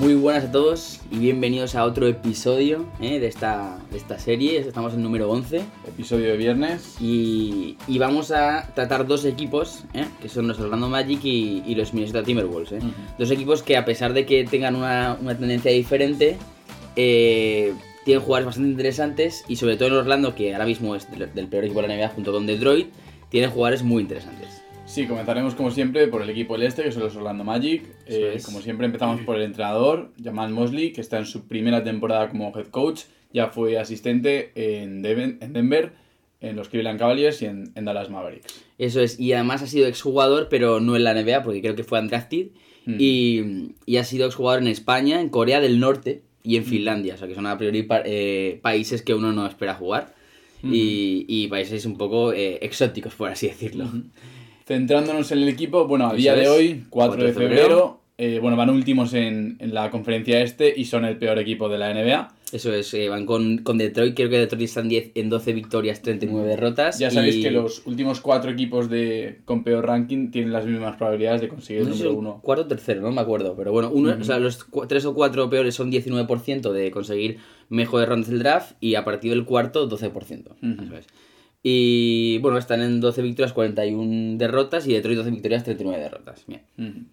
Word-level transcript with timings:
Muy 0.00 0.14
buenas 0.14 0.44
a 0.44 0.50
todos 0.50 1.00
y 1.10 1.18
bienvenidos 1.18 1.74
a 1.74 1.84
otro 1.84 2.06
episodio 2.06 2.86
eh, 3.02 3.20
de, 3.20 3.26
esta, 3.26 3.78
de 3.90 3.98
esta 3.98 4.18
serie. 4.18 4.58
Estamos 4.58 4.94
en 4.94 5.02
número 5.02 5.30
11 5.30 5.60
Episodio 5.86 6.30
de 6.30 6.38
viernes. 6.38 6.96
y, 7.00 7.76
y 7.86 7.98
vamos 7.98 8.30
a 8.30 8.72
tratar 8.74 9.06
dos 9.06 9.26
equipos, 9.26 9.84
eh, 9.92 10.06
que 10.22 10.30
son 10.30 10.48
los 10.48 10.58
Orlando 10.58 10.88
Magic 10.88 11.22
y, 11.24 11.62
y 11.66 11.74
los 11.74 11.92
Minnesota 11.92 12.22
Timberwolves. 12.22 12.72
eh. 12.72 12.78
Dos 13.18 13.30
equipos 13.30 13.62
que 13.62 13.76
a 13.76 13.84
pesar 13.84 14.14
de 14.14 14.24
que 14.24 14.44
tengan 14.44 14.74
una, 14.74 15.18
una 15.20 15.36
tendencia 15.36 15.70
diferente, 15.70 16.38
eh, 16.96 17.74
tienen 18.06 18.22
jugadores 18.22 18.46
bastante 18.46 18.70
interesantes 18.70 19.44
y 19.48 19.56
sobre 19.56 19.76
todo 19.76 19.88
en 19.88 19.94
Orlando, 19.94 20.34
que 20.34 20.54
ahora 20.54 20.64
mismo 20.64 20.96
es 20.96 21.10
del, 21.10 21.32
del 21.34 21.46
peor 21.48 21.66
equipo 21.66 21.82
de 21.82 21.88
la 21.88 21.96
NBA 21.96 22.08
junto 22.08 22.32
con 22.32 22.46
Detroit, 22.46 22.88
tienen 23.28 23.50
jugadores 23.50 23.82
muy 23.82 24.00
interesantes. 24.02 24.59
Sí, 24.92 25.06
comenzaremos 25.06 25.54
como 25.54 25.70
siempre 25.70 26.08
por 26.08 26.20
el 26.22 26.30
equipo 26.30 26.54
del 26.54 26.66
este, 26.66 26.82
que 26.82 26.90
son 26.90 27.02
los 27.04 27.14
Orlando 27.14 27.44
Magic. 27.44 27.84
Eh, 28.06 28.32
es. 28.36 28.44
Como 28.44 28.60
siempre 28.60 28.86
empezamos 28.86 29.20
por 29.20 29.36
el 29.36 29.42
entrenador, 29.42 30.10
Jamal 30.22 30.50
Mosley, 30.50 30.92
que 30.92 31.00
está 31.00 31.18
en 31.18 31.26
su 31.26 31.46
primera 31.46 31.84
temporada 31.84 32.28
como 32.28 32.52
head 32.56 32.66
coach. 32.66 33.02
Ya 33.32 33.48
fue 33.50 33.78
asistente 33.78 34.50
en, 34.56 35.00
Denver, 35.02 35.92
en 36.40 36.56
los 36.56 36.68
Cleveland 36.68 36.98
Cavaliers 36.98 37.40
y 37.42 37.46
en, 37.46 37.70
en 37.76 37.84
Dallas 37.84 38.10
Mavericks. 38.10 38.64
Eso 38.78 39.00
es, 39.00 39.20
y 39.20 39.32
además 39.32 39.62
ha 39.62 39.68
sido 39.68 39.86
exjugador, 39.86 40.48
pero 40.50 40.80
no 40.80 40.96
en 40.96 41.04
la 41.04 41.14
NBA, 41.14 41.44
porque 41.44 41.60
creo 41.60 41.76
que 41.76 41.84
fue 41.84 42.00
undrafted. 42.00 42.48
Mm. 42.86 42.96
Y, 42.98 43.74
y 43.86 43.96
ha 43.98 44.04
sido 44.04 44.26
exjugador 44.26 44.60
en 44.60 44.68
España, 44.68 45.20
en 45.20 45.28
Corea 45.28 45.60
del 45.60 45.78
Norte 45.78 46.22
y 46.42 46.56
en 46.56 46.64
Finlandia, 46.64 47.14
o 47.14 47.16
sea 47.18 47.28
que 47.28 47.34
son 47.36 47.46
a 47.46 47.56
priori 47.58 47.82
pa- 47.84 48.02
eh, 48.04 48.58
países 48.62 49.02
que 49.02 49.14
uno 49.14 49.30
no 49.32 49.46
espera 49.46 49.74
jugar. 49.74 50.14
y, 50.64 51.24
y 51.28 51.46
países 51.48 51.86
un 51.86 51.96
poco 51.96 52.32
eh, 52.32 52.58
exóticos, 52.62 53.14
por 53.14 53.28
así 53.30 53.46
decirlo. 53.46 53.84
Centrándonos 54.74 55.32
en 55.32 55.38
el 55.38 55.48
equipo, 55.48 55.88
bueno, 55.88 56.06
a 56.06 56.14
día 56.14 56.36
de 56.36 56.48
hoy, 56.48 56.84
4 56.90 57.16
4 57.16 57.24
de 57.24 57.32
febrero, 57.32 57.56
febrero. 57.62 58.00
eh, 58.18 58.38
bueno, 58.40 58.56
van 58.56 58.70
últimos 58.70 59.14
en, 59.14 59.56
en 59.58 59.74
la 59.74 59.90
conferencia 59.90 60.40
este 60.42 60.72
y 60.76 60.84
son 60.84 61.04
el 61.04 61.16
peor 61.16 61.40
equipo 61.40 61.68
de 61.68 61.76
la 61.76 61.92
NBA. 61.92 62.36
Eso 62.52 62.72
es, 62.72 62.94
eh, 62.94 63.08
van 63.08 63.26
con, 63.26 63.58
con 63.58 63.78
Detroit, 63.78 64.14
creo 64.14 64.30
que 64.30 64.38
Detroit 64.38 64.62
están 64.62 64.88
10 64.88 65.10
en 65.16 65.28
12 65.28 65.52
victorias, 65.54 66.02
39 66.02 66.46
derrotas. 66.48 67.00
Ya 67.00 67.10
sabéis 67.10 67.34
y- 67.36 67.42
que 67.42 67.50
los 67.50 67.84
últimos 67.84 68.20
cuatro 68.20 68.52
equipos 68.52 68.88
de, 68.88 69.40
con 69.44 69.64
peor 69.64 69.86
ranking 69.86 70.30
tienen 70.30 70.52
las 70.52 70.64
mismas 70.66 70.94
probabilidades 70.96 71.40
de 71.40 71.48
conseguir 71.48 71.82
el 71.82 71.88
número 71.90 72.12
uno. 72.14 72.40
cuarto 72.40 72.62
o 72.62 72.66
tercero, 72.68 73.00
no 73.02 73.10
me 73.10 73.20
acuerdo. 73.22 73.56
Pero 73.56 73.72
bueno, 73.72 73.90
uno, 73.92 74.16
o 74.20 74.24
sea, 74.24 74.38
los 74.38 74.66
tres 74.88 75.04
o 75.04 75.14
cuatro 75.14 75.50
peores 75.50 75.74
son 75.74 75.90
19% 75.90 76.70
de 76.72 76.92
conseguir 76.92 77.38
mejores 77.68 78.08
rondas 78.08 78.30
del 78.30 78.38
draft 78.38 78.74
y 78.80 78.94
a 78.94 79.04
partir 79.04 79.30
del 79.32 79.44
cuarto 79.44 79.88
12%. 79.88 80.10
Ujú. 80.62 80.84
Eso 80.84 80.96
es. 80.96 81.06
Y 81.62 82.38
bueno, 82.38 82.58
están 82.58 82.80
en 82.80 83.00
12 83.00 83.20
victorias, 83.22 83.52
41 83.52 84.38
derrotas 84.38 84.86
y 84.86 84.92
Detroit 84.94 85.18
12 85.18 85.30
victorias, 85.30 85.64
39 85.64 86.02
derrotas. 86.02 86.44
Bien. 86.46 86.62
Ujú. 86.78 87.04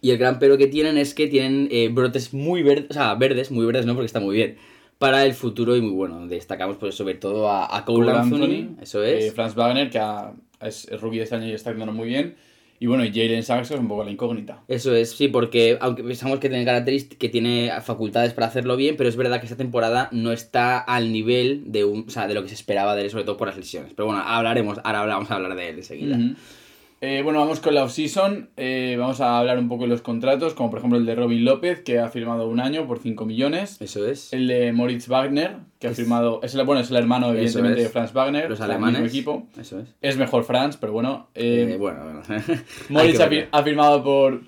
Y 0.00 0.10
el 0.10 0.18
gran 0.18 0.38
pero 0.38 0.58
que 0.58 0.66
tienen 0.66 0.96
es 0.98 1.14
que 1.14 1.28
tienen 1.28 1.68
eh, 1.70 1.88
brotes 1.92 2.32
muy 2.34 2.62
verdes, 2.62 2.86
o 2.90 2.94
sea, 2.94 3.14
verdes, 3.14 3.50
muy 3.50 3.64
verdes 3.66 3.86
no, 3.86 3.94
porque 3.94 4.06
está 4.06 4.20
muy 4.20 4.34
bien, 4.36 4.56
para 4.98 5.24
el 5.24 5.34
futuro 5.34 5.76
y 5.76 5.80
muy 5.80 5.92
bueno. 5.92 6.26
Destacamos 6.26 6.76
pues 6.78 6.94
sobre 6.94 7.14
todo 7.14 7.48
a, 7.48 7.76
a 7.76 7.84
Cole, 7.84 8.06
Cole 8.06 8.18
Anthony, 8.18 8.42
Anthony, 8.44 8.82
eso 8.82 9.02
es. 9.04 9.24
eh, 9.26 9.32
Franz 9.32 9.54
Wagner, 9.54 9.90
que 9.90 9.98
ha- 9.98 10.32
es, 10.60 10.88
es 10.88 11.00
rookie 11.00 11.18
de 11.18 11.24
este 11.24 11.36
año 11.36 11.46
y 11.46 11.52
está 11.52 11.70
haciéndolo 11.70 11.92
muy 11.92 12.08
bien. 12.08 12.34
Y 12.82 12.86
bueno, 12.86 13.04
y 13.04 13.12
Jalen 13.12 13.44
Sachs, 13.44 13.70
es 13.70 13.78
un 13.78 13.86
poco 13.86 14.02
la 14.02 14.10
incógnita. 14.10 14.64
Eso 14.66 14.92
es, 14.92 15.12
sí, 15.12 15.28
porque 15.28 15.78
aunque 15.80 16.02
pensamos 16.02 16.40
que 16.40 16.48
tiene 16.48 16.64
características, 16.64 17.16
que 17.16 17.28
tiene 17.28 17.70
facultades 17.80 18.32
para 18.34 18.48
hacerlo 18.48 18.74
bien, 18.74 18.96
pero 18.96 19.08
es 19.08 19.14
verdad 19.14 19.38
que 19.38 19.46
esta 19.46 19.56
temporada 19.56 20.08
no 20.10 20.32
está 20.32 20.80
al 20.80 21.12
nivel 21.12 21.62
de 21.70 21.84
un, 21.84 22.06
o 22.08 22.10
sea, 22.10 22.26
de 22.26 22.34
lo 22.34 22.42
que 22.42 22.48
se 22.48 22.56
esperaba 22.56 22.96
de 22.96 23.02
él, 23.02 23.10
sobre 23.10 23.22
todo 23.22 23.36
por 23.36 23.46
las 23.46 23.56
lesiones. 23.56 23.92
Pero 23.94 24.06
bueno, 24.06 24.20
hablaremos, 24.26 24.80
ahora 24.82 25.06
vamos 25.06 25.30
a 25.30 25.36
hablar 25.36 25.54
de 25.54 25.68
él 25.68 25.76
enseguida. 25.76 26.16
Ujú. 26.16 26.34
Eh, 27.04 27.20
bueno, 27.24 27.40
vamos 27.40 27.58
con 27.58 27.74
la 27.74 27.82
offseason. 27.82 28.50
Eh, 28.56 28.94
vamos 28.96 29.20
a 29.20 29.36
hablar 29.40 29.58
un 29.58 29.68
poco 29.68 29.82
de 29.82 29.88
los 29.88 30.02
contratos, 30.02 30.54
como 30.54 30.70
por 30.70 30.78
ejemplo 30.78 30.96
el 31.00 31.04
de 31.04 31.16
Robin 31.16 31.44
López, 31.44 31.80
que 31.80 31.98
ha 31.98 32.08
firmado 32.10 32.46
un 32.48 32.60
año 32.60 32.86
por 32.86 33.00
5 33.00 33.26
millones. 33.26 33.76
Eso 33.80 34.06
es. 34.06 34.32
El 34.32 34.46
de 34.46 34.72
Moritz 34.72 35.08
Wagner, 35.08 35.56
que 35.80 35.88
ha 35.88 35.94
firmado. 35.94 36.38
Es 36.44 36.54
el, 36.54 36.64
bueno, 36.64 36.80
es 36.80 36.90
el 36.90 36.96
hermano, 36.96 37.30
evidentemente, 37.32 37.78
es. 37.80 37.84
de 37.86 37.90
Franz 37.90 38.12
Wagner. 38.12 38.48
Los 38.48 38.60
alemanes. 38.60 39.00
mismo 39.00 39.06
equipo. 39.08 39.46
Eso 39.60 39.80
es. 39.80 39.88
Es 40.00 40.16
mejor 40.16 40.44
Franz, 40.44 40.76
pero 40.76 40.92
bueno. 40.92 41.26
eh, 41.34 41.70
Eh, 41.72 41.76
bueno, 41.76 42.04
bueno. 42.04 42.22
Moritz 42.88 43.18
ha, 43.18 43.28
fir- 43.28 43.48
firmado 43.64 44.04
por, 44.04 44.42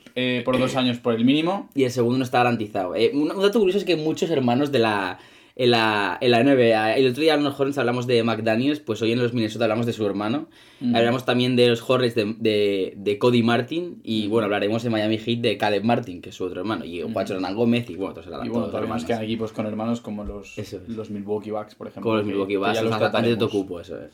por 0.44 0.56
dos 0.60 0.76
años 0.76 0.98
por 0.98 1.14
el 1.14 1.24
mínimo. 1.24 1.68
Y 1.74 1.82
el 1.82 1.90
segundo 1.90 2.18
no 2.18 2.24
está 2.24 2.38
garantizado. 2.38 2.94
Un, 3.14 3.32
un 3.32 3.42
dato 3.42 3.58
curioso 3.58 3.78
es 3.78 3.84
que 3.84 3.96
muchos 3.96 4.30
hermanos 4.30 4.70
de 4.70 4.78
la, 4.78 5.18
en, 5.56 5.70
la, 5.70 6.18
en 6.20 6.30
la 6.32 6.42
NBA, 6.42 6.96
el 6.96 7.06
otro 7.08 7.22
día 7.22 7.34
a 7.34 7.36
lo 7.36 7.42
mejor 7.44 7.66
nos 7.68 7.78
hablamos 7.78 8.06
de 8.08 8.22
McDaniels, 8.24 8.80
pues 8.80 9.00
hoy 9.02 9.12
en 9.12 9.20
los 9.20 9.32
Minnesota 9.34 9.66
hablamos 9.66 9.86
de 9.86 9.92
su 9.92 10.04
hermano. 10.04 10.48
Ujú. 10.80 10.96
Hablamos 10.96 11.24
también 11.24 11.54
de 11.54 11.68
los 11.68 11.88
Hornets 11.88 12.14
de, 12.16 12.34
de, 12.38 12.94
de 12.96 13.18
Cody 13.18 13.42
Martin. 13.44 14.00
Y 14.02 14.26
bueno, 14.26 14.46
hablaremos 14.46 14.84
en 14.84 14.90
Miami 14.92 15.18
Heat 15.18 15.38
de 15.40 15.56
Caleb 15.56 15.84
Martin, 15.84 16.20
que 16.20 16.30
es 16.30 16.34
su 16.34 16.44
otro 16.44 16.60
hermano. 16.60 16.84
Y 16.84 17.02
Juancho 17.02 17.34
Hernán 17.34 17.54
Gómez 17.54 17.88
y 17.88 17.94
bueno, 17.94 18.10
otros 18.12 18.26
Y 18.26 18.48
bueno, 18.48 18.66
todavía 18.66 18.88
más 18.90 19.04
quedan 19.04 19.22
equipos 19.22 19.52
con 19.52 19.66
hermanos 19.66 20.00
como 20.00 20.24
los, 20.24 20.58
es. 20.58 20.76
los 20.88 21.10
Milwaukee 21.10 21.50
Bucks, 21.52 21.74
por 21.76 21.86
ejemplo. 21.86 22.02
Como 22.10 22.16
los 22.16 22.24
que- 22.26 22.30
Milwaukee 22.32 22.52
que 22.54 22.58
Bucks, 22.58 22.82
los 22.82 22.90
los 22.90 23.02
antes 23.14 23.30
de. 23.30 23.36
Tocupo, 23.36 23.80
eso 23.80 23.96
es. 24.00 24.10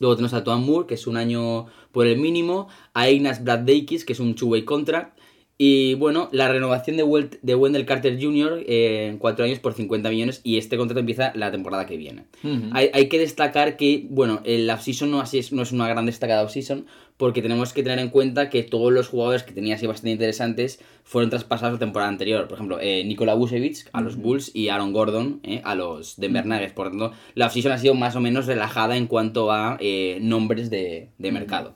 Luego 0.00 0.16
tenemos 0.16 0.34
a 0.34 0.42
Tuan 0.42 0.64
Moore, 0.66 0.86
que 0.88 0.94
es 0.94 1.06
un 1.06 1.16
año 1.16 1.66
por 1.92 2.06
el 2.06 2.18
mínimo, 2.18 2.68
a 2.92 3.08
Ignas 3.08 3.44
Braddeikis, 3.44 4.04
que 4.04 4.14
es 4.14 4.20
un 4.20 4.34
two-way 4.34 4.64
contract, 4.64 5.16
y 5.58 5.94
bueno, 5.94 6.28
la 6.32 6.48
renovación 6.48 6.96
de, 6.96 7.04
Welt- 7.04 7.38
de 7.42 7.54
Wendell 7.54 7.84
Carter 7.86 8.18
Jr. 8.20 8.64
eh, 8.66 9.06
en 9.10 9.18
cuatro 9.18 9.44
años 9.44 9.58
por 9.60 9.74
50 9.74 10.10
millones, 10.10 10.40
y 10.42 10.56
este 10.58 10.76
contrato 10.76 11.00
empieza 11.00 11.32
la 11.36 11.50
temporada 11.52 11.86
que 11.86 11.96
viene. 11.96 12.24
Hay, 12.72 12.90
hay 12.92 13.08
que 13.08 13.18
destacar 13.18 13.76
que, 13.76 14.06
bueno, 14.10 14.40
el 14.44 14.68
offseason 14.68 15.10
no, 15.10 15.20
así 15.20 15.38
es, 15.38 15.52
no 15.52 15.62
es 15.62 15.70
una 15.70 15.88
gran 15.88 16.06
destacada 16.06 16.42
offseason, 16.42 16.86
porque 17.16 17.42
tenemos 17.42 17.72
que 17.72 17.84
tener 17.84 18.00
en 18.00 18.08
cuenta 18.08 18.50
que 18.50 18.64
todos 18.64 18.92
los 18.92 19.06
jugadores 19.06 19.44
que 19.44 19.52
tenía 19.52 19.76
así 19.76 19.86
bastante 19.86 20.10
interesantes 20.10 20.80
fueron 21.04 21.30
traspasados 21.30 21.74
la 21.74 21.78
temporada 21.78 22.08
anterior. 22.10 22.48
Por 22.48 22.54
ejemplo, 22.56 22.78
eh, 22.80 23.04
Nikola 23.04 23.34
Vucevic 23.34 23.88
a 23.92 24.00
los 24.00 24.16
Bulls 24.16 24.50
y 24.54 24.68
Aaron 24.70 24.92
Gordon 24.92 25.38
eh, 25.44 25.60
a 25.62 25.76
los 25.76 26.16
Denver 26.16 26.44
Nuggets. 26.46 26.72
Por 26.72 26.86
lo 26.86 26.90
tanto, 26.90 27.12
la 27.34 27.46
offseason 27.46 27.70
ha 27.70 27.78
sido 27.78 27.94
más 27.94 28.16
o 28.16 28.20
menos 28.20 28.46
relajada 28.46 28.96
en 28.96 29.06
cuanto 29.06 29.52
a 29.52 29.76
eh, 29.78 30.18
nombres 30.20 30.68
de, 30.70 31.10
de 31.18 31.30
mercado. 31.30 31.74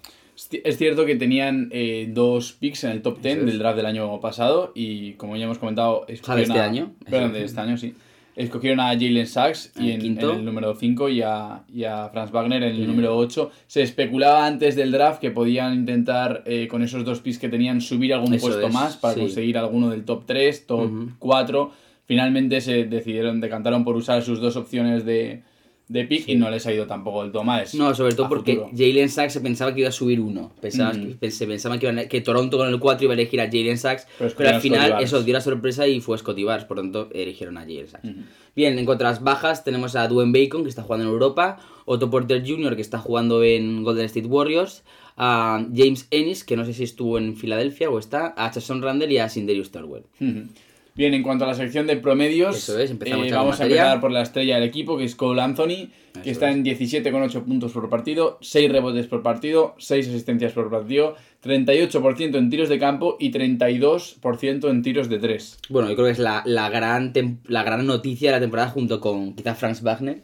Es 0.62 0.76
cierto 0.76 1.06
que 1.06 1.16
tenían 1.16 1.68
eh, 1.72 2.10
dos 2.12 2.52
picks 2.52 2.84
en 2.84 2.90
el 2.90 3.02
top 3.02 3.20
10 3.22 3.36
Eso 3.36 3.40
es. 3.46 3.50
del 3.52 3.58
draft 3.58 3.76
del 3.76 3.86
año 3.86 4.20
pasado 4.20 4.72
y 4.74 5.12
como 5.14 5.36
ya 5.36 5.44
hemos 5.44 5.58
comentado, 5.58 6.04
escogieron 6.08 6.50
este 6.50 6.60
a- 6.60 6.64
año. 6.64 6.92
Perdón, 7.08 7.32
de 7.32 7.44
este 7.44 7.60
año, 7.60 7.76
sí. 7.78 7.94
Escogieron 8.36 8.80
a 8.80 8.88
Jalen 8.88 9.26
Sachs 9.26 9.72
En 9.76 9.84
y 9.86 9.90
el 9.92 10.04
en, 10.18 10.18
el 10.20 10.44
número 10.44 10.74
5 10.74 11.08
y 11.08 11.22
a, 11.22 11.62
y 11.72 11.84
a 11.84 12.10
Franz 12.10 12.30
Wagner 12.32 12.62
en 12.64 12.74
el 12.76 12.86
número 12.86 13.16
8. 13.16 13.50
Se 13.66 13.80
especulaba 13.80 14.46
antes 14.46 14.76
del 14.76 14.92
draft 14.92 15.20
que 15.22 15.30
podían 15.30 15.72
intentar, 15.72 16.42
eh, 16.44 16.68
con 16.68 16.82
esos 16.82 17.02
dos 17.02 17.20
picks 17.20 17.38
que 17.38 17.48
tenían, 17.48 17.80
subir 17.80 18.12
algún 18.12 18.34
Eso 18.34 18.48
puesto 18.48 18.66
es, 18.66 18.74
más 18.74 18.98
para 18.98 19.14
sí. 19.14 19.20
conseguir 19.20 19.56
alguno 19.56 19.88
del 19.88 20.04
top 20.04 20.24
3, 20.26 20.66
top 20.66 20.80
Ujú. 20.82 21.08
4. 21.18 21.72
Finalmente 22.04 22.60
se 22.60 22.84
decidieron, 22.84 23.40
decantaron 23.40 23.84
por 23.84 23.96
usar 23.96 24.22
sus 24.22 24.38
dos 24.38 24.56
opciones 24.56 25.06
de, 25.06 25.42
de 25.88 26.04
pick 26.04 26.24
Sí. 26.24 26.32
y 26.32 26.34
no 26.36 26.50
les 26.50 26.66
ha 26.66 26.72
ido 26.72 26.86
tampoco 26.86 27.22
del 27.22 27.30
todo 27.32 27.44
mal. 27.44 27.64
No, 27.74 27.94
sobre 27.94 28.14
todo 28.14 28.28
porque 28.28 28.54
futuro. 28.56 28.70
Jalen 28.76 29.08
Sachs 29.08 29.32
se 29.34 29.40
pensaba 29.40 29.72
que 29.72 29.80
iba 29.80 29.88
a 29.88 29.92
subir 29.92 30.18
uno. 30.20 30.52
Pensaba, 30.60 30.90
Ujú. 30.90 31.16
que, 31.20 31.30
se 31.30 31.46
pensaba 31.46 31.78
que, 31.78 31.88
a- 31.88 32.08
que 32.08 32.20
Toronto 32.20 32.56
con 32.58 32.68
el 32.68 32.80
4 32.80 33.04
iba 33.04 33.12
a 33.12 33.14
elegir 33.14 33.40
a 33.40 33.44
Jalen 33.46 33.78
Sachs, 33.78 34.06
Pero 34.18 34.32
pero, 34.36 34.50
al 34.50 34.60
final 34.60 34.96
eso 35.00 35.22
dio 35.22 35.32
la 35.34 35.40
sorpresa 35.40 35.86
y 35.86 36.00
fue 36.00 36.18
Scotty 36.18 36.42
Barnes, 36.44 36.64
por 36.66 36.76
lo 36.78 36.82
tanto 36.82 37.08
eligieron 37.12 37.56
a 37.56 37.60
Jalen 37.60 37.88
Sachs. 37.88 38.08
Bien, 38.56 38.78
en 38.78 38.84
cuanto 38.84 39.04
a 39.06 39.10
las 39.10 39.22
bajas, 39.22 39.62
tenemos 39.64 39.94
a 39.96 40.08
Dwayne 40.08 40.32
Bacon, 40.32 40.62
que 40.64 40.70
está 40.70 40.82
jugando 40.82 41.04
en 41.06 41.12
Europa, 41.12 41.58
Otto 41.84 42.10
Porter 42.10 42.42
Jr., 42.44 42.74
que 42.74 42.82
está 42.82 42.98
jugando 42.98 43.44
en 43.44 43.84
Golden 43.84 44.06
State 44.06 44.26
Warriors, 44.26 44.82
a 45.18 45.64
James 45.74 46.08
Ennis, 46.10 46.42
que 46.44 46.56
no 46.56 46.64
sé 46.64 46.72
si 46.74 46.82
estuvo 46.84 47.16
en 47.18 47.36
Filadelfia 47.36 47.88
o 47.90 47.98
está, 47.98 48.34
a 48.36 48.50
Jason 48.52 48.82
Randall 48.82 49.12
y 49.12 49.18
a 49.18 49.28
Sindarius 49.28 49.70
Thorwell. 49.70 50.02
Ujú. 50.20 50.48
Bien, 50.96 51.12
en 51.12 51.22
cuanto 51.22 51.44
a 51.44 51.48
la 51.48 51.54
sección 51.54 51.86
de 51.86 51.98
promedios, 51.98 52.56
Eso 52.56 52.78
es, 52.78 52.90
empezamos 52.90 53.26
eh, 53.26 53.32
vamos 53.32 53.60
a 53.60 53.64
empezar 53.64 54.00
por 54.00 54.10
la 54.10 54.22
estrella 54.22 54.54
del 54.54 54.64
equipo, 54.64 54.96
que 54.96 55.04
es 55.04 55.14
Cole 55.14 55.42
Anthony, 55.42 55.90
que 56.22 56.30
está 56.30 56.48
es. 56.48 56.56
en 56.56 56.64
17,8 56.64 57.44
puntos 57.44 57.72
por 57.72 57.90
partido, 57.90 58.38
6 58.40 58.72
rebotes 58.72 59.06
por 59.06 59.22
partido, 59.22 59.74
6 59.76 60.08
asistencias 60.08 60.54
por 60.54 60.70
partido, 60.70 61.14
38% 61.44 62.36
en 62.36 62.48
tiros 62.48 62.70
de 62.70 62.78
campo 62.78 63.18
y 63.20 63.30
32% 63.30 64.70
en 64.70 64.82
tiros 64.82 65.10
de 65.10 65.18
3. 65.18 65.58
Bueno, 65.68 65.90
yo 65.90 65.96
creo 65.96 66.06
que 66.06 66.12
es 66.12 66.18
la, 66.18 66.42
la 66.46 66.70
gran, 66.70 67.12
la 67.46 67.62
gran 67.62 67.86
noticia 67.86 68.30
de 68.30 68.36
la 68.36 68.40
temporada 68.40 68.70
junto 68.70 68.98
con 68.98 69.34
quizá 69.34 69.54
Franz 69.54 69.82
Wagner, 69.82 70.22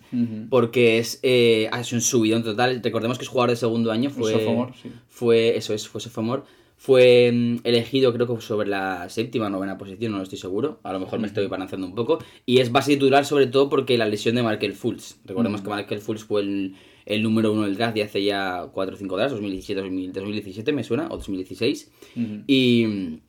porque 0.49 0.99
es, 0.99 1.21
eh, 1.23 1.69
ha 1.71 1.85
sido 1.85 1.99
un 1.99 2.03
subidón 2.03 2.43
total. 2.43 2.81
Recordemos 2.83 3.19
que 3.19 3.25
es 3.25 3.29
jugador 3.29 3.51
de 3.51 3.57
segundo 3.57 3.93
año, 3.93 4.09
fue, 4.09 4.33
sophomore, 4.33 4.73
sí. 4.83 4.91
fue 5.11 5.55
eso 5.55 5.75
es, 5.75 5.87
fue 5.87 6.01
sophomore. 6.01 6.45
Fue 6.83 7.31
mm, 7.33 7.59
elegido 7.63 8.13
creo 8.13 8.27
que 8.27 8.41
sobre 8.41 8.69
la 8.69 9.09
séptima 9.09 9.47
o 9.47 9.51
novena 9.51 9.79
posición, 9.79 10.11
no 10.11 10.19
lo 10.19 10.25
estoy 10.25 10.39
seguro. 10.39 10.81
A 10.83 10.93
lo 10.93 10.99
mejor 10.99 11.21
me 11.21 11.29
estoy 11.29 11.47
balanceando 11.47 11.87
un 11.87 11.95
poco. 11.95 12.19
Y 12.45 12.59
es 12.59 12.73
base 12.73 12.95
titular 12.95 13.25
sobre 13.25 13.47
todo 13.47 13.69
porque 13.69 13.97
la 13.97 14.09
lesión 14.09 14.35
de 14.35 14.43
Markel 14.43 14.73
Fultz. 14.73 15.21
Recordemos 15.25 15.61
que 15.61 15.69
Markel 15.69 16.01
Fultz 16.01 16.25
fue 16.25 16.41
el, 16.41 16.75
el 17.07 17.23
número 17.23 17.53
uno 17.53 17.63
del 17.63 17.77
draft 17.77 17.95
de 17.95 18.03
hace 18.03 18.25
ya 18.25 18.69
4 18.73 18.97
o 18.97 18.99
5 18.99 19.17
drafts, 19.17 19.35
2017, 19.35 19.81
2000 19.81 20.13
2017 20.13 20.73
me 20.73 20.83
suena, 20.83 21.07
o 21.07 21.19
2016. 21.19 21.93
Ujú. 22.17 22.25
Y, 22.49 23.21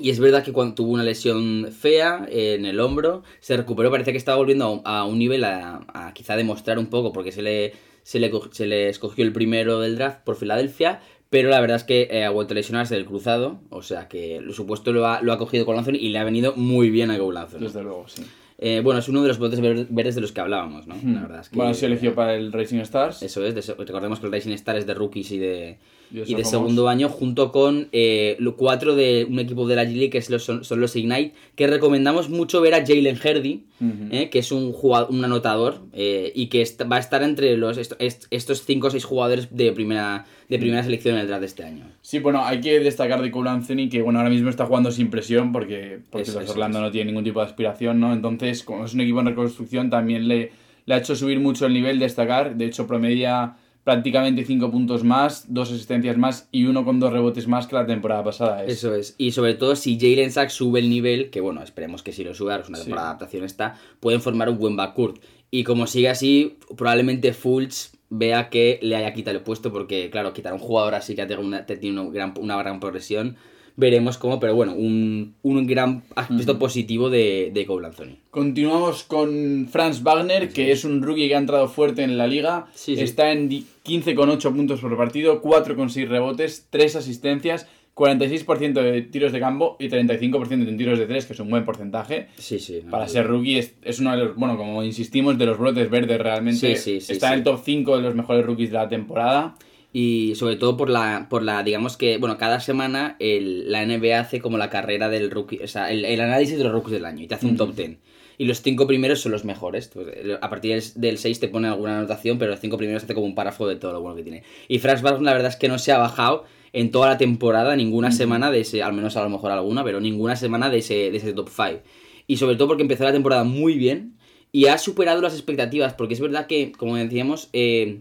y 0.00 0.08
es 0.08 0.18
verdad 0.18 0.42
que 0.42 0.52
cuando 0.52 0.74
tuvo 0.74 0.92
una 0.92 1.04
lesión 1.04 1.68
fea 1.78 2.26
en 2.30 2.64
el 2.64 2.80
hombro, 2.80 3.22
se 3.40 3.54
recuperó, 3.54 3.90
parece 3.90 4.12
que 4.12 4.18
estaba 4.18 4.38
volviendo 4.38 4.80
a, 4.86 5.00
a 5.00 5.04
un 5.04 5.18
nivel 5.18 5.44
a, 5.44 5.84
a 5.88 6.14
quizá 6.14 6.36
demostrar 6.36 6.78
un 6.78 6.86
poco, 6.86 7.12
porque 7.12 7.32
se 7.32 7.42
le, 7.42 7.74
se, 8.02 8.18
le, 8.18 8.30
se 8.52 8.66
le 8.66 8.88
escogió 8.88 9.24
el 9.24 9.32
primero 9.32 9.80
del 9.80 9.96
draft 9.96 10.24
por 10.24 10.36
Filadelfia, 10.36 11.02
pero 11.34 11.48
la 11.50 11.60
verdad 11.60 11.78
es 11.78 11.82
que 11.82 12.06
eh, 12.12 12.22
ha 12.24 12.30
vuelto 12.30 12.54
a 12.54 12.56
lesionarse 12.56 12.94
del 12.94 13.06
cruzado, 13.06 13.58
o 13.68 13.82
sea 13.82 14.06
que 14.06 14.40
lo 14.40 14.52
supuesto 14.52 14.92
lo 14.92 15.08
ha, 15.08 15.20
lo 15.20 15.32
ha 15.32 15.38
cogido 15.38 15.66
y 15.92 16.08
le 16.10 16.18
ha 16.20 16.24
venido 16.24 16.54
muy 16.54 16.90
bien 16.90 17.10
a 17.10 17.18
Cole 17.18 17.40
Anthony. 17.40 17.58
Desde 17.58 17.82
luego, 17.82 18.04
sí. 18.06 18.22
Eh, 18.58 18.80
bueno, 18.84 19.00
es 19.00 19.08
uno 19.08 19.20
de 19.20 19.26
los 19.28 19.38
botes 19.40 19.60
ver- 19.60 19.88
verdes 19.90 20.14
de 20.14 20.20
los 20.20 20.30
que 20.30 20.40
hablábamos, 20.40 20.86
¿no? 20.86 20.94
La 21.12 21.22
verdad 21.22 21.40
es 21.40 21.48
que... 21.48 21.56
Bueno, 21.56 21.74
sido 21.74 21.88
elegido 21.88 22.14
para 22.14 22.34
el 22.36 22.52
Racing 22.52 22.78
Stars. 22.78 23.20
Eso 23.24 23.44
es, 23.44 23.52
de 23.56 23.62
se- 23.62 23.74
recordemos 23.74 24.20
que 24.20 24.26
el 24.26 24.32
Racing 24.32 24.52
Star 24.52 24.76
es 24.76 24.86
de 24.86 24.94
rookies 24.94 25.32
y 25.32 25.38
de, 25.38 25.78
Y 26.12 26.16
de 26.16 26.20
y 26.20 26.24
de 26.24 26.26
sophomores. 26.26 26.50
segundo 26.50 26.88
año, 26.88 27.08
junto 27.08 27.50
con 27.50 27.88
eh, 27.92 28.36
lo- 28.38 28.56
cuatro 28.56 28.94
de 28.94 29.26
un 29.28 29.38
equipo 29.38 29.66
de 29.66 29.76
la 29.76 29.84
G 29.84 29.88
League 29.94 30.10
que 30.10 30.18
es 30.18 30.30
los- 30.30 30.44
son, 30.44 30.64
son 30.64 30.80
los 30.80 30.94
Ignite, 30.96 31.32
que 31.56 31.66
recomendamos 31.66 32.28
mucho 32.28 32.60
ver 32.60 32.74
a 32.74 32.86
Jalen 32.86 33.18
Herdy, 33.22 33.64
eh, 34.10 34.30
que 34.30 34.38
es 34.38 34.50
un, 34.52 34.72
jugador, 34.72 35.10
un 35.10 35.24
anotador 35.24 35.80
eh, 35.92 36.32
y 36.34 36.46
que 36.46 36.64
va 36.90 36.96
a 36.96 37.00
estar 37.00 37.22
entre 37.22 37.56
los 37.56 37.76
est- 37.78 37.94
est- 37.98 38.26
estos 38.30 38.64
cinco 38.64 38.86
o 38.86 38.90
seis 38.90 39.04
jugadores 39.04 39.48
de 39.54 39.72
primera, 39.72 40.24
de 40.48 40.58
primera 40.58 40.82
selección 40.82 41.16
en 41.16 41.22
el 41.22 41.26
draft 41.26 41.40
de 41.40 41.46
este 41.46 41.64
año. 41.64 41.84
Sí, 42.00 42.18
bueno, 42.20 42.44
hay 42.44 42.60
que 42.60 42.78
destacar 42.80 43.20
de 43.20 43.30
Cole 43.30 43.50
Anthony 43.50 43.88
que 43.90 44.00
bueno, 44.02 44.20
ahora 44.20 44.30
mismo 44.30 44.48
está 44.50 44.66
jugando 44.66 44.90
sin 44.92 45.10
presión 45.10 45.52
porque, 45.52 45.98
porque 46.10 46.30
Eso, 46.30 46.40
los 46.40 46.50
Orlando 46.50 46.78
eso. 46.78 46.86
no 46.86 46.90
tienen 46.92 47.08
ningún 47.08 47.24
tipo 47.24 47.40
de 47.40 47.46
aspiración, 47.46 47.98
¿no? 48.00 48.12
Entonces, 48.12 48.62
como 48.62 48.84
es 48.84 48.94
un 48.94 49.00
equipo 49.00 49.20
en 49.20 49.26
reconstrucción, 49.26 49.90
también 49.90 50.28
le, 50.28 50.52
le 50.86 50.94
ha 50.94 50.98
hecho 50.98 51.16
subir 51.16 51.40
mucho 51.40 51.66
el 51.66 51.72
nivel, 51.74 51.98
destacar. 51.98 52.56
De 52.56 52.66
hecho, 52.66 52.86
promedia 52.86 53.56
prácticamente 53.84 54.44
5 54.44 54.70
puntos 54.70 55.04
más, 55.04 55.52
dos 55.52 55.70
asistencias 55.70 56.16
más 56.16 56.48
y 56.50 56.64
uno 56.64 56.84
con 56.84 56.98
dos 57.00 57.12
rebotes 57.12 57.46
más 57.46 57.66
que 57.66 57.76
la 57.76 57.86
temporada 57.86 58.24
pasada. 58.24 58.64
Es, 58.64 58.78
Eso 58.78 58.94
es. 58.94 59.14
Y 59.18 59.32
sobre 59.32 59.54
todo 59.54 59.76
si 59.76 59.98
Jalen 60.00 60.32
Sachs 60.32 60.54
sube 60.54 60.80
el 60.80 60.88
nivel, 60.88 61.30
que 61.30 61.40
bueno, 61.40 61.62
esperemos 61.62 62.02
que 62.02 62.12
si 62.12 62.24
lo 62.24 62.30
ahora 62.30 62.62
es 62.62 62.68
una 62.68 62.78
Sí. 62.78 62.84
temporada 62.84 63.08
de 63.08 63.10
adaptación 63.10 63.44
está, 63.44 63.78
pueden 64.00 64.20
formar 64.22 64.48
un 64.48 64.58
buen 64.58 64.74
backcourt. 64.76 65.22
Y 65.50 65.64
como 65.64 65.86
sigue 65.86 66.08
así, 66.08 66.58
probablemente 66.76 67.32
Fultz 67.32 67.92
vea 68.08 68.48
que 68.48 68.78
le 68.82 68.96
haya 68.96 69.12
quitado 69.12 69.36
el 69.36 69.42
puesto, 69.42 69.70
porque 69.72 70.08
claro, 70.10 70.32
quitar 70.32 70.52
a 70.52 70.54
un 70.56 70.60
jugador 70.60 70.94
así 70.94 71.14
que 71.14 71.26
tenga 71.26 71.42
una, 71.42 71.66
tiene 71.66 72.00
una 72.00 72.10
gran, 72.10 72.34
una 72.38 72.56
gran 72.56 72.80
progresión, 72.80 73.36
veremos 73.76 74.18
cómo, 74.18 74.38
pero 74.38 74.54
bueno, 74.54 74.74
un, 74.74 75.34
un 75.42 75.66
gran 75.66 76.02
aspecto 76.14 76.58
positivo 76.58 77.10
de, 77.10 77.50
de 77.52 77.66
Cole 77.66 77.86
Anthony. 77.88 78.16
Continuamos 78.30 79.02
con 79.04 79.66
Franz 79.70 80.02
Wagner, 80.02 80.50
que 80.50 80.70
es 80.72 80.84
un 80.84 81.02
rookie 81.02 81.28
que 81.28 81.34
ha 81.34 81.38
entrado 81.38 81.66
fuerte 81.68 82.02
en 82.04 82.16
la 82.16 82.26
liga. 82.26 82.66
Sí, 82.74 82.94
sí. 82.96 83.02
Está 83.02 83.32
en 83.32 83.48
di- 83.48 83.66
15,8 83.84 84.52
puntos 84.54 84.80
por 84.80 84.96
partido, 84.96 85.42
4,6 85.42 86.06
rebotes, 86.08 86.66
3 86.70 86.96
asistencias, 86.96 87.66
46% 87.96 88.72
de 88.82 89.02
tiros 89.02 89.32
de 89.32 89.40
campo 89.40 89.76
y 89.78 89.88
35% 89.88 90.68
en 90.68 90.76
tiros 90.76 90.98
de 90.98 91.06
3, 91.06 91.26
que 91.26 91.32
es 91.32 91.40
un 91.40 91.50
buen 91.50 91.64
porcentaje. 91.64 92.28
Sí, 92.38 92.58
sí. 92.58 92.80
no, 92.84 92.90
Para 92.90 93.06
ser 93.08 93.26
rookie 93.26 93.58
es, 93.58 93.74
es 93.82 94.00
uno 94.00 94.12
de 94.16 94.24
los, 94.24 94.36
bueno, 94.36 94.56
como 94.56 94.82
insistimos, 94.82 95.38
de 95.38 95.46
los 95.46 95.58
brotes 95.58 95.88
verdes 95.90 96.18
realmente. 96.20 96.76
Sí, 96.76 96.82
sí, 96.82 97.00
sí, 97.00 97.12
Está 97.12 97.28
en 97.32 97.38
el 97.40 97.44
top 97.44 97.60
5 97.64 97.96
de 97.96 98.02
los 98.02 98.14
mejores 98.14 98.44
rookies 98.46 98.70
de 98.70 98.78
la 98.78 98.88
temporada. 98.88 99.56
Y 99.96 100.34
sobre 100.34 100.56
todo 100.56 100.76
por 100.76 100.90
la, 100.90 101.28
por 101.30 101.44
la, 101.44 101.62
digamos 101.62 101.96
que, 101.96 102.18
bueno, 102.18 102.36
cada 102.36 102.58
semana 102.58 103.14
el, 103.20 103.70
la 103.70 103.84
NBA 103.86 104.18
hace 104.18 104.40
como 104.40 104.58
la 104.58 104.68
carrera 104.68 105.08
del 105.08 105.30
rookie, 105.30 105.60
o 105.62 105.68
sea, 105.68 105.90
el, 105.92 106.04
el 106.04 106.20
análisis 106.20 106.58
de 106.58 106.64
los 106.64 106.72
rookies 106.72 106.94
del 106.94 107.04
año 107.04 107.22
y 107.22 107.28
te 107.28 107.36
hace 107.36 107.46
un 107.46 107.56
top 107.56 107.74
10. 107.76 107.98
Y 108.36 108.46
los 108.46 108.60
cinco 108.60 108.88
primeros 108.88 109.20
son 109.20 109.30
los 109.30 109.44
mejores. 109.44 109.86
Pues, 109.94 110.08
eh, 110.10 110.36
a 110.42 110.50
partir 110.50 110.72
del- 110.74 111.00
del 111.00 111.18
6 111.18 111.38
te 111.38 111.46
pone 111.46 111.68
alguna 111.68 111.96
anotación, 111.98 112.38
pero 112.38 112.50
los 112.50 112.58
cinco 112.58 112.76
primeros 112.76 113.04
hace 113.04 113.14
como 113.14 113.24
un 113.26 113.36
párrafo 113.36 113.68
de 113.68 113.76
todo 113.76 113.92
lo 113.92 114.00
bueno 114.00 114.16
que 114.16 114.24
tiene. 114.24 114.42
Y 114.66 114.80
Franz 114.80 115.00
Wagner 115.00 115.22
la 115.22 115.32
verdad 115.32 115.50
es 115.52 115.56
que 115.56 115.68
no 115.68 115.78
se 115.78 115.92
ha 115.92 115.98
bajado 115.98 116.42
en 116.72 116.90
toda 116.90 117.06
la 117.10 117.16
temporada, 117.16 117.76
ninguna 117.76 118.10
semana 118.10 118.50
de 118.50 118.62
ese, 118.62 118.82
al 118.82 118.94
menos 118.94 119.16
a 119.16 119.22
lo 119.22 119.30
mejor 119.30 119.52
alguna, 119.52 119.84
pero 119.84 120.00
ninguna 120.00 120.34
semana 120.34 120.70
de 120.70 120.78
ese, 120.78 121.12
de 121.12 121.16
ese 121.18 121.32
top 121.32 121.48
5. 121.54 121.82
Y 122.26 122.38
sobre 122.38 122.56
todo 122.56 122.66
porque 122.66 122.82
empezó 122.82 123.04
la 123.04 123.12
temporada 123.12 123.44
muy 123.44 123.74
bien 123.78 124.16
y 124.50 124.66
ha 124.66 124.76
superado 124.78 125.20
las 125.22 125.34
expectativas, 125.34 125.94
porque 125.94 126.14
es 126.14 126.20
verdad 126.20 126.48
que, 126.48 126.72
como 126.72 126.96
decíamos, 126.96 127.48
eh, 127.52 128.00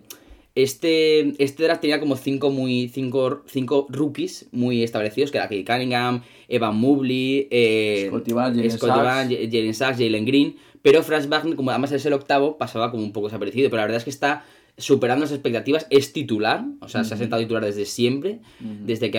este, 0.55 1.33
este 1.44 1.63
draft 1.63 1.81
tenía 1.81 2.00
como 2.00 2.15
cinco, 2.15 2.51
muy, 2.51 2.88
cinco, 2.89 3.41
cinco 3.47 3.88
rookies 3.89 4.47
muy 4.51 4.83
establecidos, 4.83 5.31
que 5.31 5.38
era 5.38 5.47
Kate 5.47 5.65
Cunningham, 5.65 6.21
Evan 6.47 6.77
Mobley, 6.77 7.47
eh, 7.50 8.11
Jalen 8.11 8.71
Sachs. 8.71 9.29
Jalen 9.51 9.73
Sachs, 9.73 9.97
Jalen 9.97 10.25
Green, 10.25 10.55
pero 10.83 11.01
Franz 11.01 11.27
Wagner, 11.27 11.55
como 11.55 11.71
además 11.71 11.91
es 11.91 12.05
el 12.05 12.13
octavo, 12.13 12.57
pasaba 12.57 12.91
como 12.91 13.03
un 13.03 13.13
poco 13.13 13.27
desaparecido, 13.27 13.69
pero 13.69 13.77
la 13.77 13.83
verdad 13.83 13.97
es 13.97 14.03
que 14.03 14.09
está 14.11 14.45
superando 14.77 15.25
las 15.25 15.31
expectativas, 15.31 15.85
es 15.91 16.13
titular, 16.13 16.65
o 16.81 16.89
sea, 16.89 17.03
se 17.03 17.13
ha 17.13 17.17
sentado 17.17 17.41
titular 17.41 17.63
desde 17.63 17.85
siempre, 17.85 18.39
desde 18.59 19.11
que 19.11 19.17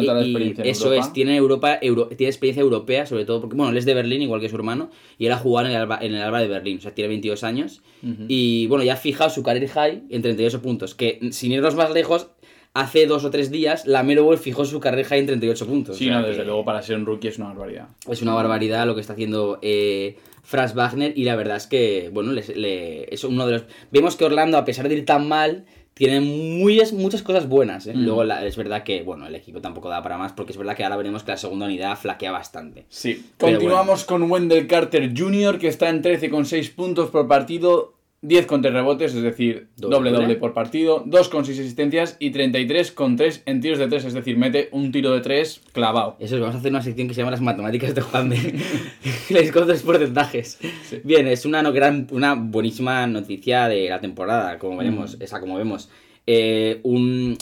nota 0.00 0.14
la 0.14 0.26
y- 0.26 0.32
eso 0.70 0.86
Europa. 0.86 1.06
es, 1.06 1.12
tiene 1.12 1.36
Europa, 1.36 1.78
euro- 1.82 2.06
tiene 2.08 2.30
experiencia 2.30 2.62
europea, 2.62 3.04
sobre 3.04 3.26
todo 3.26 3.40
porque, 3.42 3.54
bueno, 3.56 3.70
él 3.72 3.76
es 3.76 3.84
de 3.84 3.92
Berlín, 3.94 4.22
igual 4.22 4.40
que 4.40 4.48
su 4.48 4.56
hermano, 4.56 4.90
y 5.18 5.26
él 5.26 5.32
ha 5.32 5.36
jugado 5.36 5.66
en 5.68 5.74
el 5.74 5.80
Alba, 5.82 5.98
en 6.00 6.14
el 6.14 6.22
Alba 6.22 6.40
de 6.40 6.48
Berlín, 6.48 6.78
o 6.78 6.80
sea, 6.80 6.94
tiene 6.94 7.08
22 7.08 7.44
años, 7.44 7.82
y 8.28 8.66
bueno, 8.68 8.82
ya 8.84 8.94
ha 8.94 8.96
fijado 8.96 9.28
su 9.28 9.42
career 9.42 9.68
high 9.68 10.04
en 10.08 10.22
38 10.22 10.62
puntos, 10.62 10.94
que 10.94 11.18
sin 11.32 11.52
irnos 11.52 11.74
más 11.74 11.90
lejos, 11.92 12.28
hace 12.74 13.06
dos 13.06 13.24
o 13.24 13.30
tres 13.30 13.50
días, 13.50 13.86
la 13.86 14.02
Melo 14.02 14.24
Ball 14.24 14.38
fijó 14.38 14.64
su 14.64 14.78
career 14.80 15.06
high 15.06 15.20
en 15.20 15.26
38 15.26 15.66
puntos. 15.66 15.96
Sí, 15.96 16.04
o 16.06 16.08
sea 16.12 16.20
no, 16.20 16.26
desde 16.26 16.40
que 16.40 16.46
luego 16.46 16.64
para 16.64 16.82
ser 16.82 16.96
un 16.96 17.06
rookie 17.06 17.28
es 17.28 17.38
una 17.38 17.48
barbaridad. 17.48 17.88
Es 18.08 18.22
una 18.22 18.34
barbaridad 18.34 18.86
lo 18.86 18.94
que 18.94 19.00
está 19.00 19.14
haciendo 19.14 19.58
eh, 19.62 20.16
Franz 20.42 20.74
Wagner, 20.74 21.12
y 21.16 21.24
la 21.24 21.36
verdad 21.36 21.56
es 21.56 21.66
que, 21.66 22.10
bueno, 22.12 22.32
les- 22.32 22.56
le- 22.56 23.12
es 23.12 23.24
uno 23.24 23.46
de 23.46 23.52
los... 23.52 23.64
Vemos 23.90 24.16
que 24.16 24.24
Orlando, 24.24 24.56
a 24.58 24.64
pesar 24.64 24.88
de 24.88 24.94
ir 24.94 25.04
tan 25.04 25.26
mal, 25.28 25.64
tiene 25.94 26.20
muy, 26.20 26.80
muchas 26.92 27.22
cosas 27.22 27.48
buenas. 27.48 27.88
¿eh? 27.88 27.92
Luego 27.94 28.22
la- 28.22 28.46
es 28.46 28.56
verdad 28.56 28.84
que, 28.84 29.02
bueno, 29.02 29.26
el 29.26 29.34
equipo 29.34 29.60
tampoco 29.60 29.88
da 29.88 30.00
para 30.02 30.16
más, 30.16 30.32
porque 30.32 30.52
es 30.52 30.58
verdad 30.58 30.76
que 30.76 30.84
ahora 30.84 30.96
veremos 30.96 31.24
que 31.24 31.32
la 31.32 31.36
segunda 31.36 31.66
unidad 31.66 31.98
flaquea 31.98 32.30
bastante. 32.30 32.86
Sí. 32.88 33.26
Pero 33.36 33.52
Continuamos 33.54 34.04
con 34.04 34.30
Wendell 34.30 34.68
Carter 34.68 35.12
Jr., 35.16 35.58
que 35.58 35.66
está 35.66 35.88
en 35.88 36.00
13,6 36.02 36.72
puntos 36.74 37.10
por 37.10 37.26
partido, 37.26 37.94
10 38.20 38.46
con 38.46 38.62
3 38.62 38.74
rebotes, 38.74 39.14
es 39.14 39.22
decir, 39.22 39.68
Doble, 39.76 39.96
doble 39.96 40.10
doble 40.10 40.22
doble. 40.26 40.36
por 40.40 40.52
partido, 40.52 41.04
2 41.06 41.28
con 41.28 41.44
6 41.44 41.60
asistencias 41.60 42.16
y 42.18 42.30
33 42.30 42.90
con 42.90 43.14
3 43.16 43.42
en 43.46 43.60
tiros 43.60 43.78
de 43.78 43.86
3, 43.86 44.06
es 44.06 44.12
decir, 44.12 44.36
mete 44.36 44.68
un 44.72 44.90
tiro 44.90 45.12
de 45.12 45.20
3 45.20 45.60
clavado. 45.72 46.16
Eso 46.18 46.34
es, 46.34 46.40
vamos 46.40 46.56
a 46.56 46.58
hacer 46.58 46.72
una 46.72 46.82
sección 46.82 47.06
que 47.06 47.14
se 47.14 47.20
llama 47.20 47.30
las 47.30 47.40
matemáticas 47.40 47.94
de 47.94 48.00
Juan 48.00 48.28
de 48.30 48.36
les 49.30 49.52
con 49.52 49.66
tres 49.68 49.82
porcentajes. 49.82 50.58
Sí. 50.88 51.00
Bien, 51.04 51.28
es 51.28 51.44
una, 51.46 51.62
no- 51.62 51.72
gran, 51.72 52.08
una 52.10 52.34
buenísima 52.34 53.06
noticia 53.06 53.68
de 53.68 53.88
la 53.88 54.00
temporada, 54.00 54.58
como 54.58 54.76
veremos, 54.76 55.16
esa 55.20 55.38
como 55.40 55.56
vemos. 55.56 55.88
Eh, 56.26 56.80
un, 56.82 57.38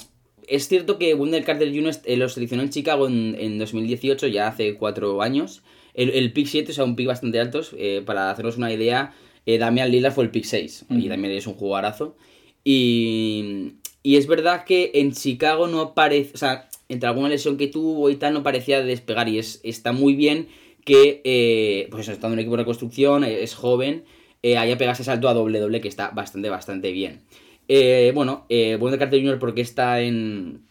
es 0.46 0.69
cierto 0.69 0.99
que 0.99 1.14
Wendell 1.14 1.44
Carter 1.44 1.75
Jr. 1.75 1.94
eh, 2.05 2.17
lo 2.19 2.29
seleccionó 2.29 2.62
en 2.62 2.69
Chicago 2.70 3.08
en, 3.08 3.34
en 3.40 3.58
2018, 3.58 4.26
ya 4.26 4.49
hace 4.49 4.75
cuatro 4.75 5.22
años. 5.22 5.62
El, 5.94 6.11
el 6.11 6.34
pick 6.34 6.46
7, 6.49 6.72
o 6.72 6.75
sea, 6.75 6.84
un 6.84 6.94
pick 6.96 7.06
bastante 7.06 7.40
alto. 7.40 7.62
eh, 7.79 8.02
para 8.05 8.31
hacernos 8.31 8.58
una 8.58 8.70
idea, 8.70 9.14
eh, 9.46 9.58
Damian 9.58 9.90
Lillard 9.90 10.12
fue 10.12 10.25
el 10.25 10.31
pick 10.31 10.44
6. 10.44 10.87
Y 10.90 11.08
también 11.08 11.32
es 11.32 11.46
un 11.46 11.54
jugadorazo. 11.54 12.16
Y, 12.64 13.74
y 14.03 14.17
es 14.17 14.26
verdad 14.26 14.65
que 14.65 14.91
en 14.94 15.12
Chicago 15.12 15.69
no 15.69 15.94
parece. 15.94 16.32
O 16.34 16.38
sea, 16.38 16.69
entre 16.88 17.08
alguna 17.08 17.29
lesión 17.29 17.56
que 17.56 17.69
tuvo 17.69 18.10
y 18.10 18.17
tal, 18.17 18.34
no 18.34 18.43
parecía 18.43 18.82
despegar. 18.82 19.29
Y 19.29 19.38
es, 19.38 19.60
está 19.65 19.93
muy 19.93 20.15
bien 20.15 20.48
que, 20.84 21.22
eh, 21.24 21.88
pues 21.91 22.08
estando 22.08 22.29
en 22.29 22.32
un 22.34 22.38
equipo 22.41 22.56
de 22.56 22.62
reconstrucción, 22.62 23.24
eh, 23.24 23.43
es 23.43 23.55
joven, 23.55 24.05
eh, 24.43 24.56
haya 24.56 24.79
pegado 24.79 24.94
ese 24.94 25.05
salto 25.05 25.29
a 25.29 25.34
doble 25.34 25.58
doble 25.58 25.81
que 25.81 25.88
está 25.88 26.10
bastante, 26.10 26.48
bastante 26.48 26.93
bien. 26.93 27.22
Eh, 27.69 28.12
bueno, 28.15 28.46
eh, 28.48 28.76
Wendell 28.76 29.00
Carter 29.00 29.20
Jr. 29.20 29.38
porque 29.38 29.60
está 29.60 30.00
en, 30.00 30.67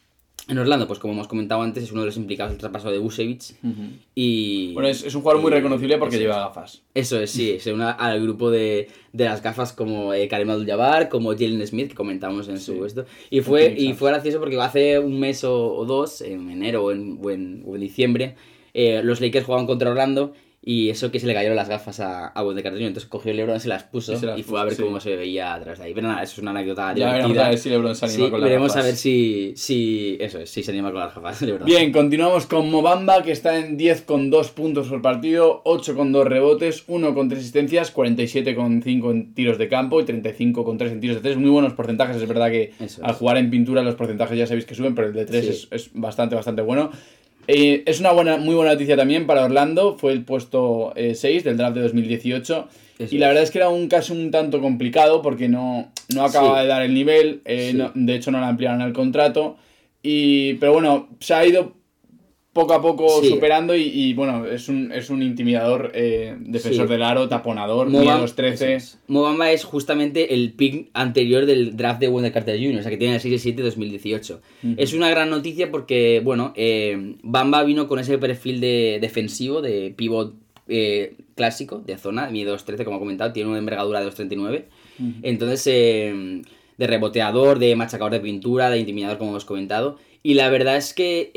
en 0.48 0.58
Orlando, 0.60 0.88
pues 0.88 1.00
como 1.00 1.14
hemos 1.14 1.28
comentado 1.28 1.62
antes, 1.62 1.84
es 1.84 1.92
uno 1.92 2.02
de 2.02 2.08
los 2.08 2.18
implicados 2.18 2.52
en 2.52 2.56
el 2.56 2.60
traspaso 2.60 2.92
de 2.92 2.98
Busevich. 3.00 3.56
Y. 4.14 4.74
Bueno, 4.74 4.88
es, 4.90 5.04
es 5.04 5.16
un 5.16 5.22
jugador 5.22 5.42
muy 5.42 5.52
reconocible 5.52 5.98
porque 5.98 6.18
lleva 6.20 6.40
gafas. 6.40 6.82
Eso 6.94 7.20
es, 7.20 7.32
sí, 7.32 7.58
se 7.60 7.74
une 7.74 7.84
al 7.86 8.22
grupo 8.22 8.52
de, 8.52 8.88
de 9.12 9.25
las 9.25 9.42
gafas 9.42 9.74
como 9.74 10.14
eh, 10.14 10.28
Karim 10.28 10.50
Abdul-Jabbar, 10.50 11.10
como 11.10 11.32
Jalen 11.32 11.66
Smith, 11.66 11.90
que 11.90 11.96
comentamos 11.96 12.48
en 12.48 12.60
Sí. 12.60 12.66
su 12.78 12.86
esto. 12.86 13.06
Y 13.30 13.42
fue, 13.42 13.74
y 13.78 13.94
fue 13.94 14.12
gracioso 14.12 14.40
porque 14.40 14.60
hace 14.62 15.00
un 15.00 15.20
mes 15.20 15.44
o, 15.44 15.74
o 15.74 15.86
dos, 15.86 16.22
en 16.22 16.50
enero 16.50 16.84
o 16.86 16.92
en, 16.92 17.20
o 17.22 17.32
en, 17.32 17.64
o 17.66 17.75
en 17.75 17.82
diciembre, 17.82 18.36
eh, 18.74 19.02
los 19.04 19.22
Lakers 19.22 19.46
jugaban 19.46 19.66
contra 19.68 19.90
Orlando 19.90 20.34
y 20.67 20.89
eso 20.89 21.12
que 21.12 21.19
se 21.19 21.27
le 21.27 21.36
cayeron 21.36 21.55
las 21.55 21.69
gafas 21.69 22.00
a, 22.00 22.25
a 22.27 22.43
Wendell 22.43 22.63
Carter 22.63 22.79
Jr. 22.79 22.88
Entonces 22.88 23.07
cogió 23.07 23.29
el 23.29 23.38
LeBron, 23.38 23.60
se 23.60 23.67
las 23.67 23.84
puso 23.84 24.13
Y 24.13 24.15
y, 24.15 24.19
las 24.25 24.41
fue 24.41 24.60
a 24.60 24.63
ver 24.63 24.74
sí. 24.74 24.81
cómo 24.81 25.00
se 25.00 25.15
veía 25.15 25.53
atrás 25.53 25.77
de 25.77 25.86
ahí. 25.86 25.93
Pero 25.93 26.07
nada, 26.07 26.24
eso 26.24 26.34
es 26.34 26.39
una 26.39 26.50
anécdota 26.51 26.93
Ya 26.95 27.05
veremos 27.12 27.34
divertida. 27.34 27.45
a 27.45 27.50
ver 27.51 27.60
si 27.60 27.69
LeBron 27.69 27.95
se 27.95 28.05
anima 28.05 28.25
Sí, 28.25 28.31
con 28.31 28.41
las 28.41 28.50
veremos 28.50 28.67
gafas. 28.69 28.84
a 28.84 28.86
ver 28.88 28.95
si, 28.95 29.53
si, 29.55 30.17
eso 30.19 30.39
es, 30.39 30.50
si 30.50 30.63
se 30.63 30.72
anima 30.72 30.91
con 30.91 31.01
las 31.01 31.13
gafas. 31.13 31.39
LeBron. 31.43 31.65
Bien, 31.67 31.91
continuamos 31.91 32.48
con 32.48 32.72
Mobamba, 32.72 33.22
que 33.22 33.31
está 33.31 33.60
en 33.60 33.77
10 33.77 34.01
con 34.01 34.31
2 34.31 34.50
puntos 34.51 34.88
por 34.88 35.03
partido, 35.03 35.62
8 35.65 35.95
con 35.95 36.12
2 36.12 36.25
rebotes, 36.25 36.84
1 36.88 37.13
con 37.13 37.29
3 37.29 37.39
asistencias, 37.41 37.91
47 37.91 38.55
con 38.55 38.81
5 38.81 39.12
en 39.12 39.34
tiros 39.36 39.60
de 39.60 39.67
campo 39.67 40.01
y 40.01 40.05
35 40.05 40.63
con 40.65 40.79
3 40.79 40.93
en 40.93 41.00
tiros 41.00 41.17
de 41.17 41.22
3. 41.22 41.38
Muy 41.38 41.51
buenos 41.51 41.74
porcentajes, 41.74 42.17
es 42.19 42.27
verdad 42.27 42.50
que 42.50 42.74
al 43.03 43.13
jugar 43.13 43.38
en 43.38 43.51
pintura 43.51 43.84
los 43.84 43.93
porcentajes 43.93 44.36
ya 44.36 44.48
sabéis 44.48 44.65
que 44.65 44.74
suben, 44.74 44.95
pero 44.95 45.10
el 45.10 45.13
de 45.13 45.25
3 45.25 45.45
Sí. 45.45 45.51
es, 45.51 45.67
es 45.69 45.89
bastante, 45.93 46.34
bastante 46.34 46.63
bueno. 46.63 46.89
Eh, 47.48 47.84
es 47.86 48.00
una 48.00 48.12
buena, 48.12 48.38
muy 48.38 48.56
buena 48.56 48.72
noticia 48.74 48.96
también 48.98 49.28
para 49.28 49.44
Orlando, 49.46 49.98
fue 49.98 50.12
el 50.14 50.24
puesto 50.24 50.94
6 50.96 51.44
del 51.44 51.58
draft 51.58 51.75
de 51.75 51.82
2018. 51.84 52.68
Eso 52.98 53.14
y 53.14 53.18
la 53.18 53.25
es. 53.25 53.30
verdad 53.30 53.44
es 53.44 53.52
que 53.52 53.58
era 53.60 53.70
un 53.70 53.88
caso 53.88 54.14
un 54.14 54.32
tanto 54.32 54.62
complicado 54.62 55.22
porque 55.22 55.50
no, 55.50 55.92
no 56.14 56.24
acababa 56.25 56.58
Sí. 56.60 56.64
de 56.64 56.68
dar 56.70 56.82
el 56.82 56.94
nivel, 56.94 57.42
eh, 57.46 57.70
Sí. 57.72 57.78
no- 57.78 57.92
de 57.94 58.16
hecho 58.16 58.32
no 58.32 58.40
le 58.40 58.46
ampliaron 58.46 58.82
el 58.82 58.94
contrato. 58.94 59.58
Y, 60.02 60.54
pero 60.56 60.74
bueno, 60.74 61.10
se 61.20 61.34
ha 61.34 61.46
ido 61.46 61.74
poco 62.56 62.74
a 62.74 62.82
poco 62.82 63.22
Sí. 63.22 63.28
superando 63.32 63.76
y, 63.76 63.82
y, 63.84 64.14
bueno, 64.14 64.46
es 64.46 64.70
un, 64.70 64.90
es 64.94 65.10
un 65.10 65.22
intimidador 65.22 65.92
eh, 65.94 66.36
defensor 66.40 66.88
Sí. 66.88 66.94
del 66.94 67.04
aro, 67.04 67.28
taponador, 67.28 67.90
Mo 67.90 68.00
mide 68.00 68.12
Bam- 68.12 68.22
los 68.22 68.34
13. 68.34 68.76
eso 68.76 68.78
es. 68.94 69.00
Mo 69.08 69.24
Bamba 69.24 69.52
es 69.52 69.66
justamente 69.66 70.34
el 70.34 70.54
pick 70.54 70.88
anterior 70.94 71.46
del 71.46 71.76
draft 71.76 72.00
de 72.00 72.08
Wendell 72.08 72.32
Carter 72.32 72.58
Jr., 72.58 72.80
o 72.80 72.82
sea 72.82 72.90
que 72.92 72.96
tiene 72.98 73.16
el 73.16 73.22
6-7 73.22 73.62
2018. 73.62 74.42
Es 74.78 74.94
una 74.94 75.10
gran 75.10 75.30
noticia 75.30 75.70
porque, 75.70 76.22
bueno, 76.24 76.54
eh, 76.56 77.16
Bamba 77.24 77.62
vino 77.66 77.90
con 77.90 78.00
ese 78.00 78.18
perfil 78.18 78.62
de 78.62 79.00
defensivo, 79.02 79.62
de 79.62 79.94
pivot 79.96 80.34
eh, 80.70 81.16
clásico, 81.36 81.84
de 81.86 81.98
zona, 81.98 82.30
mide 82.30 82.50
2-13, 82.52 82.86
como 82.86 82.96
he 82.96 83.00
comentado, 83.00 83.34
tiene 83.34 83.50
una 83.50 83.60
envergadura 83.60 84.00
de 84.00 84.06
2-39. 84.10 84.64
Entonces, 85.24 85.68
eh, 85.68 86.42
de 86.78 86.88
reboteador, 86.88 87.60
de 87.60 87.76
machacador 87.76 88.14
de 88.14 88.22
pintura, 88.22 88.70
de 88.70 88.80
intimidador, 88.80 89.18
como 89.18 89.32
hemos 89.32 89.44
comentado. 89.46 89.98
Y 90.24 90.34
la 90.34 90.50
verdad 90.50 90.78
es 90.78 90.94
que, 90.94 91.30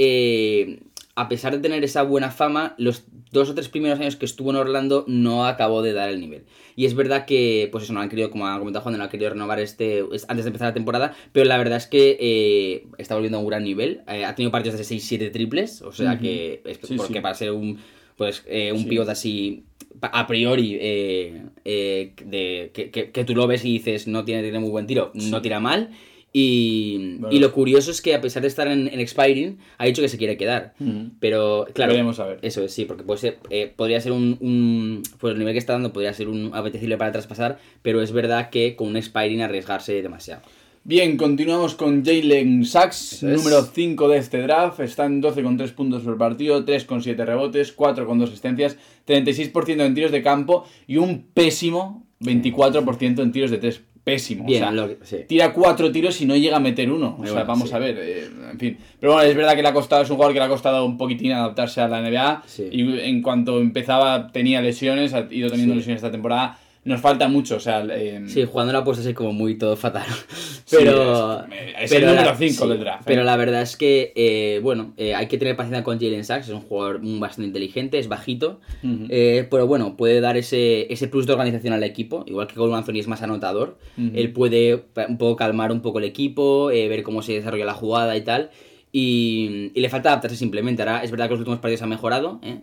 a 1.21 1.29
pesar 1.29 1.53
de 1.53 1.59
tener 1.59 1.83
esa 1.85 2.03
buena 2.03 2.31
fama, 2.31 2.75
los 2.79 3.05
dos 3.33 3.51
o 3.51 3.55
tres 3.55 3.69
primeros 3.69 3.99
años 3.99 4.17
que 4.17 4.25
estuvo 4.25 4.51
en 4.51 4.57
Orlando 4.57 5.05
no 5.09 5.47
acabó 5.47 5.83
de 5.83 5.93
dar 5.93 6.09
el 6.11 6.21
nivel. 6.21 6.45
Y 6.77 6.87
es 6.87 6.95
verdad 6.95 7.27
que, 7.27 7.69
pues 7.73 7.85
eso, 7.85 7.93
no 7.93 8.01
han 8.01 8.09
querido, 8.09 8.31
como 8.31 8.47
ha 8.47 8.59
comentado 8.59 8.83
Juan, 8.85 8.97
no 8.97 9.03
han 9.05 9.11
querido 9.11 9.31
renovar 9.31 9.59
este 9.59 10.05
es- 10.13 10.25
antes 10.29 10.45
de 10.45 10.51
empezar 10.51 10.69
la 10.69 10.75
temporada, 10.75 11.15
pero 11.33 11.45
la 11.47 11.59
verdad 11.59 11.77
es 11.79 11.87
que 11.89 12.17
eh, 12.21 12.87
está 12.99 13.15
volviendo 13.15 13.39
a 13.39 13.41
un 13.41 13.49
gran 13.49 13.65
nivel. 13.65 14.03
Eh, 14.07 14.25
ha 14.25 14.35
tenido 14.37 14.53
partidos 14.53 14.79
de 14.79 14.85
6-7 14.85 15.31
triples, 15.31 15.83
o 15.83 15.93
sea 15.93 16.19
que, 16.19 16.63
es 16.65 16.79
Sí, 16.85 16.95
porque 16.97 17.15
sí. 17.15 17.21
para 17.21 17.35
ser 17.35 17.51
un, 17.51 17.79
pues, 18.17 18.45
eh, 18.47 18.73
un 18.73 18.79
Sí. 18.85 18.87
pivot 18.89 19.09
así 19.09 19.65
a 20.01 20.27
priori 20.29 20.79
eh, 20.81 21.43
de, 21.65 22.71
que, 22.73 22.91
que- 22.91 23.11
que 23.11 23.25
tú 23.25 23.35
lo 23.35 23.47
ves 23.47 23.65
y 23.65 23.73
dices 23.73 24.07
no 24.07 24.25
tiene, 24.25 24.43
tiene 24.43 24.59
muy 24.61 24.71
buen 24.71 24.87
tiro, 24.87 25.11
no 25.15 25.43
tira 25.43 25.59
mal. 25.61 25.91
Y, 26.32 27.16
Bueno. 27.18 27.35
y 27.35 27.38
lo 27.40 27.52
curioso 27.52 27.90
es 27.90 28.02
que 28.02 28.14
a 28.14 28.20
pesar 28.20 28.42
de 28.42 28.49
estar 28.49 28.68
en, 28.68 28.87
en 28.88 29.00
expiring, 29.00 29.58
ha 29.78 29.87
dicho 29.87 30.02
que 30.02 30.08
se 30.08 30.18
quiere 30.18 30.37
quedar. 30.37 30.75
Ujú. 30.78 31.11
Pero 31.20 31.66
claro, 31.73 31.92
Veremos 31.92 32.20
a 32.20 32.26
ver. 32.26 32.38
eso 32.42 32.62
es, 32.64 32.73
sí, 32.73 32.85
porque 32.85 33.02
puede 33.02 33.18
ser, 33.20 33.38
eh, 33.50 33.73
podría 33.75 34.00
ser 34.00 34.12
un, 34.12 34.37
un- 34.40 35.02
Pues 35.18 35.32
el 35.32 35.38
nivel 35.38 35.54
que 35.54 35.58
está 35.58 35.73
dando 35.73 35.92
podría 35.92 36.12
ser 36.12 36.28
un 36.28 36.50
apetecible 36.54 36.97
para 36.99 37.12
traspasar, 37.12 37.58
pero 37.82 38.02
es 38.02 38.12
verdad 38.12 38.50
que 38.50 38.76
con 38.76 38.88
un 38.88 38.97
expiring 38.97 39.40
arriesgarse 39.42 40.02
demasiado. 40.02 40.42
Bien, 40.85 41.16
continuamos 41.18 41.75
con 41.75 42.02
Jalen 42.04 42.64
Sachs, 42.64 43.14
Eso 43.23 43.26
número 43.26 43.62
5 43.62 44.08
de 44.08 44.18
este 44.18 44.38
draft. 44.40 44.80
Está 44.80 45.04
en 45.06 45.20
12,3 45.20 45.73
puntos 45.75 46.02
por 46.02 46.16
partido, 46.16 46.64
3,7 46.64 47.26
rebotes, 47.26 47.76
4,2 47.76 48.23
asistencias, 48.28 48.76
36% 49.06 49.85
en 49.85 49.94
tiros 49.94 50.12
de 50.12 50.23
campo 50.23 50.64
y 50.87 50.97
un 50.97 51.25
pésimo 51.35 52.06
24% 52.20 53.23
en 53.23 53.32
tiros 53.32 53.50
de 53.50 53.58
3. 53.58 53.80
Pésimo. 54.12 54.45
Bien, 54.45 54.62
o 54.62 54.67
sea, 54.67 54.73
lo 54.73 54.88
que- 54.88 54.99
sí. 55.05 55.17
tira 55.27 55.53
cuatro 55.53 55.91
tiros 55.93 56.21
y 56.21 56.27
no 56.27 56.37
llega 56.37 56.57
a 56.57 56.61
meter 56.61 56.91
uno. 56.91 57.17
O 57.19 57.25
sea, 57.25 57.33
bueno, 57.35 57.47
vamos 57.49 57.69
sí. 57.69 57.75
a 57.75 57.79
ver, 57.79 57.99
eh, 58.00 58.29
en 58.53 58.59
fin. 58.59 58.79
Pero 58.99 59.12
bueno, 59.15 59.29
es 59.29 59.37
verdad 59.37 59.55
que 59.55 59.62
le 59.62 59.69
ha 59.69 59.73
costado, 59.73 60.03
es 60.03 60.11
un 60.11 60.17
jugador 60.17 60.33
que 60.35 60.41
le 60.41 60.47
ha 60.47 60.49
costado 60.49 60.85
un 60.85 60.97
poquitín 60.97 61.33
adaptarse 61.33 61.81
a 61.81 61.88
la 61.88 62.00
NBA. 62.00 62.43
Sí. 62.47 62.69
Y 62.71 63.00
en 63.00 63.23
cuanto 63.23 63.61
empezaba 63.61 64.31
tenía 64.33 64.61
lesiones, 64.61 65.15
ha 65.15 65.27
ido 65.31 65.50
teniendo 65.50 65.75
lesiones 65.75 65.99
esta 65.99 66.11
temporada. 66.11 66.59
Nos 66.85 67.00
falta 67.00 67.28
mucho, 67.28 67.56
o 67.56 67.61
sea, 67.61 67.85
eh, 67.90 68.23
Sí, 68.28 68.44
jugando 68.50 68.73
la 68.73 68.82
puesta 68.82 69.02
así 69.02 69.12
como 69.12 69.32
muy 69.32 69.58
todo 69.58 69.76
fatal. 69.76 70.06
Sí, 70.64 70.76
Pero. 70.80 71.40
es- 71.44 71.85
es 71.85 71.90
pero 71.90 72.06
el 72.11 72.14
número 72.16 72.30
la- 72.30 72.37
5 72.37 72.66
del 72.68 72.80
draft, 72.80 73.00
¿eh? 73.00 73.04
Pero 73.06 73.25
la 73.25 73.37
verdad 73.37 73.62
es 73.62 73.76
que, 73.76 74.12
eh, 74.14 74.61
bueno, 74.62 74.92
eh, 74.99 75.14
hay 75.14 75.26
que 75.26 75.38
tener 75.38 75.56
paciencia 75.56 75.82
con 75.82 75.99
Jalen 75.99 76.25
Sachs. 76.25 76.49
Es 76.49 76.54
un 76.54 76.61
jugador 76.61 77.00
mm, 77.02 77.20
bastante 77.20 77.47
inteligente, 77.47 77.99
es 77.99 78.08
bajito. 78.08 78.61
Eh, 79.08 79.47
pero 79.50 79.66
bueno, 79.66 79.97
puede 79.97 80.20
dar 80.20 80.37
ese, 80.37 80.92
ese 80.92 81.08
plus 81.08 81.26
de 81.26 81.32
organización 81.32 81.73
al 81.73 81.82
equipo. 81.85 82.23
Igual 82.26 82.47
que 82.49 82.54
Golden 82.56 82.76
Anthony 82.76 82.99
es 83.00 83.08
más 83.08 83.23
anotador. 83.23 83.78
Él 83.97 84.32
puede 84.32 84.85
un 85.08 85.16
poco 85.18 85.37
calmar 85.37 85.73
un 85.73 85.80
poco 85.80 85.99
el 86.00 86.04
equipo, 86.04 86.70
eh, 86.70 86.87
ver 86.88 87.02
cómo 87.02 87.23
se 87.23 87.32
desarrolla 87.32 87.64
la 87.64 87.75
jugada 87.75 88.14
y 88.16 88.20
tal. 88.23 88.50
Y, 88.92 89.70
y 89.75 89.80
le 89.80 89.88
falta 89.88 90.11
adaptarse 90.11 90.37
simplemente. 90.37 90.82
Ahora 90.82 91.02
es 91.02 91.11
verdad 91.11 91.26
que 91.26 91.30
los 91.32 91.40
últimos 91.40 91.61
partidos 91.61 91.82
han 91.82 91.88
mejorado. 91.88 92.40
¿eh? 92.42 92.58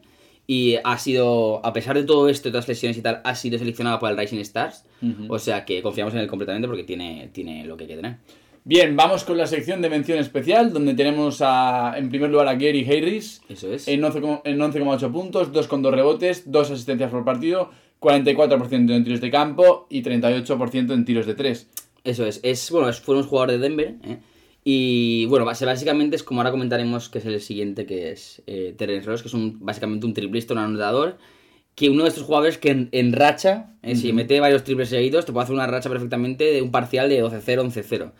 Y 0.48 0.78
ha 0.84 0.98
sido, 0.98 1.66
a 1.66 1.74
pesar 1.74 1.96
de 1.96 2.04
todo 2.04 2.30
esto, 2.30 2.50
de 2.50 2.52
todas 2.52 2.66
las 2.66 2.70
lesiones 2.70 2.98
y 2.98 3.02
tal, 3.02 3.22
ha 3.24 3.36
sido 3.36 3.58
seleccionado 3.58 4.00
para 4.00 4.12
el 4.12 4.18
Rising 4.20 4.40
Stars. 4.40 4.86
O 5.28 5.40
sea 5.40 5.66
que 5.66 5.82
confiamos 5.82 6.14
en 6.14 6.20
él 6.22 6.28
completamente 6.28 6.68
porque 6.68 6.84
tiene, 6.84 7.30
tiene 7.34 7.66
lo 7.66 7.78
que 7.78 7.84
hay 7.84 7.90
que 7.90 7.96
tener. 7.96 8.18
Bien, 8.68 8.96
vamos 8.96 9.24
con 9.24 9.38
la 9.38 9.46
sección 9.46 9.80
de 9.84 9.92
mención 9.92 10.18
especial, 10.18 10.74
donde 10.74 10.96
tenemos 10.96 11.40
a, 11.42 11.94
en 11.98 12.10
primer 12.10 12.32
lugar 12.32 12.48
a 12.48 12.54
Gary 12.54 12.84
Harris, 12.84 13.44
Eso 13.48 13.72
es. 13.72 13.88
en 13.88 14.02
11,8 14.02 14.42
en 14.44 14.58
11,8 14.58 15.12
puntos, 15.12 15.52
2,2 15.52 15.92
rebotes, 15.92 16.52
2 16.52 16.72
asistencias 16.72 17.12
por 17.12 17.24
partido, 17.24 17.70
44% 18.02 18.96
en 18.96 19.04
tiros 19.04 19.22
de 19.22 19.30
campo 19.30 19.86
y 19.88 20.02
38% 20.02 20.94
en 20.94 21.06
tiros 21.06 21.28
de 21.28 21.36
3. 21.36 21.68
Eso 22.04 22.25
es. 22.25 22.40
es 22.42 22.72
bueno, 22.72 22.92
fue 22.94 23.18
un 23.18 23.24
jugador 23.24 23.52
de 23.52 23.60
Denver. 23.60 23.96
¿eh? 24.04 24.18
Y 24.67 25.27
bueno, 25.27 25.45
básicamente 25.45 26.15
es 26.15 26.24
como 26.24 26.41
ahora 26.41 26.50
comentaremos 26.50 27.07
que 27.07 27.19
es 27.19 27.25
el 27.27 27.39
siguiente, 27.39 27.86
que 27.86 28.12
es 28.12 28.41
eh, 28.48 28.74
Terence 28.75 29.07
Ross, 29.07 29.22
que 29.22 29.27
es 29.27 29.34
un, 29.36 29.63
básicamente 29.63 30.07
un 30.07 30.15
triplista, 30.15 30.53
un 30.53 30.60
anotador. 30.60 31.19
Que 31.75 31.89
uno 31.89 32.03
de 32.03 32.10
estos 32.10 32.24
jugadores 32.24 32.57
que 32.57 32.72
en, 32.72 32.89
en 32.91 33.13
racha, 33.13 33.74
eh, 33.84 33.95
si 33.95 34.12
mete 34.12 34.39
varios 34.39 34.63
triples 34.63 34.89
seguidos, 34.89 35.25
te 35.25 35.34
puede 35.34 35.43
hacer 35.43 35.53
una 35.53 35.67
racha 35.67 35.89
perfectamente 35.89 36.45
de 36.45 36.62
un 36.62 36.72
parcial 36.72 37.10
de 37.10 37.24
12-0, 37.24 37.41
11-0. 37.69 38.12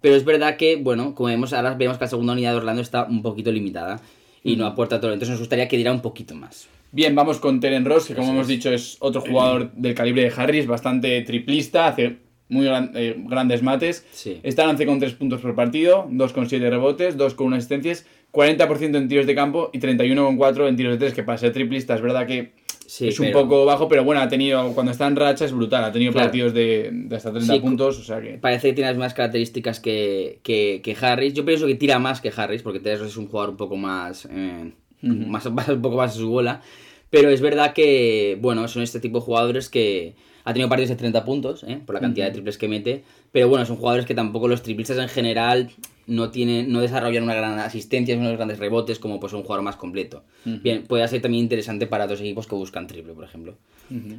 Pero 0.00 0.14
es 0.16 0.24
verdad 0.24 0.56
que, 0.56 0.76
bueno, 0.76 1.14
como 1.14 1.28
vemos, 1.28 1.52
ahora 1.52 1.74
vemos 1.74 1.98
que 1.98 2.04
la 2.06 2.08
segunda 2.08 2.32
unidad 2.32 2.52
de 2.52 2.56
Orlando 2.56 2.82
está 2.82 3.04
un 3.04 3.22
poquito 3.22 3.52
limitada 3.52 4.00
y 4.42 4.56
no 4.56 4.66
aporta 4.66 4.98
todo. 4.98 5.12
Entonces 5.12 5.30
nos 5.32 5.40
gustaría 5.40 5.68
que 5.68 5.76
diera 5.76 5.92
un 5.92 6.00
poquito 6.00 6.34
más. 6.34 6.68
Bien, 6.90 7.14
vamos 7.14 7.38
con 7.38 7.60
Teren 7.60 7.84
Ross, 7.84 8.06
que 8.06 8.14
como 8.14 8.30
hemos 8.30 8.42
es. 8.42 8.48
dicho 8.48 8.72
es 8.72 8.96
otro 9.00 9.20
jugador 9.20 9.70
del 9.72 9.94
calibre 9.94 10.22
de 10.22 10.32
Harris, 10.34 10.66
bastante 10.66 11.20
triplista, 11.22 11.88
hace 11.88 12.16
muy 12.48 12.64
gran- 12.64 12.92
eh, 12.94 13.14
grandes 13.26 13.62
mates. 13.62 14.06
Sí. 14.12 14.40
Está 14.42 14.64
en 14.64 14.70
11,3 14.70 15.14
puntos 15.16 15.40
por 15.40 15.54
partido, 15.54 16.06
2,7 16.10 16.68
rebotes, 16.70 17.16
2,1 17.16 17.54
asistencias, 17.56 18.06
40% 18.32 18.96
en 18.98 19.08
tiros 19.08 19.26
de 19.26 19.34
campo 19.34 19.70
y 19.72 19.78
31,4 19.78 20.68
en 20.68 20.76
tiros 20.76 20.92
de 20.94 20.98
3, 20.98 21.14
que 21.14 21.22
para 21.22 21.38
ser 21.38 21.52
triplista 21.52 21.94
es 21.94 22.00
verdad 22.00 22.26
que 22.26 22.52
Sí, 22.86 23.08
es 23.08 23.18
un 23.18 23.26
pero- 23.26 23.40
poco 23.42 23.64
bajo, 23.64 23.88
pero 23.88 24.04
bueno, 24.04 24.20
ha 24.20 24.28
tenido, 24.28 24.72
cuando 24.72 24.92
está 24.92 25.08
en 25.08 25.16
racha 25.16 25.44
es 25.44 25.52
brutal, 25.52 25.82
ha 25.82 25.90
tenido 25.90 26.12
Claro. 26.12 26.26
partidos 26.28 26.54
de, 26.54 26.90
de 26.92 27.16
hasta 27.16 27.32
30 27.32 27.54
Sí, 27.54 27.58
puntos, 27.60 27.98
o 27.98 28.04
sea 28.04 28.20
que... 28.20 28.34
Parece 28.38 28.68
que 28.68 28.74
tiene 28.74 28.90
las 28.90 28.96
mismas 28.96 29.12
características 29.14 29.80
que, 29.80 30.38
que, 30.44 30.80
que 30.84 30.96
Harris. 31.00 31.34
Yo 31.34 31.44
pienso 31.44 31.66
que 31.66 31.74
tira 31.74 31.98
más 31.98 32.20
que 32.20 32.30
Harris, 32.36 32.62
porque 32.62 32.78
Ross 32.96 33.08
es 33.08 33.16
un 33.16 33.26
jugador 33.26 33.50
un 33.50 33.56
poco 33.56 33.76
más, 33.76 34.28
eh, 34.30 34.70
más, 35.02 35.50
más- 35.50 35.68
un 35.68 35.82
poco 35.82 35.96
más 35.96 36.12
a 36.12 36.14
su 36.14 36.28
bola. 36.30 36.62
Pero 37.10 37.30
es 37.30 37.40
verdad 37.40 37.72
que, 37.72 38.38
bueno, 38.40 38.66
son 38.68 38.82
este 38.82 39.00
tipo 39.00 39.18
de 39.18 39.24
jugadores 39.24 39.68
que 39.68 40.14
ha 40.44 40.52
tenido 40.52 40.68
partidos 40.68 40.90
de 40.90 40.96
30 40.96 41.24
puntos, 41.24 41.64
¿eh? 41.64 41.80
por 41.84 41.94
la 41.94 42.00
cantidad 42.00 42.26
de 42.26 42.32
triples 42.32 42.56
que 42.56 42.68
mete. 42.68 43.02
Pero 43.32 43.48
bueno, 43.48 43.66
son 43.66 43.76
jugadores 43.76 44.06
que 44.06 44.14
tampoco 44.14 44.46
los 44.46 44.62
triplistas 44.62 44.98
en 44.98 45.08
general 45.08 45.70
no 46.06 46.30
tienen, 46.30 46.70
no 46.70 46.80
desarrollan 46.80 47.24
una 47.24 47.34
gran 47.34 47.58
asistencia, 47.58 48.16
unos 48.16 48.36
grandes 48.36 48.58
rebotes, 48.58 49.00
como 49.00 49.18
pues 49.18 49.32
un 49.32 49.42
jugador 49.42 49.64
más 49.64 49.74
completo. 49.74 50.22
Bien, 50.44 50.84
puede 50.84 51.06
ser 51.08 51.20
también 51.20 51.42
interesante 51.42 51.88
para 51.88 52.06
dos 52.06 52.20
equipos 52.20 52.46
que 52.46 52.54
buscan 52.54 52.86
triple, 52.86 53.12
por 53.12 53.24
ejemplo. 53.24 53.56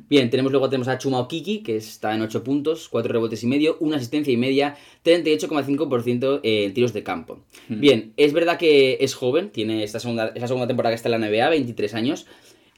Bien, 0.10 0.30
tenemos 0.30 0.52
luego 0.52 0.70
tenemos 0.70 0.90
a 0.90 0.98
Chuma 0.98 1.20
Okiki, 1.20 1.60
que 1.60 1.78
está 1.78 2.14
en 2.14 2.22
8 2.22 2.44
puntos, 2.44 2.90
4 2.90 3.12
rebotes 3.12 3.44
y 3.44 3.48
medio, 3.48 3.78
una 3.80 3.96
asistencia 3.96 4.34
y 4.34 4.38
media, 4.38 4.76
38,5% 5.06 6.42
en 6.44 6.74
tiros 6.74 6.92
de 6.92 7.04
campo. 7.04 7.40
Bien, 7.70 8.12
es 8.18 8.34
verdad 8.34 8.58
que 8.58 8.98
es 9.00 9.16
joven, 9.16 9.50
tiene 9.50 9.84
esta 9.84 10.02
segunda, 10.02 10.34
es 10.36 10.42
la 10.42 10.48
segunda 10.48 10.68
temporada 10.68 10.92
que 10.92 10.98
está 10.98 11.08
en 11.08 11.22
la 11.22 11.30
NBA, 11.30 11.50
23 11.50 11.94
años. 11.94 12.28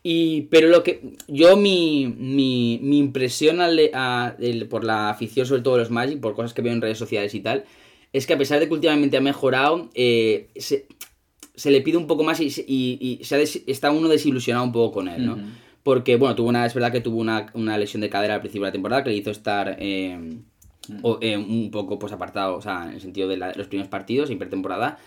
Y, 0.03 0.43
pero 0.43 0.69
lo 0.69 0.81
que. 0.83 1.01
Yo, 1.27 1.57
mi, 1.57 2.07
mi, 2.17 2.79
mi 2.81 2.97
impresión 2.99 3.59
al- 3.61 3.89
a- 3.93 4.35
el- 4.39 4.67
por 4.67 4.83
la 4.83 5.09
afición, 5.09 5.45
sobre 5.45 5.61
todo 5.61 5.75
de 5.75 5.81
los 5.81 5.91
Magic, 5.91 6.19
por 6.19 6.35
cosas 6.35 6.53
que 6.53 6.61
veo 6.61 6.71
en 6.73 6.81
redes 6.81 6.97
sociales 6.97 7.33
y 7.35 7.41
tal, 7.41 7.65
es 8.13 8.25
que 8.25 8.33
a 8.33 8.37
pesar 8.37 8.59
de 8.59 8.67
que 8.67 8.73
últimamente 8.73 9.17
ha 9.17 9.21
mejorado, 9.21 9.89
eh, 9.93 10.47
se, 10.55 10.87
se 11.55 11.69
le 11.71 11.81
pide 11.81 11.97
un 11.97 12.07
poco 12.07 12.23
más 12.23 12.39
y, 12.39 12.45
y- 12.67 13.19
y 13.19 13.23
se 13.25 13.35
ha 13.35 13.37
des- 13.37 13.61
está 13.67 13.91
uno 13.91 14.07
desilusionado 14.07 14.65
un 14.65 14.71
poco 14.71 14.93
con 14.93 15.07
él, 15.09 15.25
¿no? 15.25 15.35
Porque, 15.83 16.15
bueno, 16.17 16.35
tuvo 16.35 16.49
una, 16.49 16.65
es 16.65 16.73
verdad 16.73 16.91
que 16.91 17.01
tuvo 17.01 17.19
una, 17.19 17.47
una 17.53 17.77
lesión 17.77 18.01
de 18.01 18.09
cadera 18.09 18.35
al 18.35 18.41
principio 18.41 18.63
de 18.65 18.69
la 18.69 18.73
temporada 18.73 19.03
que 19.03 19.09
le 19.09 19.15
hizo 19.17 19.31
estar 19.31 19.75
eh, 19.79 20.17
o, 21.03 21.19
eh, 21.21 21.37
un 21.37 21.71
poco 21.71 21.99
pues 21.99 22.11
apartado, 22.13 22.55
o 22.57 22.61
sea, 22.61 22.85
en 22.87 22.93
el 22.95 23.01
sentido 23.01 23.27
de 23.27 23.37
la- 23.37 23.53
los 23.53 23.67
primeros 23.67 23.89
partidos, 23.89 24.29
en 24.29 24.39
pretemporada. 24.39 24.97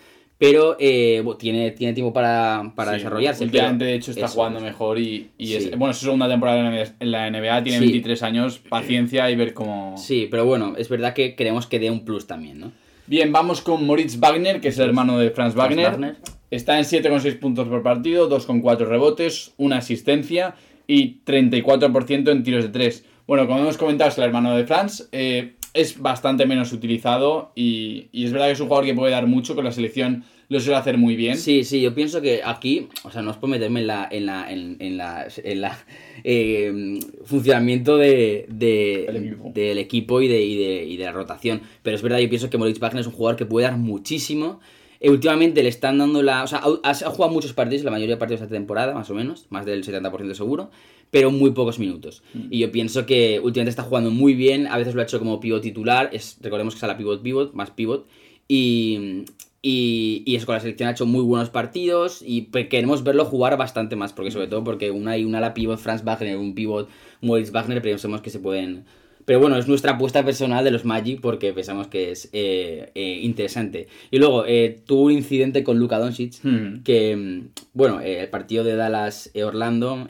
Pero 0.45 0.75
eh, 0.77 1.21
bueno, 1.23 1.37
tiene, 1.37 1.71
tiene 1.71 1.93
tiempo 1.93 2.11
para, 2.11 2.73
para 2.75 2.91
Sí, 2.91 2.97
desarrollarse. 2.97 3.43
Últimamente, 3.45 3.79
pero 3.85 3.91
de 3.91 3.97
hecho, 3.97 4.11
está 4.11 4.25
eso 4.25 4.33
jugando 4.35 4.59
mejor 4.59 4.99
y, 4.99 5.29
y 5.37 5.53
es, 5.53 5.63
Sí. 5.63 5.69
bueno, 5.77 5.91
es 5.91 5.97
su 5.97 6.03
segunda 6.05 6.27
temporada 6.27 6.59
en 6.81 6.93
en 6.99 7.11
la 7.11 7.29
NBA, 7.29 7.63
tiene 7.63 7.79
Sí. 7.79 7.85
23 7.85 8.23
años, 8.23 8.57
paciencia 8.59 9.31
y 9.31 9.35
ver 9.37 9.53
cómo... 9.53 9.95
Sí, 9.97 10.27
pero 10.29 10.45
bueno, 10.45 10.73
es 10.77 10.89
verdad 10.89 11.13
que 11.13 11.35
queremos 11.35 11.65
que 11.67 11.79
dé 11.79 11.89
un 11.89 12.03
plus 12.03 12.27
también, 12.27 12.59
¿no? 12.59 12.71
Bien, 13.07 13.31
vamos 13.31 13.61
con 13.61 13.85
Moritz 13.85 14.19
Wagner, 14.19 14.59
que 14.59 14.67
es 14.69 14.77
el 14.79 14.85
hermano 14.89 15.17
de 15.17 15.29
Franz 15.29 15.55
Wagner. 15.55 15.91
Wagner. 15.91 16.15
Está 16.51 16.77
en 16.77 16.83
7,6 16.83 17.39
puntos 17.39 17.67
por 17.69 17.81
partido, 17.81 18.29
2,4 18.29 18.85
rebotes, 18.85 19.53
una 19.57 19.77
asistencia 19.77 20.55
y 20.87 21.19
34% 21.25 22.29
en 22.31 22.43
tiros 22.43 22.63
de 22.65 22.69
3. 22.69 23.05
Bueno, 23.27 23.47
como 23.47 23.59
hemos 23.59 23.77
comentado, 23.77 24.09
es 24.09 24.17
el 24.17 24.25
hermano 24.25 24.55
de 24.57 24.65
Franz. 24.65 25.07
eh, 25.13 25.53
es 25.73 25.99
bastante 25.99 26.45
menos 26.45 26.71
utilizado 26.71 27.51
y, 27.55 28.05
y 28.11 28.25
es 28.25 28.31
verdad 28.31 28.45
que 28.45 28.51
es 28.51 28.59
un 28.59 28.67
jugador 28.67 28.85
que 28.85 28.93
puede 28.93 29.11
dar 29.11 29.25
mucho, 29.25 29.55
con 29.55 29.65
la 29.65 29.71
selección 29.71 30.23
lo 30.49 30.59
suele 30.59 30.77
hacer 30.77 30.97
muy 30.97 31.15
bien. 31.15 31.37
Sí, 31.37 31.63
sí, 31.63 31.81
yo 31.81 31.93
pienso 31.95 32.21
que 32.21 32.41
aquí, 32.43 32.87
o 33.03 33.11
sea, 33.11 33.21
no 33.21 33.31
es 33.31 33.37
por 33.37 33.49
meterme 33.49 33.79
en 33.81 33.87
la, 33.87 34.07
en 34.11 34.25
la, 34.25 34.51
en, 34.51 34.77
en 34.79 34.97
la, 34.97 35.27
en 35.43 35.61
la 35.61 35.77
eh, 36.23 36.99
funcionamiento 37.25 37.97
de, 37.97 38.45
de- 38.49 39.05
El 39.05 39.15
equipo. 39.17 39.51
del 39.53 39.77
equipo 39.77 40.21
y 40.21 40.27
de, 40.27 40.41
y, 40.41 40.57
de, 40.57 40.85
y 40.85 40.97
de 40.97 41.03
la 41.05 41.11
rotación. 41.11 41.61
Pero 41.81 41.95
es 41.95 42.01
verdad, 42.01 42.19
yo 42.19 42.29
pienso 42.29 42.49
que 42.49 42.57
Moritz 42.57 42.79
Wagner 42.79 43.01
es 43.01 43.07
un 43.07 43.13
jugador 43.13 43.35
que 43.37 43.45
puede 43.45 43.67
dar 43.67 43.77
muchísimo. 43.77 44.59
Eh, 44.99 45.09
últimamente 45.09 45.63
le 45.63 45.69
están 45.69 45.97
dando 45.97 46.21
la. 46.23 46.43
O 46.43 46.47
sea, 46.47 46.61
ha, 46.83 46.89
ha 46.91 46.93
jugado 47.09 47.33
muchos 47.33 47.53
partidos, 47.53 47.83
la 47.83 47.91
mayoría 47.91 48.15
de 48.15 48.19
partidos 48.19 48.39
de 48.41 48.45
esta 48.45 48.55
temporada, 48.55 48.93
más 48.93 49.09
o 49.09 49.13
menos, 49.15 49.47
más 49.49 49.65
del 49.65 49.83
70% 49.83 50.33
seguro, 50.33 50.71
pero 51.11 51.29
muy 51.31 51.51
pocos 51.51 51.77
minutos. 51.79 52.23
Mm. 52.33 52.47
Y 52.51 52.59
yo 52.59 52.71
pienso 52.71 53.05
que 53.05 53.39
últimamente 53.43 53.69
está 53.71 53.83
jugando 53.83 54.11
muy 54.11 54.33
bien, 54.33 54.67
a 54.67 54.77
veces 54.77 54.93
lo 54.95 55.01
ha 55.01 55.03
hecho 55.03 55.19
como 55.19 55.39
pivot 55.41 55.61
titular, 55.61 56.09
es, 56.13 56.37
recordemos 56.41 56.73
que 56.73 56.77
es 56.77 56.83
a 56.83 56.87
la 56.87 56.97
pivot 56.97 57.21
pivot, 57.21 57.53
más 57.53 57.71
pivot, 57.71 58.07
y, 58.47 59.23
y, 59.65 60.23
y 60.25 60.35
eso 60.35 60.45
con 60.45 60.55
la 60.55 60.61
selección 60.61 60.89
ha 60.89 60.91
hecho 60.91 61.05
muy 61.05 61.23
buenos 61.23 61.49
partidos 61.49 62.21
y 62.21 62.47
queremos 62.69 63.03
verlo 63.05 63.23
jugar 63.23 63.57
bastante 63.57 63.95
más, 63.95 64.11
porque 64.11 64.29
sobre 64.29 64.47
todo 64.47 64.61
porque 64.65 64.91
una 64.91 65.17
y 65.17 65.23
una 65.23 65.39
la 65.39 65.53
pivot 65.53 65.79
Franz 65.79 66.03
Wagner, 66.03 66.37
un 66.37 66.53
pivot 66.53 66.89
Moritz 67.21 67.51
Wagner, 67.51 67.81
pensamos 67.81 68.21
que 68.21 68.29
se 68.29 68.39
pueden... 68.39 68.83
Pero 69.23 69.39
bueno, 69.39 69.55
es 69.55 69.69
nuestra 69.69 69.93
apuesta 69.93 70.25
personal 70.25 70.65
de 70.65 70.71
los 70.71 70.83
Magic 70.83 71.21
porque 71.21 71.53
pensamos 71.53 71.87
que 71.87 72.11
es 72.11 72.27
eh, 72.33 72.91
eh, 72.93 73.19
interesante. 73.21 73.87
Y 74.11 74.17
luego, 74.19 74.43
eh, 74.45 74.81
tuvo 74.85 75.03
un 75.03 75.13
incidente 75.13 75.63
con 75.63 75.79
Luka 75.79 75.97
Doncic, 75.97 76.43
Hmm. 76.43 76.83
que, 76.83 77.15
mm, 77.15 77.47
bueno, 77.73 78.01
el 78.01 78.27
partido 78.27 78.65
de 78.65 78.75
Dallas-Orlando, 78.75 80.09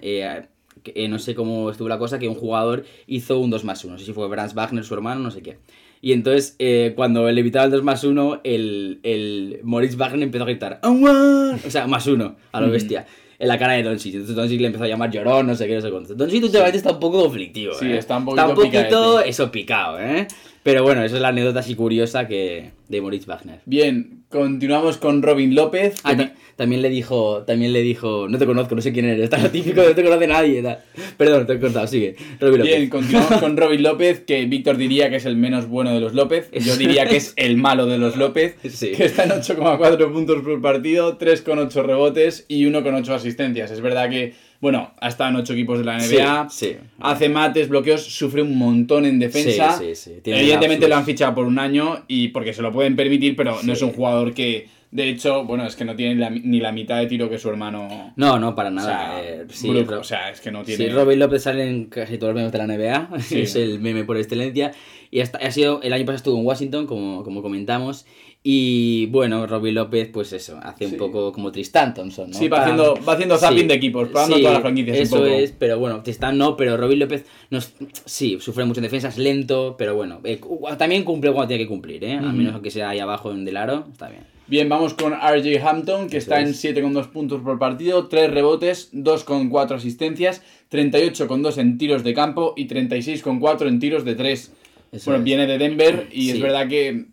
no 1.09 1.19
sé 1.19 1.35
cómo 1.35 1.69
estuvo 1.69 1.87
la 1.89 1.99
cosa, 1.99 2.17
que 2.17 2.27
un 2.27 2.33
jugador 2.33 2.85
hizo 3.05 3.37
un 3.37 3.51
2 3.51 3.63
más 3.63 3.83
1, 3.85 3.93
no 3.93 3.99
sé 3.99 4.05
si 4.05 4.13
fue 4.13 4.27
Franz 4.29 4.55
Wagner, 4.55 4.83
su 4.83 4.95
hermano, 4.95 5.21
no 5.21 5.29
sé 5.29 5.43
qué. 5.43 5.57
Y 6.05 6.11
entonces, 6.11 6.57
eh, 6.59 6.91
cuando 6.97 7.31
le 7.31 7.39
evitaba 7.39 7.63
el 7.63 7.71
2 7.71 7.81
más 7.81 8.03
1, 8.03 8.41
el, 8.43 8.99
el 9.03 9.61
Moritz 9.63 9.95
Wagner 9.95 10.23
empezó 10.23 10.43
a 10.43 10.47
gritar, 10.47 10.81
o 10.83 11.69
sea, 11.69 11.87
más 11.87 12.05
1, 12.05 12.35
a 12.51 12.59
lo 12.59 12.69
bestia, 12.69 13.05
en 13.39 13.47
la 13.47 13.57
cara 13.57 13.71
de 13.73 13.83
Doncic. 13.83 14.15
Entonces 14.15 14.35
Doncic 14.35 14.59
le 14.59 14.67
empezó 14.67 14.83
a 14.83 14.89
llamar 14.89 15.11
llorón, 15.11 15.47
no 15.47 15.55
sé 15.55 15.65
qué, 15.65 15.75
no 15.75 15.81
sé 15.81 15.89
cuánto. 15.89 16.13
Doncic 16.13 16.43
últimamente 16.43 16.75
está 16.77 16.91
un 16.91 16.99
poco 16.99 17.21
conflictivo, 17.23 17.73
Sí, 17.75 17.85
¿eh? 17.85 17.97
está 17.99 18.17
un 18.17 18.25
poquito 18.25 18.47
poquito 18.53 18.69
picadete. 18.89 19.29
eso 19.29 19.49
picado, 19.49 19.97
¿eh? 20.01 20.27
Pero 20.63 20.83
bueno, 20.83 21.03
esa 21.03 21.15
es 21.17 21.21
la 21.21 21.27
anécdota 21.29 21.59
así 21.59 21.75
curiosa 21.75 22.27
que 22.27 22.71
de 22.87 23.01
Moritz 23.01 23.25
Wagner. 23.25 23.59
Bien, 23.65 24.23
continuamos 24.29 24.97
con 24.97 25.21
Robin 25.21 25.55
López. 25.55 25.95
Ah, 26.03 26.15
ta- 26.15 26.33
también 26.55 26.81
le 26.81 26.89
dijo, 26.89 27.43
también 27.43 27.73
le 27.73 27.81
dijo, 27.81 28.27
no 28.29 28.37
te 28.37 28.45
conozco, 28.45 28.73
no 28.75 28.81
sé 28.81 28.93
quién 28.93 29.05
eres, 29.05 29.25
está 29.25 29.49
típico, 29.51 29.81
no 29.83 29.93
te 29.93 30.03
conoce 30.03 30.25
nadie. 30.27 30.61
tal. 30.63 30.79
Perdón, 31.17 31.45
te 31.47 31.53
he 31.53 31.59
cortado, 31.59 31.85
sigue. 31.87 32.15
Robbie 32.39 32.59
López. 32.59 32.75
Bien, 32.77 32.89
continuamos 32.89 33.39
con 33.41 33.57
Robin 33.57 33.83
López, 33.83 34.21
que 34.21 34.45
Víctor 34.45 34.77
diría 34.77 35.09
que 35.09 35.17
es 35.17 35.25
el 35.25 35.35
menos 35.35 35.67
bueno 35.67 35.93
de 35.93 35.99
los 35.99 36.13
López. 36.13 36.49
Yo 36.51 36.77
diría 36.77 37.05
que 37.07 37.17
es 37.17 37.33
el 37.35 37.57
malo 37.57 37.85
de 37.85 37.97
los 37.97 38.15
López, 38.15 38.55
Sí. 38.69 38.91
que 38.91 39.03
está 39.05 39.25
en 39.25 39.31
8,4 39.31 40.13
puntos 40.13 40.41
por 40.43 40.61
partido, 40.61 41.17
3,8 41.17 41.83
rebotes 41.83 42.45
y 42.47 42.65
1,8 42.65 43.09
asistencias. 43.13 43.69
Es 43.71 43.81
verdad 43.81 44.09
que, 44.09 44.33
bueno, 44.63 44.93
ha 45.01 45.09
estado 45.09 45.29
en 45.31 45.35
8 45.35 45.51
equipos 45.53 45.77
de 45.77 45.83
la 45.83 45.97
NBA, 45.97 46.47
Sí, 46.49 46.67
sí. 46.67 46.75
hace 47.01 47.27
mates, 47.27 47.67
bloqueos, 47.67 48.01
sufre 48.01 48.41
un 48.41 48.57
montón 48.57 49.03
en 49.05 49.19
defensa. 49.19 49.77
Sí, 49.77 49.87
sí, 49.93 49.95
sí. 50.13 50.19
Tiene 50.23 50.39
Evidentemente 50.39 50.87
lo 50.87 50.95
han 50.95 51.03
fichado 51.03 51.35
por 51.35 51.45
un 51.45 51.59
año 51.59 52.05
y 52.07 52.29
porque 52.29 52.53
se 52.53 52.61
lo 52.61 52.71
pueden 52.71 52.95
permitir, 52.95 53.35
pero 53.35 53.57
no 53.61 53.73
es 53.73 53.81
un 53.81 53.91
jugador 53.91 54.33
que, 54.33 54.69
de 54.91 55.09
hecho, 55.09 55.43
bueno, 55.43 55.65
es 55.65 55.75
que 55.75 55.83
no 55.83 55.95
tiene 55.97 56.15
la- 56.15 56.29
ni 56.29 56.61
la 56.61 56.71
mitad 56.71 56.97
de 56.99 57.07
tiro 57.07 57.29
que 57.29 57.37
su 57.39 57.49
hermano. 57.49 58.13
No, 58.15 58.39
no, 58.39 58.55
para 58.55 58.69
O 58.69 58.71
nada. 58.71 58.87
sea, 59.19 59.21
eh, 59.23 59.45
sí, 59.49 59.69
Brook, 59.69 59.89
Ro- 59.91 59.99
o 59.99 60.03
sea, 60.05 60.29
es 60.29 60.39
que 60.39 60.49
no 60.49 60.63
tiene. 60.63 60.85
sí, 60.85 60.89
Robin 60.91 61.19
López 61.19 61.43
sale 61.43 61.69
en 61.69 61.85
casi 61.87 62.17
todos 62.17 62.33
los 62.33 62.37
memes 62.41 62.51
de 62.53 62.57
la 62.59 62.63
NBA, 62.65 63.09
Sí. 63.19 63.41
es 63.41 63.55
el 63.57 63.81
meme 63.81 64.05
por 64.05 64.15
excelencia. 64.17 64.71
Y 65.11 65.19
hasta, 65.19 65.39
ha 65.39 65.51
sido, 65.51 65.81
el 65.83 65.91
año 65.93 66.05
pasado 66.05 66.15
estuvo 66.17 66.39
en 66.39 66.45
Washington, 66.45 66.87
como, 66.87 67.23
como 67.23 67.41
comentamos. 67.41 68.05
Y 68.45 69.05
bueno, 69.05 69.47
Robin 69.47 69.73
López, 69.73 70.09
pues 70.11 70.33
eso, 70.33 70.59
hace 70.61 70.85
Sí. 70.87 70.91
un 70.91 70.97
poco 70.97 71.31
como 71.31 71.49
Tristan 71.53 71.93
Thompson, 71.93 72.29
¿no? 72.29 72.37
Sí, 72.37 72.49
va 72.49 72.61
haciendo, 72.61 72.93
va 73.07 73.13
haciendo 73.13 73.37
zapping 73.37 73.69
de 73.69 73.75
equipos, 73.75 74.09
probando 74.09 74.35
Sí, 74.35 74.41
todas 74.41 74.55
las 74.55 74.61
franquicias 74.63 74.97
Eso 74.97 75.15
un 75.15 75.21
poco. 75.21 75.33
es, 75.33 75.51
pero 75.57 75.79
bueno, 75.79 76.03
Tristan 76.03 76.37
no, 76.37 76.57
pero 76.57 76.75
Robin 76.75 76.99
López 76.99 77.25
nos, 77.51 77.71
sí, 78.03 78.37
sufre 78.41 78.65
mucho 78.65 78.81
en 78.81 78.83
defensa, 78.83 79.07
es 79.07 79.17
lento, 79.17 79.75
pero 79.77 79.95
bueno, 79.95 80.19
eh, 80.25 80.41
también 80.77 81.05
cumple 81.05 81.31
cuando 81.31 81.47
tiene 81.47 81.63
que 81.63 81.69
cumplir, 81.69 82.03
¿eh? 82.03 82.15
Al 82.17 82.33
menos 82.33 82.53
aunque 82.53 82.69
sea 82.69 82.89
ahí 82.89 82.99
abajo 82.99 83.31
en 83.31 83.45
Del 83.45 83.55
Aro, 83.55 83.87
está 83.89 84.09
bien. 84.09 84.23
Bien, 84.45 84.67
vamos 84.67 84.93
con 84.93 85.13
RJ 85.13 85.65
Hampton, 85.65 86.09
que 86.09 86.17
Eso 86.17 86.25
está 86.25 86.41
en 86.41 86.49
es. 86.49 86.61
7,2 86.61 87.07
puntos 87.11 87.39
por 87.41 87.57
partido, 87.57 88.07
3 88.09 88.29
rebotes, 88.29 88.89
2,4 88.91 89.75
asistencias, 89.75 90.41
38,2 90.69 91.57
en 91.59 91.77
tiros 91.77 92.03
de 92.03 92.13
campo 92.13 92.53
y 92.57 92.67
36,4 92.67 93.69
en 93.69 93.79
tiros 93.79 94.03
de 94.03 94.15
3. 94.15 94.51
Eso 94.91 95.09
Bueno, 95.11 95.19
es. 95.19 95.23
viene 95.23 95.47
de 95.47 95.57
Denver 95.57 96.07
y 96.11 96.29
es 96.31 96.41
verdad 96.41 96.67
que 96.67 97.05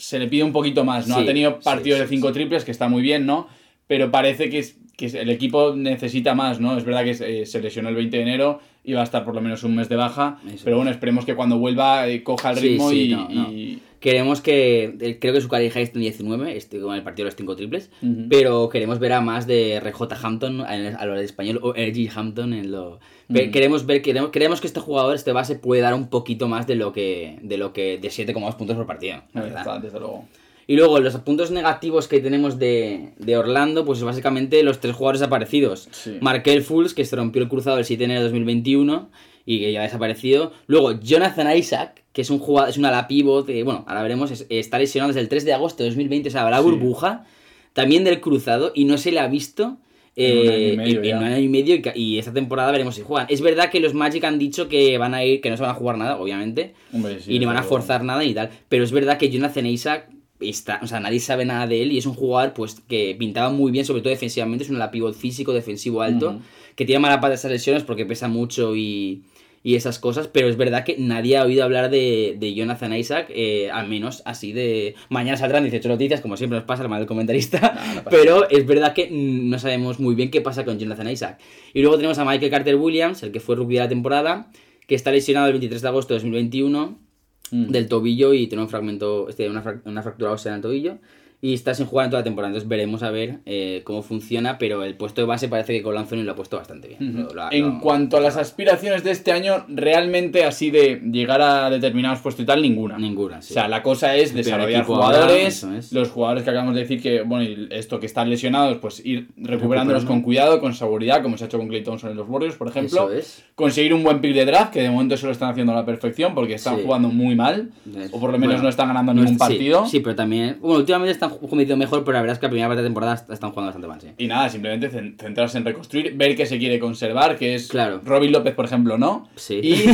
se 0.00 0.18
le 0.18 0.26
pide 0.28 0.42
un 0.44 0.52
poquito 0.52 0.84
más, 0.84 1.06
¿no? 1.08 1.16
Sí, 1.16 1.22
ha 1.22 1.26
tenido 1.26 1.60
partidos 1.60 1.98
sí, 1.98 2.02
de 2.04 2.08
5 2.08 2.28
sí. 2.28 2.34
triples, 2.34 2.64
que 2.64 2.70
está 2.70 2.88
muy 2.88 3.02
bien, 3.02 3.26
¿no? 3.26 3.48
Pero 3.86 4.10
parece 4.10 4.50
que, 4.50 4.58
es- 4.60 4.76
que 4.96 5.06
el 5.06 5.30
equipo 5.30 5.74
necesita 5.76 6.34
más, 6.34 6.60
¿no? 6.60 6.76
Es 6.76 6.84
verdad 6.84 7.04
que 7.04 7.42
eh, 7.42 7.46
se 7.46 7.60
lesionó 7.60 7.88
el 7.90 7.94
20 7.96 8.16
de 8.18 8.22
enero 8.22 8.60
y 8.84 8.92
va 8.94 9.00
a 9.00 9.04
estar 9.04 9.24
por 9.24 9.34
lo 9.34 9.40
menos 9.40 9.62
un 9.64 9.76
mes 9.76 9.88
de 9.88 9.96
baja, 9.96 10.38
Eso 10.46 10.64
pero 10.64 10.76
bueno, 10.76 10.90
esperemos 10.90 11.24
que 11.24 11.34
cuando 11.34 11.58
vuelva 11.58 12.08
eh, 12.08 12.22
coja 12.22 12.50
el 12.50 12.56
ritmo 12.56 12.90
sí, 12.90 13.02
y, 13.10 13.14
no, 13.14 13.28
no. 13.28 13.52
y- 13.52 13.82
Queremos 14.00 14.40
que. 14.40 14.96
eh, 14.98 15.18
Creo 15.20 15.34
que 15.34 15.42
su 15.42 15.48
career 15.50 15.70
high 15.72 15.82
está 15.82 15.98
en 15.98 16.02
19, 16.04 16.56
este, 16.56 16.80
con 16.80 16.94
el 16.96 17.02
partido 17.02 17.24
de 17.26 17.32
los 17.32 17.36
5 17.36 17.54
triples. 17.54 17.90
Pero 18.30 18.70
queremos 18.70 18.98
ver 18.98 19.12
a 19.12 19.20
más 19.20 19.46
de 19.46 19.78
RJ 19.78 20.14
Hampton 20.22 20.62
a 20.62 21.04
lo 21.04 21.14
de 21.16 21.22
español 21.26 21.60
o 21.62 21.74
RG 21.74 22.08
Hampton 22.16 22.54
en 22.54 22.72
lo. 22.72 22.98
Queremos 23.30 23.84
ver, 23.84 24.00
queremos, 24.00 24.30
creemos 24.32 24.62
que 24.62 24.68
este 24.68 24.80
jugador, 24.80 25.14
este 25.14 25.32
base, 25.32 25.54
puede 25.56 25.82
dar 25.82 25.92
un 25.92 26.08
poquito 26.08 26.48
más 26.48 26.66
de 26.66 26.76
lo 26.76 26.94
que. 26.94 27.40
de 27.42 27.58
lo 27.58 27.74
que. 27.74 27.98
de 27.98 28.08
7,2 28.08 28.56
puntos 28.56 28.74
por 28.74 28.86
partido. 28.86 29.16
la 29.34 29.40
Ahí 29.42 29.46
verdad. 29.48 29.60
está, 29.60 29.78
desde 29.80 29.98
luego. 30.00 30.24
Y 30.70 30.76
luego 30.76 31.00
los 31.00 31.16
puntos 31.16 31.50
negativos 31.50 32.06
que 32.06 32.20
tenemos 32.20 32.56
de, 32.60 33.08
de 33.18 33.36
Orlando, 33.36 33.84
pues 33.84 33.98
es 33.98 34.04
básicamente 34.04 34.62
los 34.62 34.78
tres 34.78 34.94
jugadores 34.94 35.18
desaparecidos. 35.18 35.88
Sí. 35.90 36.18
Markel 36.20 36.62
Fultz, 36.62 36.94
que 36.94 37.04
se 37.04 37.16
rompió 37.16 37.42
el 37.42 37.48
cruzado 37.48 37.78
el 37.78 37.84
7 37.84 37.98
de 37.98 38.04
enero 38.04 38.20
de 38.20 38.26
2021 38.26 39.10
y 39.44 39.58
que 39.58 39.72
ya 39.72 39.80
ha 39.80 39.82
desaparecido. 39.82 40.52
Luego 40.68 40.92
Jonathan 41.00 41.56
Isaac, 41.56 42.04
que 42.12 42.22
es 42.22 42.30
un 42.30 42.38
jugador, 42.38 42.70
es 42.70 42.78
un 42.78 42.84
ala 42.84 43.08
pivot, 43.08 43.46
que, 43.46 43.64
bueno, 43.64 43.84
ahora 43.88 44.02
veremos, 44.02 44.30
es- 44.30 44.46
está 44.48 44.78
lesionado 44.78 45.08
desde 45.08 45.22
el 45.22 45.28
3 45.28 45.44
de 45.44 45.54
agosto 45.54 45.82
de 45.82 45.88
2020, 45.88 46.28
o 46.28 46.30
sea, 46.32 46.48
la 46.48 46.58
Sí. 46.58 46.62
burbuja, 46.62 47.24
también 47.72 48.04
del 48.04 48.20
cruzado, 48.20 48.70
y 48.72 48.84
no 48.84 48.96
se 48.96 49.10
le 49.10 49.18
ha 49.18 49.26
visto. 49.26 49.78
En 50.14 50.38
un 50.38 50.48
año 50.48 50.56
y 50.58 50.70
eh, 50.70 50.76
medio 50.76 51.02
en- 51.02 51.16
un 51.18 51.24
año 51.24 51.38
y 51.38 51.48
medio 51.48 51.80
y, 51.96 52.18
esta 52.18 52.32
temporada 52.32 52.70
veremos 52.70 52.94
si 52.94 53.02
juegan. 53.02 53.26
Es 53.28 53.40
verdad 53.40 53.70
que 53.70 53.80
los 53.80 53.94
Magic 53.94 54.22
han 54.22 54.38
dicho 54.38 54.68
que 54.68 54.98
van 54.98 55.14
a 55.14 55.24
ir, 55.24 55.40
que 55.40 55.50
no 55.50 55.56
se 55.56 55.62
van 55.62 55.70
a 55.72 55.74
jugar 55.74 55.98
nada, 55.98 56.16
obviamente, 56.18 56.74
Hombre, 56.92 57.18
sí, 57.20 57.32
y 57.34 57.38
ni 57.40 57.44
van 57.46 57.56
a 57.56 57.62
forzar 57.64 58.04
nada 58.04 58.22
y 58.24 58.34
tal. 58.34 58.50
Pero 58.68 58.84
es 58.84 58.92
verdad 58.92 59.18
que 59.18 59.30
Jonathan 59.30 59.66
Isaac 59.66 60.10
está, 60.40 60.80
o 60.82 60.86
sea, 60.86 61.00
nadie 61.00 61.20
sabe 61.20 61.44
nada 61.44 61.66
de 61.66 61.82
él 61.82 61.92
y 61.92 61.98
es 61.98 62.06
un 62.06 62.14
jugador 62.14 62.54
pues 62.54 62.80
que 62.88 63.14
pintaba 63.18 63.50
muy 63.50 63.72
bien, 63.72 63.84
sobre 63.84 64.02
todo 64.02 64.10
defensivamente, 64.10 64.64
es 64.64 64.70
un 64.70 64.76
ala 64.76 64.90
pivot 64.90 65.14
físico, 65.14 65.52
defensivo 65.52 66.02
alto, 66.02 66.40
que 66.76 66.84
tiene 66.84 67.00
mala 67.00 67.20
pata 67.20 67.34
esas 67.34 67.50
lesiones 67.50 67.84
porque 67.84 68.06
pesa 68.06 68.28
mucho 68.28 68.74
y, 68.76 69.22
y 69.62 69.74
esas 69.74 69.98
cosas, 69.98 70.28
pero 70.28 70.48
es 70.48 70.56
verdad 70.56 70.84
que 70.84 70.96
nadie 70.98 71.36
ha 71.36 71.44
oído 71.44 71.64
hablar 71.64 71.90
de, 71.90 72.36
de 72.38 72.54
Jonathan 72.54 72.94
Isaac, 72.94 73.26
eh, 73.30 73.70
al 73.70 73.88
menos 73.88 74.22
así 74.24 74.52
de... 74.52 74.94
Mañana 75.10 75.36
saldrán 75.36 75.64
18 75.64 75.88
noticias, 75.88 76.20
como 76.20 76.36
siempre 76.36 76.58
nos 76.58 76.66
pasa, 76.66 76.82
el 76.82 76.88
mal 76.88 77.00
del 77.00 77.08
comentarista, 77.08 77.60
No, 77.74 77.94
no 77.94 78.04
pasa 78.04 78.10
pero 78.10 78.48
es 78.48 78.66
verdad 78.66 78.94
que 78.94 79.08
no 79.10 79.58
sabemos 79.58 80.00
muy 80.00 80.14
bien 80.14 80.30
qué 80.30 80.40
pasa 80.40 80.64
con 80.64 80.78
Jonathan 80.78 81.10
Isaac. 81.10 81.40
Y 81.74 81.82
luego 81.82 81.96
tenemos 81.96 82.18
a 82.18 82.24
Michael 82.24 82.50
Carter 82.50 82.76
Williams, 82.76 83.22
el 83.22 83.32
que 83.32 83.40
fue 83.40 83.56
rookie 83.56 83.74
de 83.74 83.80
la 83.80 83.88
temporada, 83.88 84.50
que 84.86 84.94
está 84.94 85.12
lesionado 85.12 85.46
el 85.46 85.52
23 85.52 85.82
de 85.82 85.88
agosto 85.88 86.14
de 86.14 86.20
2021 86.20 87.09
Mm. 87.50 87.68
del 87.70 87.88
tobillo 87.88 88.32
y 88.32 88.46
tiene 88.46 88.62
un 88.62 88.68
fragmento, 88.68 89.28
este, 89.28 89.48
una, 89.48 89.82
una 89.84 90.02
fractura 90.02 90.30
ósea 90.32 90.52
en 90.52 90.56
el 90.56 90.62
tobillo 90.62 90.98
y 91.42 91.54
está 91.54 91.74
sin 91.74 91.86
jugar 91.86 92.04
en 92.04 92.10
toda 92.10 92.20
la 92.20 92.24
temporada. 92.24 92.48
Entonces 92.50 92.68
veremos 92.68 93.02
a 93.02 93.10
ver 93.10 93.38
eh, 93.46 93.80
cómo 93.84 94.02
funciona, 94.02 94.58
pero 94.58 94.84
el 94.84 94.94
puesto 94.94 95.20
de 95.22 95.26
base 95.26 95.48
parece 95.48 95.72
que 95.72 95.82
con 95.82 95.96
Anthony 95.96 96.16
lo 96.22 96.32
ha 96.32 96.36
puesto 96.36 96.56
bastante 96.58 96.88
bien. 96.88 97.14
Lo- 97.22 97.32
lo 97.34 97.50
en 97.52 97.62
lo- 97.76 97.80
cuanto 97.80 98.16
a 98.18 98.20
las 98.20 98.36
aspiraciones 98.36 99.04
de 99.04 99.10
este 99.12 99.32
año, 99.32 99.64
realmente 99.68 100.44
así 100.44 100.70
de 100.70 101.00
llegar 101.10 101.40
a 101.40 101.70
determinados 101.70 102.20
puestos 102.20 102.42
y 102.42 102.46
tal, 102.46 102.60
ninguna. 102.60 102.98
Ninguna, 102.98 103.40
sí. 103.42 103.52
O 103.52 103.54
sea, 103.54 103.68
la 103.68 103.82
cosa 103.82 104.14
es 104.16 104.34
desarrollar 104.34 104.82
ahora, 104.82 104.84
jugadores, 104.84 105.46
eso 105.56 105.72
es. 105.74 105.92
los 105.92 106.10
jugadores 106.10 106.44
que 106.44 106.50
acabamos 106.50 106.74
de 106.74 106.80
decir 106.82 107.00
que, 107.00 107.22
bueno, 107.22 107.44
y 107.44 107.68
esto 107.70 107.98
que 108.00 108.06
están 108.06 108.28
lesionados, 108.28 108.76
pues 108.78 109.04
ir 109.04 109.28
recuperándolos 109.36 110.02
Recuperando. 110.02 110.06
con 110.08 110.20
cuidado, 110.22 110.60
con 110.60 110.74
seguridad, 110.74 111.22
como 111.22 111.38
se 111.38 111.44
ha 111.44 111.46
hecho 111.46 111.56
con 111.58 111.68
Clay 111.68 111.82
Thompson 111.82 112.10
en 112.10 112.16
los 112.18 112.28
Warriors, 112.28 112.56
por 112.56 112.68
ejemplo. 112.68 113.10
Eso 113.10 113.12
es. 113.12 113.44
Conseguir 113.54 113.94
un 113.94 114.02
buen 114.02 114.20
pick 114.20 114.34
de 114.34 114.44
draft, 114.44 114.72
que 114.72 114.82
de 114.82 114.90
momento 114.90 115.16
se 115.16 115.24
lo 115.26 115.32
están 115.32 115.50
haciendo 115.50 115.72
a 115.72 115.76
la 115.76 115.86
perfección, 115.86 116.34
porque 116.34 116.54
están 116.54 116.76
Sí. 116.76 116.82
jugando 116.84 117.08
muy 117.08 117.34
mal, 117.34 117.70
o 118.12 118.20
por 118.20 118.30
lo 118.30 118.38
menos 118.38 118.54
Bueno, 118.56 118.62
no 118.64 118.68
están 118.68 118.88
ganando 118.88 119.14
no 119.14 119.20
ningún 119.22 119.34
es- 119.34 119.38
partido. 119.38 119.84
Sí, 119.86 119.92
sí, 119.92 120.00
pero 120.00 120.14
también. 120.16 120.58
Bueno, 120.60 120.76
últimamente 120.78 121.12
están 121.12 121.29
compitiendo 121.38 121.76
mejor, 121.76 122.04
pero 122.04 122.14
la 122.14 122.20
verdad 122.22 122.34
es 122.34 122.38
que 122.40 122.46
la 122.46 122.50
primera 122.50 122.68
parte 122.68 122.82
de 122.82 122.86
temporada 122.88 123.14
est- 123.14 123.30
están 123.30 123.50
jugando 123.50 123.66
bastante 123.68 123.86
mal, 123.88 124.00
sí. 124.00 124.08
Y 124.24 124.26
nada, 124.26 124.48
simplemente 124.48 124.90
cen- 124.90 125.16
centrarse 125.20 125.58
en 125.58 125.64
reconstruir, 125.64 126.14
ver 126.16 126.34
qué 126.36 126.46
se 126.46 126.58
quiere 126.58 126.78
conservar, 126.78 127.36
que 127.38 127.54
es 127.54 127.68
Claro. 127.68 128.00
Robin 128.04 128.32
López, 128.32 128.54
por 128.54 128.64
ejemplo, 128.64 128.98
no. 128.98 129.28
Sí. 129.36 129.60
Y, 129.62 129.84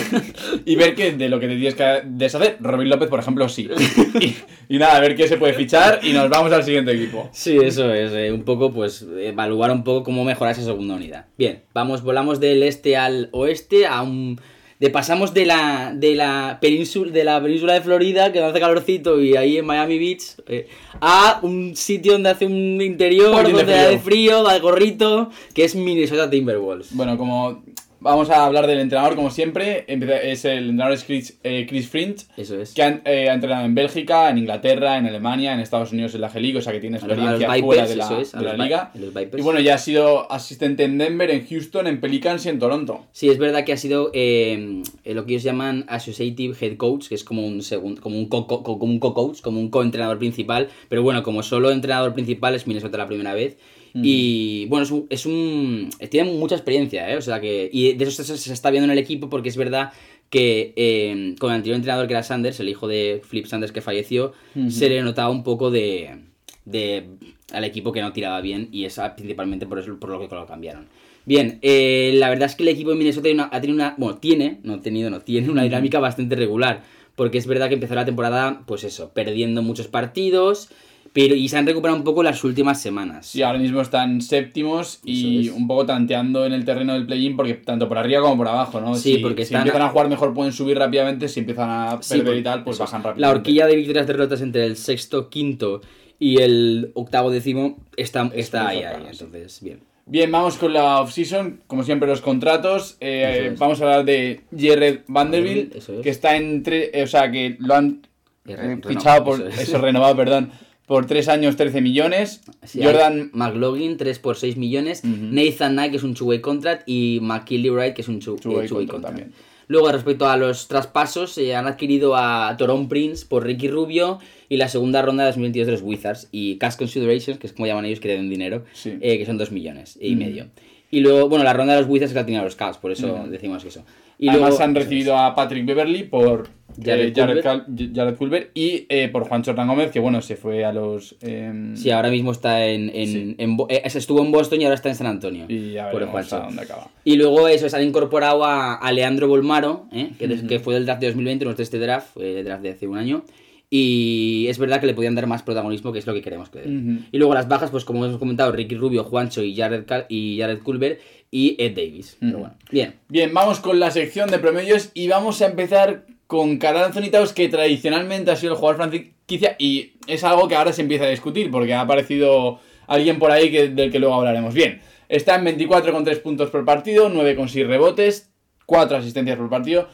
y 0.72 0.76
ver 0.76 0.94
que 0.94 1.12
de 1.12 1.28
lo 1.28 1.38
que 1.40 1.48
te 1.48 1.54
tienes 1.56 1.74
que 1.74 2.02
deshacer, 2.04 2.56
Robin 2.60 2.88
López, 2.88 3.08
por 3.08 3.20
ejemplo, 3.20 3.48
sí. 3.48 3.68
Y, 4.20 4.34
y 4.76 4.78
nada, 4.78 4.98
ver 5.00 5.14
qué 5.14 5.28
se 5.28 5.36
puede 5.36 5.52
fichar 5.52 6.00
y 6.02 6.12
nos 6.12 6.28
vamos 6.30 6.52
al 6.52 6.64
siguiente 6.64 6.92
equipo. 6.92 7.28
Sí, 7.32 7.56
eso 7.62 7.92
es, 7.92 8.12
eh, 8.14 8.32
un 8.32 8.42
poco, 8.44 8.72
pues, 8.72 9.06
evaluar 9.20 9.70
un 9.70 9.84
poco 9.84 10.02
cómo 10.04 10.24
mejorar 10.24 10.52
esa 10.52 10.64
segunda 10.64 10.94
unidad. 10.94 11.26
Bien, 11.36 11.62
vamos, 11.74 12.02
volamos 12.02 12.40
del 12.40 12.62
este 12.62 12.96
al 12.96 13.28
oeste 13.32 13.86
a 13.86 14.02
un... 14.02 14.40
De, 14.78 14.90
pasamos 14.90 15.32
de 15.32 15.46
la, 15.46 15.92
de, 15.94 16.14
la 16.14 16.58
península, 16.60 17.10
de 17.10 17.24
la 17.24 17.42
península 17.42 17.74
de 17.74 17.80
Florida, 17.80 18.32
que 18.32 18.40
hace 18.40 18.60
calorcito, 18.60 19.20
y 19.22 19.36
ahí 19.36 19.56
en 19.56 19.66
Miami 19.66 19.98
Beach, 19.98 20.36
eh, 20.48 20.68
a 21.00 21.40
un 21.42 21.74
sitio 21.74 22.12
donde 22.12 22.30
hace 22.30 22.46
un 22.46 22.80
interior, 22.82 23.42
donde 23.42 23.64
da 23.64 23.88
de 23.88 23.98
frío. 23.98 24.42
da 24.42 24.58
gorrito, 24.58 25.30
que 25.54 25.64
es 25.64 25.74
Minnesota 25.74 26.28
Timberwolves. 26.28 26.94
Bueno, 26.94 27.16
como 27.16 27.62
vamos 28.06 28.30
a 28.30 28.46
hablar 28.46 28.66
del 28.66 28.78
entrenador 28.78 29.14
como 29.16 29.30
siempre. 29.30 29.84
Es 29.88 30.44
el 30.46 30.58
entrenador 30.70 30.92
es 30.94 31.04
Chris, 31.04 31.38
eh, 31.42 31.66
Chris 31.68 31.88
Fringe, 31.88 32.24
Eso 32.36 32.58
es. 32.60 32.72
que 32.72 32.82
ha, 32.82 33.02
eh, 33.04 33.28
ha 33.28 33.34
entrenado 33.34 33.66
en 33.66 33.74
Bélgica, 33.74 34.30
en 34.30 34.38
Inglaterra, 34.38 34.96
en 34.96 35.06
Alemania, 35.06 35.52
en 35.52 35.60
Estados 35.60 35.92
Unidos 35.92 36.14
en 36.14 36.22
la 36.22 36.30
G-League, 36.30 36.56
o 36.58 36.62
sea 36.62 36.72
que 36.72 36.80
tiene 36.80 36.96
A 36.96 37.00
los- 37.00 37.08
experiencia 37.10 37.46
Vipers, 37.48 37.64
fuera 37.66 37.86
de 37.86 37.96
la, 37.96 38.04
eso 38.04 38.20
es, 38.20 38.32
de 38.32 38.40
la 38.42 38.52
los 38.54 38.64
liga. 38.64 38.90
los 38.94 39.12
Vipers. 39.12 39.38
Y 39.38 39.42
bueno, 39.42 39.60
ya 39.60 39.74
ha 39.74 39.78
sido 39.78 40.30
asistente 40.32 40.84
en 40.84 40.96
Denver, 40.98 41.30
en 41.30 41.46
Houston, 41.46 41.86
en 41.86 42.00
Pelicans 42.00 42.46
y 42.46 42.48
en 42.48 42.58
Toronto. 42.58 43.04
Sí, 43.12 43.28
es 43.28 43.38
verdad 43.38 43.64
que 43.64 43.72
ha 43.72 43.76
sido 43.76 44.10
eh, 44.14 44.82
eh, 45.04 45.14
lo 45.14 45.26
que 45.26 45.32
ellos 45.32 45.42
llaman 45.42 45.84
Associative 45.88 46.56
Head 46.60 46.76
Coach, 46.76 47.08
que 47.08 47.14
es 47.16 47.24
como 47.24 47.46
un 47.46 47.62
segundo, 47.62 48.00
como 48.00 48.16
un 48.16 48.28
co- 48.28 48.46
co- 48.46 48.62
como 48.62 48.84
un 48.84 48.98
co-coach, 49.00 49.40
como 49.40 49.60
un 49.60 49.68
co-entrenador 49.70 50.18
principal. 50.18 50.68
Pero 50.88 51.02
bueno, 51.02 51.22
como 51.22 51.42
solo 51.42 51.70
entrenador 51.70 52.14
principal 52.14 52.54
es 52.54 52.66
Minnesota 52.66 52.98
la 52.98 53.06
primera 53.08 53.34
vez. 53.34 53.56
Y 53.94 54.66
bueno, 54.66 54.84
es 54.84 54.90
un, 54.90 55.06
es 55.10 55.26
un- 55.26 55.90
Tiene 56.10 56.30
mucha 56.32 56.54
experiencia, 56.54 57.10
¿eh? 57.10 57.16
O 57.16 57.22
sea 57.22 57.40
que. 57.40 57.68
Y 57.72 57.92
de 57.94 58.04
eso 58.04 58.22
se, 58.24 58.36
se 58.36 58.52
está 58.52 58.70
viendo 58.70 58.84
en 58.84 58.90
el 58.90 58.98
equipo 58.98 59.28
porque 59.30 59.48
es 59.48 59.56
verdad 59.56 59.92
que 60.30 60.72
eh, 60.76 61.34
con 61.38 61.50
el 61.50 61.56
anterior 61.56 61.76
entrenador 61.76 62.06
que 62.06 62.12
era 62.14 62.22
Sanders, 62.22 62.58
el 62.60 62.68
hijo 62.68 62.88
de 62.88 63.22
Flip 63.24 63.46
Sanders 63.46 63.72
que 63.72 63.80
falleció, 63.80 64.32
se 64.70 64.88
le 64.88 65.00
notaba 65.02 65.30
un 65.30 65.42
poco 65.44 65.70
de. 65.70 66.16
de 66.64 67.04
al 67.52 67.62
equipo 67.64 67.92
que 67.92 68.00
no 68.00 68.12
tiraba 68.12 68.40
bien 68.40 68.68
y 68.72 68.86
es 68.86 69.00
principalmente 69.16 69.66
por 69.66 69.78
eso 69.78 69.98
por 70.00 70.10
lo 70.10 70.18
que 70.18 70.34
lo 70.34 70.46
cambiaron. 70.46 70.88
Bien, 71.24 71.58
eh, 71.62 72.12
la 72.16 72.28
verdad 72.28 72.46
es 72.46 72.54
que 72.56 72.62
el 72.64 72.68
equipo 72.70 72.90
de 72.90 72.96
Minnesota 72.96 73.28
una, 73.30 73.48
ha 73.52 73.60
tenido 73.60 73.74
una. 73.76 73.94
Bueno, 73.98 74.18
tiene, 74.18 74.60
no 74.62 74.74
ha 74.74 74.80
tenido, 74.80 75.10
no, 75.10 75.20
tiene 75.20 75.48
una 75.50 75.62
dinámica 75.62 75.98
bastante 76.00 76.36
regular. 76.36 76.82
Porque 77.14 77.38
es 77.38 77.46
verdad 77.46 77.68
que 77.68 77.74
empezó 77.74 77.94
la 77.94 78.04
temporada, 78.04 78.62
pues 78.66 78.84
eso, 78.84 79.10
perdiendo 79.14 79.62
muchos 79.62 79.88
partidos. 79.88 80.68
Pero, 81.16 81.34
y 81.34 81.48
se 81.48 81.56
han 81.56 81.66
recuperado 81.66 81.96
un 81.96 82.04
poco 82.04 82.22
las 82.22 82.44
últimas 82.44 82.78
semanas. 82.78 83.24
Sí, 83.24 83.40
ahora 83.40 83.58
mismo 83.58 83.80
están 83.80 84.20
séptimos 84.20 85.00
y 85.02 85.48
es. 85.48 85.54
un 85.54 85.66
poco 85.66 85.86
tanteando 85.86 86.44
en 86.44 86.52
el 86.52 86.66
terreno 86.66 86.92
del 86.92 87.06
play-in, 87.06 87.36
porque 87.36 87.54
tanto 87.54 87.88
por 87.88 87.96
arriba 87.96 88.20
como 88.20 88.36
por 88.36 88.48
abajo, 88.48 88.82
¿no? 88.82 88.94
Sí, 88.96 89.14
si, 89.14 89.18
porque 89.20 89.46
si 89.46 89.54
empiezan 89.54 89.80
a 89.80 89.88
jugar 89.88 90.10
mejor 90.10 90.34
pueden 90.34 90.52
subir 90.52 90.78
rápidamente, 90.78 91.28
si 91.28 91.40
empiezan 91.40 91.70
a 91.70 92.00
perder 92.00 92.36
y 92.36 92.42
tal, 92.42 92.64
pues 92.64 92.76
bajan 92.76 93.02
rápido. 93.02 93.22
La 93.22 93.30
horquilla 93.30 93.66
de 93.66 93.76
victorias 93.76 94.06
derrotas 94.06 94.42
entre 94.42 94.66
el 94.66 94.76
sexto, 94.76 95.30
quinto 95.30 95.80
y 96.18 96.42
el 96.42 96.90
octavo 96.92 97.30
décimo 97.30 97.78
está, 97.96 98.26
Es 98.34 98.44
está 98.46 98.68
ahí. 98.68 98.82
Entonces, 99.10 99.62
bien. 99.62 99.80
Bien, 100.04 100.30
vamos 100.30 100.58
con 100.58 100.74
la 100.74 101.00
off-season, 101.00 101.62
como 101.66 101.82
siempre 101.82 102.08
los 102.08 102.20
contratos. 102.20 102.98
Eh, 103.00 103.52
es. 103.52 103.58
Vamos 103.58 103.80
a 103.80 103.84
hablar 103.84 104.04
de 104.04 104.42
Jared 104.56 105.00
Vanderbilt, 105.08 105.74
es. 105.74 105.90
que 106.02 106.10
está 106.10 106.36
entre, 106.36 106.90
eh, 106.92 107.04
o 107.04 107.06
sea, 107.06 107.30
que 107.30 107.56
lo 107.58 107.74
han 107.74 108.02
eh, 108.46 108.78
fichado 108.86 109.24
por, 109.24 109.40
eso 109.40 109.48
eso, 109.48 109.76
es. 109.76 109.80
renovado, 109.80 110.14
perdón, 110.14 110.52
por 110.86 111.06
3 111.06 111.28
años 111.28 111.56
13 111.56 111.80
millones. 111.80 112.42
Sí, 112.64 112.80
Jordan, 112.82 113.30
McLaughlin 113.32 113.96
3 113.96 114.18
por 114.20 114.36
6 114.36 114.56
millones, 114.56 115.02
Ujú. 115.04 115.14
Nathan 115.32 115.72
Knight 115.72 115.90
que 115.90 115.96
es 115.98 116.02
un 116.04 116.14
two-way 116.14 116.40
contract 116.40 116.82
y 116.88 117.18
McKinley 117.22 117.70
Wright 117.70 117.94
que 117.94 118.02
es 118.02 118.08
un 118.08 118.20
two- 118.20 118.36
Two-way 118.40 118.66
eh, 118.66 118.68
contract 118.68 118.90
contract. 118.90 119.16
también. 119.18 119.32
Luego 119.68 119.90
respecto 119.90 120.28
a 120.28 120.36
los 120.36 120.68
traspasos 120.68 121.36
eh, 121.38 121.56
han 121.56 121.66
adquirido 121.66 122.14
a 122.16 122.54
Toron 122.56 122.88
Prince 122.88 123.26
por 123.26 123.44
Ricky 123.44 123.66
Rubio 123.68 124.20
y 124.48 124.58
la 124.58 124.68
segunda 124.68 125.02
ronda 125.02 125.24
de 125.24 125.30
2022 125.30 125.66
de 125.66 125.72
los 125.72 125.82
Wizards 125.82 126.28
y 126.30 126.54
Cash 126.58 126.76
Considerations 126.76 127.38
que 127.40 127.48
es 127.48 127.52
como 127.52 127.66
llaman 127.66 127.84
ellos 127.84 127.98
que 127.98 128.06
le 128.06 128.14
den 128.14 128.30
dinero 128.30 128.64
Sí. 128.74 128.96
eh, 129.00 129.18
que 129.18 129.26
son 129.26 129.38
2 129.38 129.50
millones 129.50 129.98
y 130.00 130.14
medio. 130.14 130.46
Y 130.88 131.00
luego, 131.00 131.28
bueno, 131.28 131.42
la 131.42 131.52
ronda 131.52 131.74
de 131.74 131.80
los 131.80 131.90
Wizards 131.90 132.12
es 132.12 132.14
la 132.14 132.24
tienen 132.24 132.44
los 132.44 132.54
Cavs, 132.54 132.78
por 132.78 132.92
eso 132.92 133.12
Ujú. 133.12 133.28
decimos 133.28 133.64
eso. 133.64 133.84
Y 134.20 134.28
además 134.28 134.50
luego, 134.50 134.64
han 134.64 134.76
es. 134.76 134.84
recibido 134.84 135.18
a 135.18 135.34
Patrick 135.34 135.66
Beverly 135.66 136.04
por 136.04 136.48
Jared 136.84 137.08
eh, 137.08 137.12
Jared, 137.14 137.42
Culver. 137.42 137.42
Cal- 137.42 137.92
Jared 137.94 138.16
Culver 138.16 138.50
y 138.54 138.86
eh, 138.88 139.08
por 139.08 139.28
Juan 139.28 139.42
Gómez, 139.42 139.90
que 139.90 140.00
bueno, 140.00 140.20
se 140.22 140.36
fue 140.36 140.64
a 140.64 140.72
los... 140.72 141.16
em, 141.20 141.76
Sí, 141.76 141.90
ahora 141.90 142.10
mismo 142.10 142.32
está 142.32 142.66
en, 142.66 142.90
en, 142.94 143.06
Sí. 143.06 143.34
en 143.38 143.56
eh, 143.68 143.82
estuvo 143.84 144.22
en 144.24 144.32
Boston 144.32 144.60
y 144.60 144.64
ahora 144.64 144.74
está 144.74 144.88
en 144.88 144.94
San 144.96 145.06
Antonio. 145.06 145.46
y 145.48 145.72
ya 145.72 145.90
por 145.90 146.02
el 146.02 146.08
veremos 146.08 146.28
Juancho. 146.28 146.36
a 146.36 146.46
dónde 146.46 146.62
acaba. 146.62 146.90
Y 147.04 147.16
luego 147.16 147.48
eso, 147.48 147.68
se 147.68 147.76
han 147.76 147.82
incorporado 147.84 148.44
a, 148.44 148.74
a 148.74 148.92
Leandro 148.92 149.28
Bolmaro, 149.28 149.86
¿eh? 149.92 150.10
que, 150.18 150.28
que 150.46 150.58
fue 150.60 150.74
del 150.74 150.86
draft 150.86 151.00
de 151.00 151.06
2020, 151.08 151.44
no 151.44 151.50
es 151.52 151.56
de 151.56 151.62
este 151.62 151.78
draft, 151.78 152.08
fue 152.14 152.38
el 152.40 152.44
draft 152.44 152.62
de 152.62 152.70
hace 152.70 152.86
un 152.86 152.98
año. 152.98 153.24
Y 153.68 154.46
es 154.48 154.58
verdad 154.58 154.80
que 154.80 154.86
le 154.86 154.94
podían 154.94 155.16
dar 155.16 155.26
más 155.26 155.42
protagonismo, 155.42 155.92
que 155.92 155.98
es 155.98 156.06
lo 156.06 156.14
que 156.14 156.22
queremos 156.22 156.48
que. 156.50 156.60
Ujú. 156.60 157.00
Y 157.10 157.18
luego 157.18 157.34
las 157.34 157.48
bajas, 157.48 157.70
pues 157.70 157.84
como 157.84 158.04
hemos 158.04 158.18
comentado, 158.18 158.52
Ricky 158.52 158.76
Rubio, 158.76 159.02
Juancho 159.02 159.42
y 159.42 159.56
Jared, 159.56 159.84
Cal- 159.86 160.06
y 160.08 160.38
Jared 160.38 160.60
Culver 160.62 161.00
y 161.32 161.56
Ed 161.58 161.74
Davis. 161.74 162.16
Pero 162.20 162.38
bueno, 162.38 162.54
bien. 162.70 162.94
Bien, 163.08 163.34
vamos 163.34 163.58
con 163.58 163.80
la 163.80 163.90
sección 163.90 164.30
de 164.30 164.38
promedios 164.38 164.90
y 164.94 165.08
vamos 165.08 165.42
a 165.42 165.46
empezar 165.46 166.06
con 166.26 166.58
Carl 166.58 166.78
Anthony 166.78 167.10
Towns, 167.10 167.32
que 167.32 167.48
tradicionalmente 167.48 168.30
ha 168.30 168.36
sido 168.36 168.52
el 168.52 168.58
jugador 168.58 168.76
franquicia 168.88 169.56
y 169.58 169.92
es 170.06 170.24
algo 170.24 170.48
que 170.48 170.56
ahora 170.56 170.72
se 170.72 170.82
empieza 170.82 171.04
a 171.04 171.08
discutir 171.08 171.50
porque 171.50 171.74
ha 171.74 171.80
aparecido 171.82 172.58
alguien 172.86 173.18
por 173.18 173.30
ahí 173.30 173.50
que, 173.50 173.68
del 173.68 173.90
que 173.92 173.98
luego 173.98 174.14
hablaremos. 174.16 174.54
Bien, 174.54 174.80
está 175.08 175.36
en 175.36 175.44
24,3 175.44 176.20
puntos 176.22 176.50
por 176.50 176.64
partido, 176.64 177.08
9,6 177.10 177.66
rebotes, 177.66 178.30
4 178.66 178.96
asistencias 178.98 179.36
por 179.38 179.48
partido, 179.48 179.88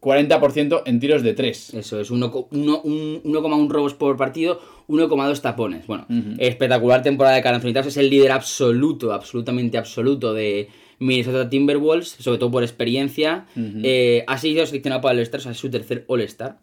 40% 0.00 0.82
en 0.86 0.98
tiros 1.00 1.22
de 1.22 1.34
3. 1.34 1.74
Eso 1.74 2.00
es, 2.00 2.10
uno 2.10 2.30
co- 2.30 2.48
uno- 2.52 2.80
un- 2.82 3.20
1,1 3.24 3.68
robos 3.70 3.94
por 3.94 4.16
partido, 4.16 4.60
1,2 4.88 5.40
tapones. 5.42 5.86
Bueno, 5.86 6.06
espectacular 6.38 7.02
temporada 7.02 7.36
de 7.36 7.42
Carl 7.42 7.56
Anthony 7.56 7.72
Towns, 7.74 7.86
es 7.88 7.96
el 7.98 8.08
líder 8.10 8.32
absoluto, 8.32 9.12
absolutamente 9.12 9.76
absoluto 9.78 10.32
de 10.32 10.68
Minnesota 11.00 11.48
Timberwolves, 11.50 12.08
sobre 12.20 12.38
todo 12.38 12.50
por 12.52 12.62
experiencia. 12.62 13.46
Eh, 13.82 14.22
ha 14.28 14.38
sido 14.38 14.64
seleccionado 14.66 15.02
para 15.02 15.14
el 15.14 15.18
All-Star, 15.18 15.40
o 15.40 15.42
sea, 15.42 15.52
es 15.52 15.58
su 15.58 15.68
tercer 15.70 16.04
All-Star. 16.06 16.58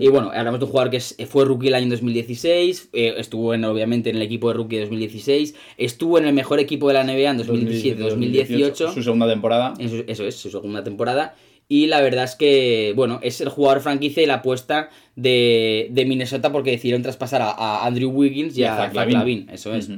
Y 0.00 0.08
bueno, 0.08 0.30
hablamos 0.34 0.58
de 0.58 0.64
un 0.64 0.70
jugador 0.70 0.90
que 0.90 0.96
es- 0.96 1.16
fue 1.28 1.44
rookie 1.44 1.68
el 1.68 1.74
año 1.74 1.90
2016, 1.90 2.88
eh, 2.94 3.12
estuvo 3.18 3.52
en, 3.52 3.62
obviamente 3.66 4.08
en 4.08 4.16
el 4.16 4.22
equipo 4.22 4.48
de 4.48 4.54
rookie 4.54 4.76
de 4.76 4.82
2016, 4.82 5.54
estuvo 5.76 6.16
en 6.16 6.24
el 6.26 6.32
mejor 6.32 6.60
equipo 6.60 6.88
de 6.88 6.94
la 6.94 7.04
NBA 7.04 7.30
en 7.32 7.36
2017-2018. 7.36 8.92
Su 8.94 9.02
segunda 9.02 9.28
temporada. 9.28 9.74
Su- 9.88 10.04
eso 10.06 10.24
es, 10.24 10.34
su 10.36 10.50
segunda 10.50 10.82
temporada. 10.82 11.34
Y 11.68 11.88
la 11.88 12.00
verdad 12.00 12.24
es 12.24 12.36
que, 12.36 12.92
bueno, 12.96 13.18
es 13.22 13.40
el 13.42 13.48
jugador 13.50 13.82
franquicia 13.82 14.22
y 14.22 14.26
la 14.26 14.34
apuesta 14.34 14.88
de, 15.16 15.88
de 15.90 16.04
Minnesota 16.06 16.52
porque 16.52 16.70
decidieron 16.70 17.02
traspasar 17.02 17.42
a, 17.42 17.50
a 17.50 17.86
Andrew 17.86 18.10
Wiggins 18.10 18.56
y, 18.56 18.60
a 18.64 18.76
Zach 18.76 18.94
Lavin. 19.18 19.48
Eso 19.52 19.74
es. 19.74 19.88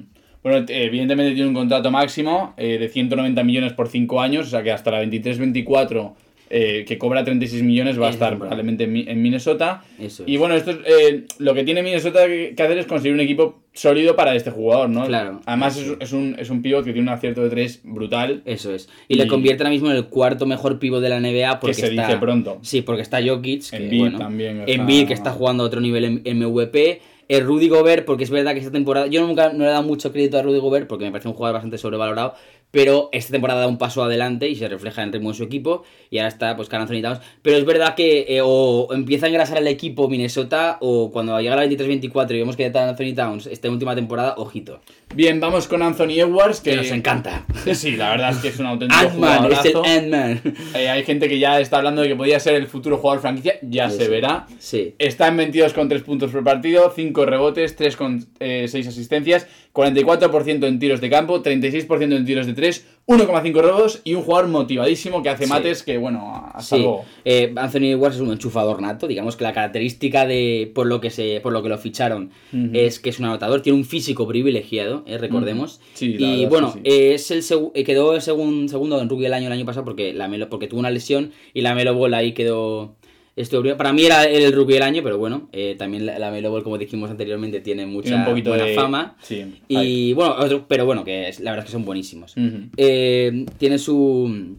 Bueno, 0.43 0.65
evidentemente 0.69 1.33
tiene 1.35 1.49
un 1.49 1.55
contrato 1.55 1.91
máximo 1.91 2.55
eh, 2.57 2.79
de 2.79 2.89
190 2.89 3.43
millones 3.45 3.73
por 3.73 3.89
5 3.89 4.21
años, 4.21 4.47
o 4.47 4.51
sea 4.51 4.63
que 4.63 4.71
hasta 4.73 4.91
la 4.91 5.03
23-24, 5.05 6.13
eh, 6.51 6.85
que 6.89 6.97
cobra 6.97 7.25
36 7.25 7.63
millones, 7.63 8.01
va 8.01 8.07
a 8.07 8.09
Es 8.09 8.15
estar 8.15 8.39
probablemente 8.39 8.85
en, 8.85 8.93
Mi- 8.93 9.05
en 9.07 9.21
Minnesota. 9.21 9.83
Eso 10.01 10.23
es. 10.23 10.29
Y 10.29 10.37
bueno, 10.39 10.55
esto 10.55 10.71
es, 10.71 10.79
eh, 10.87 11.25
lo 11.39 11.53
que 11.55 11.65
tiene 11.65 11.83
Minnesota 11.83 12.27
que, 12.27 12.55
que 12.57 12.63
hacer 12.63 12.79
es 12.79 12.87
conseguir 12.87 13.13
un 13.13 13.21
equipo 13.21 13.61
sólido 13.75 14.17
para 14.17 14.35
este 14.35 14.51
jugador, 14.51 14.89
¿no? 14.89 15.05
Claro. 15.07 15.41
Además 15.45 15.77
es, 15.77 15.93
es 16.01 16.13
un, 16.13 16.37
es 16.39 16.49
un 16.49 16.63
pivot 16.63 16.85
que 16.85 16.93
tiene 16.93 17.07
un 17.09 17.15
acierto 17.15 17.43
de 17.45 17.51
3 17.51 17.81
brutal. 17.85 18.41
Eso 18.47 18.73
es. 18.75 18.89
Y, 19.09 19.17
le 19.17 19.27
convierte 19.27 19.63
ahora 19.63 19.71
mismo 19.71 19.91
en 19.91 19.97
el 19.97 20.07
cuarto 20.07 20.47
mejor 20.47 20.79
pivo 20.79 21.01
de 21.01 21.11
la 21.11 21.21
NBA 21.21 21.61
porque 21.61 21.77
que 21.77 21.83
se 21.83 21.89
está... 21.89 22.07
dice 22.07 22.19
pronto. 22.19 22.59
Sí, 22.63 22.81
porque 22.83 23.03
está 23.03 23.19
Jokic, 23.23 23.69
que 23.71 23.99
bueno, 23.99 24.19
también 24.19 24.61
está- 24.61 24.73
Embiid, 24.73 25.07
que 25.09 25.15
está 25.15 25.33
jugando 25.33 25.65
a 25.65 25.67
otro 25.67 25.81
nivel 25.83 26.23
en 26.25 26.39
MVP. 26.39 27.01
El 27.29 27.45
Rudy 27.45 27.69
Gobert, 27.69 28.07
porque 28.07 28.25
es 28.25 28.31
verdad 28.31 28.53
que 28.55 28.61
esta 28.61 28.73
temporada. 28.73 29.07
Yo 29.07 29.27
nunca 29.27 29.53
no 29.53 29.59
le 29.59 29.67
he 29.67 29.69
dado 29.69 29.83
mucho 29.83 30.13
crédito 30.13 30.39
a 30.39 30.43
Rudy 30.43 30.61
Gobert 30.61 30.89
porque 30.89 31.05
me 31.05 31.11
parece 31.11 31.29
un 31.29 31.35
jugador 31.35 31.55
bastante 31.55 31.77
sobrevalorado. 31.77 32.35
Pero 32.71 33.09
esta 33.13 33.33
temporada 33.33 33.61
da 33.61 33.67
un 33.67 33.79
paso 33.79 34.03
adelante 34.03 34.49
y 34.49 34.55
se 34.55 34.69
refleja 34.69 35.03
en 35.03 35.13
ritmo 35.13 35.31
en 35.31 35.35
su 35.35 35.45
equipo. 35.45 35.85
Y 36.11 36.19
ahora 36.19 36.29
está, 36.29 36.57
pues, 36.57 36.69
Carl 36.69 36.83
Anthony 36.83 37.03
Towns. 37.03 37.21
Pero 37.43 37.57
es 37.57 37.65
verdad 37.65 37.95
que 37.95 38.27
eh, 38.29 38.41
o 38.43 38.89
empieza 38.93 39.27
a 39.27 39.29
engrasar 39.29 39.59
el 39.59 39.67
equipo 39.69 40.09
Minnesota, 40.09 40.79
o 40.81 41.11
cuando 41.11 41.39
llega 41.41 41.57
la 41.57 41.65
23-24 41.67 42.31
y 42.31 42.39
vemos 42.39 42.57
que 42.57 42.71
Carl 42.71 42.91
Anthony 42.91 43.15
Towns 43.15 43.47
esta 43.47 43.71
última 43.71 43.95
temporada, 43.95 44.35
ojito. 44.37 44.81
Bien, 45.15 45.41
vamos 45.41 45.67
con 45.67 45.83
Anthony 45.83 46.21
Edwards, 46.21 46.61
que 46.61 46.71
Que 46.71 46.77
nos 46.77 46.91
encanta. 46.91 47.45
Sí, 47.75 47.97
la 47.97 48.11
verdad 48.11 48.31
es 48.31 48.39
que 48.39 48.49
es 48.49 48.59
un 48.59 48.67
auténtico 48.67 49.01
Ant-Man, 49.01 49.53
es 49.53 49.65
el. 49.65 49.77
Ant-Man. 49.77 50.41
Eh, 50.75 50.89
hay 50.89 51.03
gente 51.05 51.29
que 51.29 51.39
ya 51.39 51.59
está 51.61 51.79
hablando 51.79 52.03
de 52.03 52.09
que 52.09 52.17
podría 52.17 52.39
ser 52.41 52.55
el 52.55 52.67
futuro 52.67 52.99
jugador 52.99 53.21
franquicia, 53.21 53.59
ya 53.63 53.91
se 53.91 54.03
Eso. 54.03 54.11
verá. 54.11 54.47
Sí. 54.59 54.95
Está 54.99 55.29
en 55.29 55.39
22 55.39 55.73
con 55.73 55.89
3 55.89 56.03
puntos 56.03 56.31
por 56.31 56.45
partido, 56.45 56.93
5 56.95 57.27
rebotes, 57.27 57.75
3 57.75 57.97
con 57.97 58.27
6 58.39 58.75
asistencias, 58.87 59.47
44% 59.73 60.67
en 60.67 60.79
tiros 60.79 61.01
de 61.01 61.11
campo, 61.11 61.43
36% 61.43 62.17
en 62.17 62.25
tiros 62.25 62.47
de 62.47 62.53
3, 62.55 62.87
1,5 63.09 63.63
robos 63.63 64.01
y 64.05 64.13
un 64.15 64.23
jugador 64.23 64.49
motivadísimo 64.51 65.23
que 65.23 65.31
hace 65.31 65.45
Sí. 65.45 65.51
mates 65.51 65.83
que, 65.83 65.97
bueno, 65.97 66.45
hasta 66.53 66.77
Sí, 66.77 66.83
luego. 66.83 67.05
eh, 67.25 67.53
Anthony 67.57 67.87
Edwards 67.93 68.17
es 68.17 68.21
un 68.23 68.31
enchufador 68.31 68.83
nato, 68.83 69.09
digamos 69.09 69.35
que 69.35 69.45
la 69.45 69.55
característica 69.55 70.27
de 70.27 70.71
por 70.75 70.87
lo 70.87 71.01
que 71.01 71.09
se 71.11 71.41
por 71.41 71.53
lo 71.55 71.63
que 71.63 71.71
lo 71.71 71.79
ficharon 71.79 72.31
es 72.75 73.01
que 73.01 73.09
es 73.09 73.19
un 73.19 73.25
anotador, 73.25 73.63
tiene 73.63 73.79
un 73.79 73.87
físico 73.87 74.29
privilegiado, 74.29 75.05
eh, 75.07 75.17
recordemos. 75.17 75.81
Sí, 75.95 76.19
la 76.19 76.27
y 76.27 76.31
verdad 76.31 76.43
es 76.43 76.49
bueno, 76.51 76.73
sí. 76.75 76.81
eh, 76.85 77.15
es 77.15 77.31
el 77.31 77.43
eh, 77.75 77.85
quedó 77.85 78.15
el 78.15 78.21
segun- 78.21 78.69
segundo 78.69 79.01
en 79.01 79.09
rookie 79.09 79.23
del 79.25 79.33
año 79.35 79.47
el 79.47 79.53
año 79.55 79.65
pasado 79.65 79.87
porque 79.87 80.13
la 80.13 80.29
Melo, 80.29 80.51
porque 80.51 80.69
tuvo 80.69 80.81
una 80.81 80.91
lesión 80.91 81.33
y 81.55 81.63
la 81.63 81.75
Melo 81.75 81.95
Ball 81.95 82.13
ahí 82.13 82.33
quedó 82.33 82.95
estuvo 83.41 83.61
primero. 83.63 83.77
para 83.79 83.93
mí 83.93 84.05
era 84.05 84.25
el 84.25 84.53
rookie 84.53 84.75
del 84.75 84.83
año, 84.83 85.03
pero 85.03 85.19
bueno, 85.19 85.49
eh, 85.53 85.75
también 85.79 86.07
la, 86.07 86.19
la 86.19 86.31
Melo 86.31 86.51
Ball 86.51 86.63
como 86.63 86.79
dijimos 86.79 87.11
anteriormente 87.11 87.61
tiene 87.61 87.87
mucha 87.87 88.09
Tiene 88.09 88.19
un 88.25 88.29
poquito 88.29 88.51
buena 88.51 88.65
de 88.65 88.75
fama. 88.75 89.17
Sí, 89.23 89.61
Y 89.69 90.13
bueno, 90.13 90.35
otro- 90.39 90.67
pero 90.69 90.85
bueno, 90.87 91.05
que 91.05 91.29
es- 91.29 91.41
la 91.41 91.51
verdad 91.53 91.65
es 91.65 91.71
que 91.71 91.73
son 91.73 91.85
buenísimos. 91.85 92.35
Eh, 92.77 93.47
tiene 93.59 93.79
su 93.79 94.57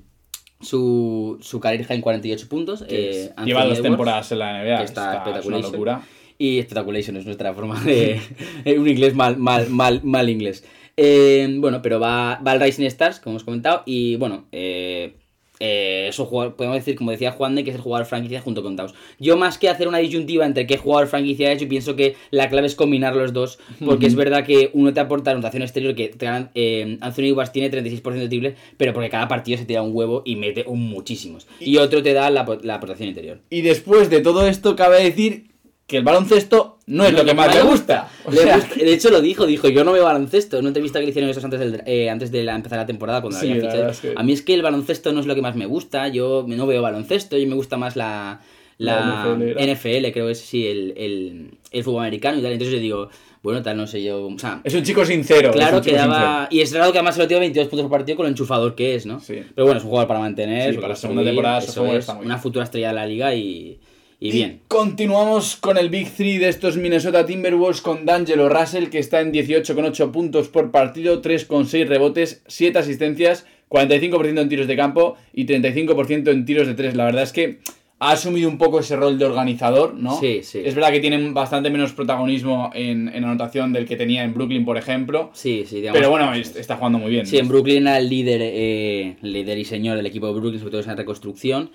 su, 0.62 1.38
su 1.42 1.60
high 1.62 1.86
en 1.90 2.02
48 2.02 2.50
puntos. 2.50 2.84
Eh, 2.88 3.32
Lleva 3.46 3.62
dos 3.62 3.74
Edwards, 3.78 3.82
temporadas 3.82 4.32
en 4.32 4.40
la 4.40 4.62
NBA, 4.64 4.78
que 4.80 4.84
está 4.84 5.18
está, 5.18 5.40
es 5.40 5.46
una 5.46 5.60
locura. 5.60 6.02
Y 6.38 6.62
Spectaculation 6.62 7.18
es 7.18 7.26
nuestra 7.26 7.54
forma 7.54 7.80
de. 7.84 8.20
un 8.78 8.88
inglés 8.88 9.14
mal, 9.14 9.38
mal, 9.38 9.70
mal, 9.70 10.02
mal 10.04 10.30
inglés. 10.30 10.64
Eh, 10.98 11.48
bueno, 11.60 11.82
pero 11.82 12.00
va, 12.00 12.42
va 12.46 12.52
al 12.52 12.60
Rising 12.62 12.86
Stars, 12.86 13.20
como 13.20 13.34
hemos 13.34 13.44
comentado. 13.44 13.84
Y 13.86 14.16
bueno, 14.18 14.48
eh, 14.52 15.16
eh, 15.60 16.08
eso 16.10 16.30
podemos 16.30 16.76
decir, 16.76 16.96
como 16.96 17.12
decía 17.12 17.32
Juan, 17.32 17.56
de 17.56 17.64
que 17.64 17.72
es 17.72 17.76
el 17.76 17.82
jugador 17.82 18.08
franquicia 18.08 18.42
junto 18.42 18.64
con 18.64 18.76
Taos. 18.76 18.94
Yo 19.20 19.36
más 19.36 19.58
que 19.58 19.68
hacer 19.68 19.88
una 19.88 19.98
disyuntiva 19.98 20.46
entre 20.46 20.66
qué 20.66 20.78
jugador 20.78 21.08
franquicia 21.08 21.50
ha 21.50 21.52
hecho, 21.52 21.68
pienso 21.68 21.96
que 21.96 22.16
la 22.32 22.50
clave 22.50 22.68
es 22.68 22.76
combinar 22.76 23.16
los 23.16 23.34
dos, 23.34 23.60
porque 23.84 24.08
es 24.08 24.16
verdad 24.16 24.46
que 24.46 24.72
uno 24.74 24.94
te 24.94 25.02
aporta 25.02 25.32
anotación 25.32 25.64
exterior, 25.64 25.96
que 25.96 26.16
eh, 26.56 26.98
Anthony 27.02 27.24
Edwards 27.24 27.52
tiene 27.52 27.70
36% 27.70 28.14
de 28.14 28.30
triple, 28.30 28.56
pero 28.78 28.94
porque 28.94 29.10
cada 29.10 29.28
partido 29.28 29.58
se 29.58 29.66
tira 29.66 29.82
un 29.82 29.94
huevo 29.94 30.22
y 30.26 30.36
mete 30.38 30.64
un 30.66 30.80
muchísimos. 30.80 31.48
Y, 31.60 31.78
otro 31.78 32.04
te 32.04 32.14
da 32.14 32.30
la, 32.30 32.46
la 32.64 32.76
aportación 32.76 33.10
interior. 33.10 33.40
Y 33.50 33.62
después 33.62 34.10
de 34.10 34.22
todo 34.22 34.48
esto, 34.48 34.76
cabe 34.76 35.04
decir 35.04 35.49
que 35.90 35.98
el 35.98 36.04
baloncesto 36.04 36.78
no 36.86 37.04
es 37.04 37.14
lo 37.14 37.26
que 37.26 37.34
más 37.34 37.54
le 37.54 37.64
gusta. 37.64 38.08
De 38.30 38.94
hecho 38.94 39.10
lo 39.10 39.22
dijo, 39.22 39.48
dijo, 39.48 39.68
yo 39.70 39.84
no 39.84 39.92
veo 39.92 40.06
baloncesto. 40.06 40.62
No 40.62 40.68
entrevista 40.68 41.00
que 41.00 41.06
le 41.06 41.10
hicieron 41.10 41.32
eso 41.32 41.42
antes, 41.44 41.60
del, 41.60 41.82
eh, 41.88 42.12
antes 42.12 42.32
de 42.32 42.44
empezar 42.44 42.78
la 42.78 42.86
temporada 42.86 43.22
cuando 43.22 43.40
había 43.40 43.56
fichado. 43.56 43.92
A 44.16 44.24
mí 44.24 44.34
es 44.34 44.44
que 44.44 44.54
el 44.54 44.62
baloncesto 44.62 45.12
no 45.12 45.20
es 45.20 45.26
lo 45.26 45.34
que 45.34 45.42
más 45.42 45.56
me 45.56 45.66
gusta. 45.66 46.08
Yo 46.08 46.46
no 46.48 46.68
veo 46.68 46.84
baloncesto, 46.84 47.38
yo 47.38 47.48
me 47.48 47.56
gusta 47.56 47.78
más 47.78 47.96
la, 47.96 48.40
la, 48.78 49.36
NFL, 49.36 50.12
creo 50.14 50.28
que 50.28 50.32
es 50.32 50.40
sí, 50.42 50.68
el, 50.68 50.94
el, 50.96 51.52
el, 51.72 51.84
fútbol 51.84 52.02
americano 52.02 52.38
y 52.38 52.44
tal. 52.44 52.52
Entonces 52.52 52.76
yo 52.76 52.80
digo, 52.80 53.10
bueno, 53.42 53.64
tal, 53.64 53.76
no 53.76 53.88
sé 53.88 54.04
yo. 54.04 54.28
O 54.28 54.38
sea, 54.38 54.62
es 54.64 54.76
un 54.76 54.84
chico 54.84 55.04
sincero. 55.06 55.52
Claro, 55.52 55.82
que 55.82 55.94
daba. 55.94 56.48
Y 56.52 56.62
es 56.62 56.72
raro 56.72 56.92
que 56.92 57.00
además 57.00 57.16
se 57.16 57.22
lo 57.22 57.28
tiene 57.28 57.42
22 57.42 57.68
puntos 57.68 57.90
por 57.90 57.98
partido 57.98 58.16
con 58.16 58.26
lo 58.26 58.30
enchufador 58.30 58.76
que 58.76 58.94
es, 58.94 59.08
¿no? 59.08 59.20
Sí. 59.20 59.42
Pero 59.56 59.66
bueno, 59.66 59.80
es 59.80 59.84
un 59.84 59.90
jugador 59.90 60.08
para 60.08 60.20
mantener. 60.20 60.76
para 60.76 60.90
la 60.90 60.96
segunda 60.96 61.24
temporada, 61.24 61.58
eso 61.58 61.88
es, 61.88 62.08
una 62.10 62.38
futura 62.38 62.66
estrella 62.66 62.90
de 62.90 62.94
la 62.94 63.08
liga 63.08 63.34
y 63.34 63.80
y, 64.20 64.32
bien. 64.32 64.62
Continuamos 64.68 65.56
con 65.56 65.78
el 65.78 65.90
Big 65.90 66.12
3 66.16 66.42
de 66.42 66.50
estos 66.50 66.76
Minnesota 66.76 67.26
Timberwolves 67.26 67.80
con 67.80 68.06
D'Angelo 68.06 68.50
Russell, 68.50 68.90
que 68.90 69.00
está 69.00 69.22
en 69.22 69.32
18,8 69.32 70.12
puntos 70.12 70.50
por 70.50 70.72
partido, 70.72 71.22
3,6 71.22 71.88
rebotes, 71.88 72.44
7 72.48 72.80
asistencias, 72.80 73.46
45% 73.70 74.42
en 74.42 74.50
tiros 74.50 74.68
de 74.68 74.76
campo 74.76 75.16
y 75.32 75.46
35% 75.46 76.32
en 76.32 76.46
tiros 76.46 76.68
de 76.68 76.74
3. 76.74 76.96
La 76.96 77.06
verdad 77.06 77.24
es 77.24 77.32
que 77.32 77.60
ha 78.00 78.12
asumido 78.12 78.50
un 78.50 78.58
poco 78.58 78.80
ese 78.80 78.98
rol 78.98 79.18
de 79.18 79.26
organizador, 79.26 79.94
¿no? 79.94 80.20
Sí, 80.20 80.42
sí. 80.44 80.62
Es 80.66 80.76
verdad 80.76 80.92
que 80.92 81.00
tiene 81.00 81.32
bastante 81.32 81.70
menos 81.70 81.94
protagonismo 81.94 82.72
en, 82.74 83.10
anotación 83.10 83.72
del 83.72 83.86
que 83.86 83.96
tenía 83.96 84.24
en 84.24 84.34
Brooklyn, 84.34 84.66
por 84.66 84.78
ejemplo. 84.78 85.32
Sí, 85.34 85.66
sí, 85.66 85.78
digamos. 85.78 85.98
Pero 85.98 86.10
bueno, 86.10 86.34
está 86.34 86.76
jugando 86.78 86.98
muy 87.00 87.12
bien. 87.12 87.26
Sí, 87.26 87.38
en 87.38 87.48
Brooklyn 87.48 87.88
era 87.88 87.98
el 87.98 88.10
líder, 88.10 88.42
eh, 88.44 89.16
líder 89.22 89.58
y 89.58 89.66
señor 89.66 89.98
del 89.98 90.06
equipo 90.06 90.28
de 90.28 90.34
Brooklyn, 90.34 90.60
sobre 90.60 90.72
todo 90.72 90.92
en 90.92 90.98
reconstrucción 90.98 91.72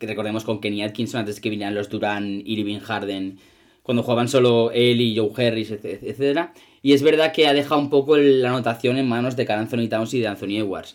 recordemos 0.00 0.44
con 0.44 0.60
Kenny 0.60 0.82
Atkinson 0.82 1.20
antes 1.20 1.40
que 1.40 1.50
vinieran 1.50 1.74
los 1.74 1.88
Duran 1.88 2.42
y 2.44 2.58
Irving 2.60 2.80
Harden, 2.80 3.38
cuando 3.82 4.02
jugaban 4.02 4.28
solo 4.28 4.70
él 4.72 5.00
y 5.00 5.16
Joe 5.16 5.30
Harris, 5.36 5.70
etc. 5.70 6.48
Y 6.82 6.92
es 6.92 7.02
verdad 7.02 7.32
que 7.32 7.46
ha 7.46 7.54
dejado 7.54 7.80
un 7.80 7.90
poco 7.90 8.16
la 8.16 8.48
anotación 8.48 8.96
en 8.98 9.08
manos 9.08 9.36
de 9.36 9.44
Carl 9.46 9.60
Anthony 9.60 9.88
Towns 9.88 10.14
y 10.14 10.20
de 10.20 10.26
Anthony 10.26 10.58
Edwards. 10.58 10.92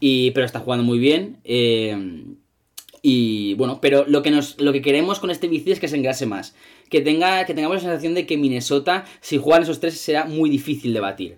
y, 0.00 0.30
pero 0.32 0.46
está 0.46 0.60
jugando 0.60 0.84
muy 0.84 0.98
bien. 0.98 1.38
Eh, 1.44 1.96
y 3.02 3.54
bueno, 3.54 3.80
pero 3.82 4.04
lo 4.06 4.22
que, 4.22 4.30
nos, 4.30 4.60
lo 4.60 4.72
que 4.72 4.80
queremos 4.80 5.18
con 5.18 5.30
este 5.30 5.48
bici 5.48 5.72
es 5.72 5.80
que 5.80 5.88
se 5.88 5.96
engrase 5.96 6.24
más. 6.24 6.54
Que, 6.88 7.00
tenga, 7.00 7.44
que 7.44 7.54
tengamos 7.54 7.76
la 7.78 7.82
sensación 7.82 8.14
de 8.14 8.26
que 8.26 8.36
Minnesota, 8.36 9.04
si 9.20 9.38
juegan 9.38 9.64
esos 9.64 9.80
tres, 9.80 9.98
será 9.98 10.24
muy 10.24 10.48
difícil 10.48 10.94
de 10.94 11.00
batir. 11.00 11.36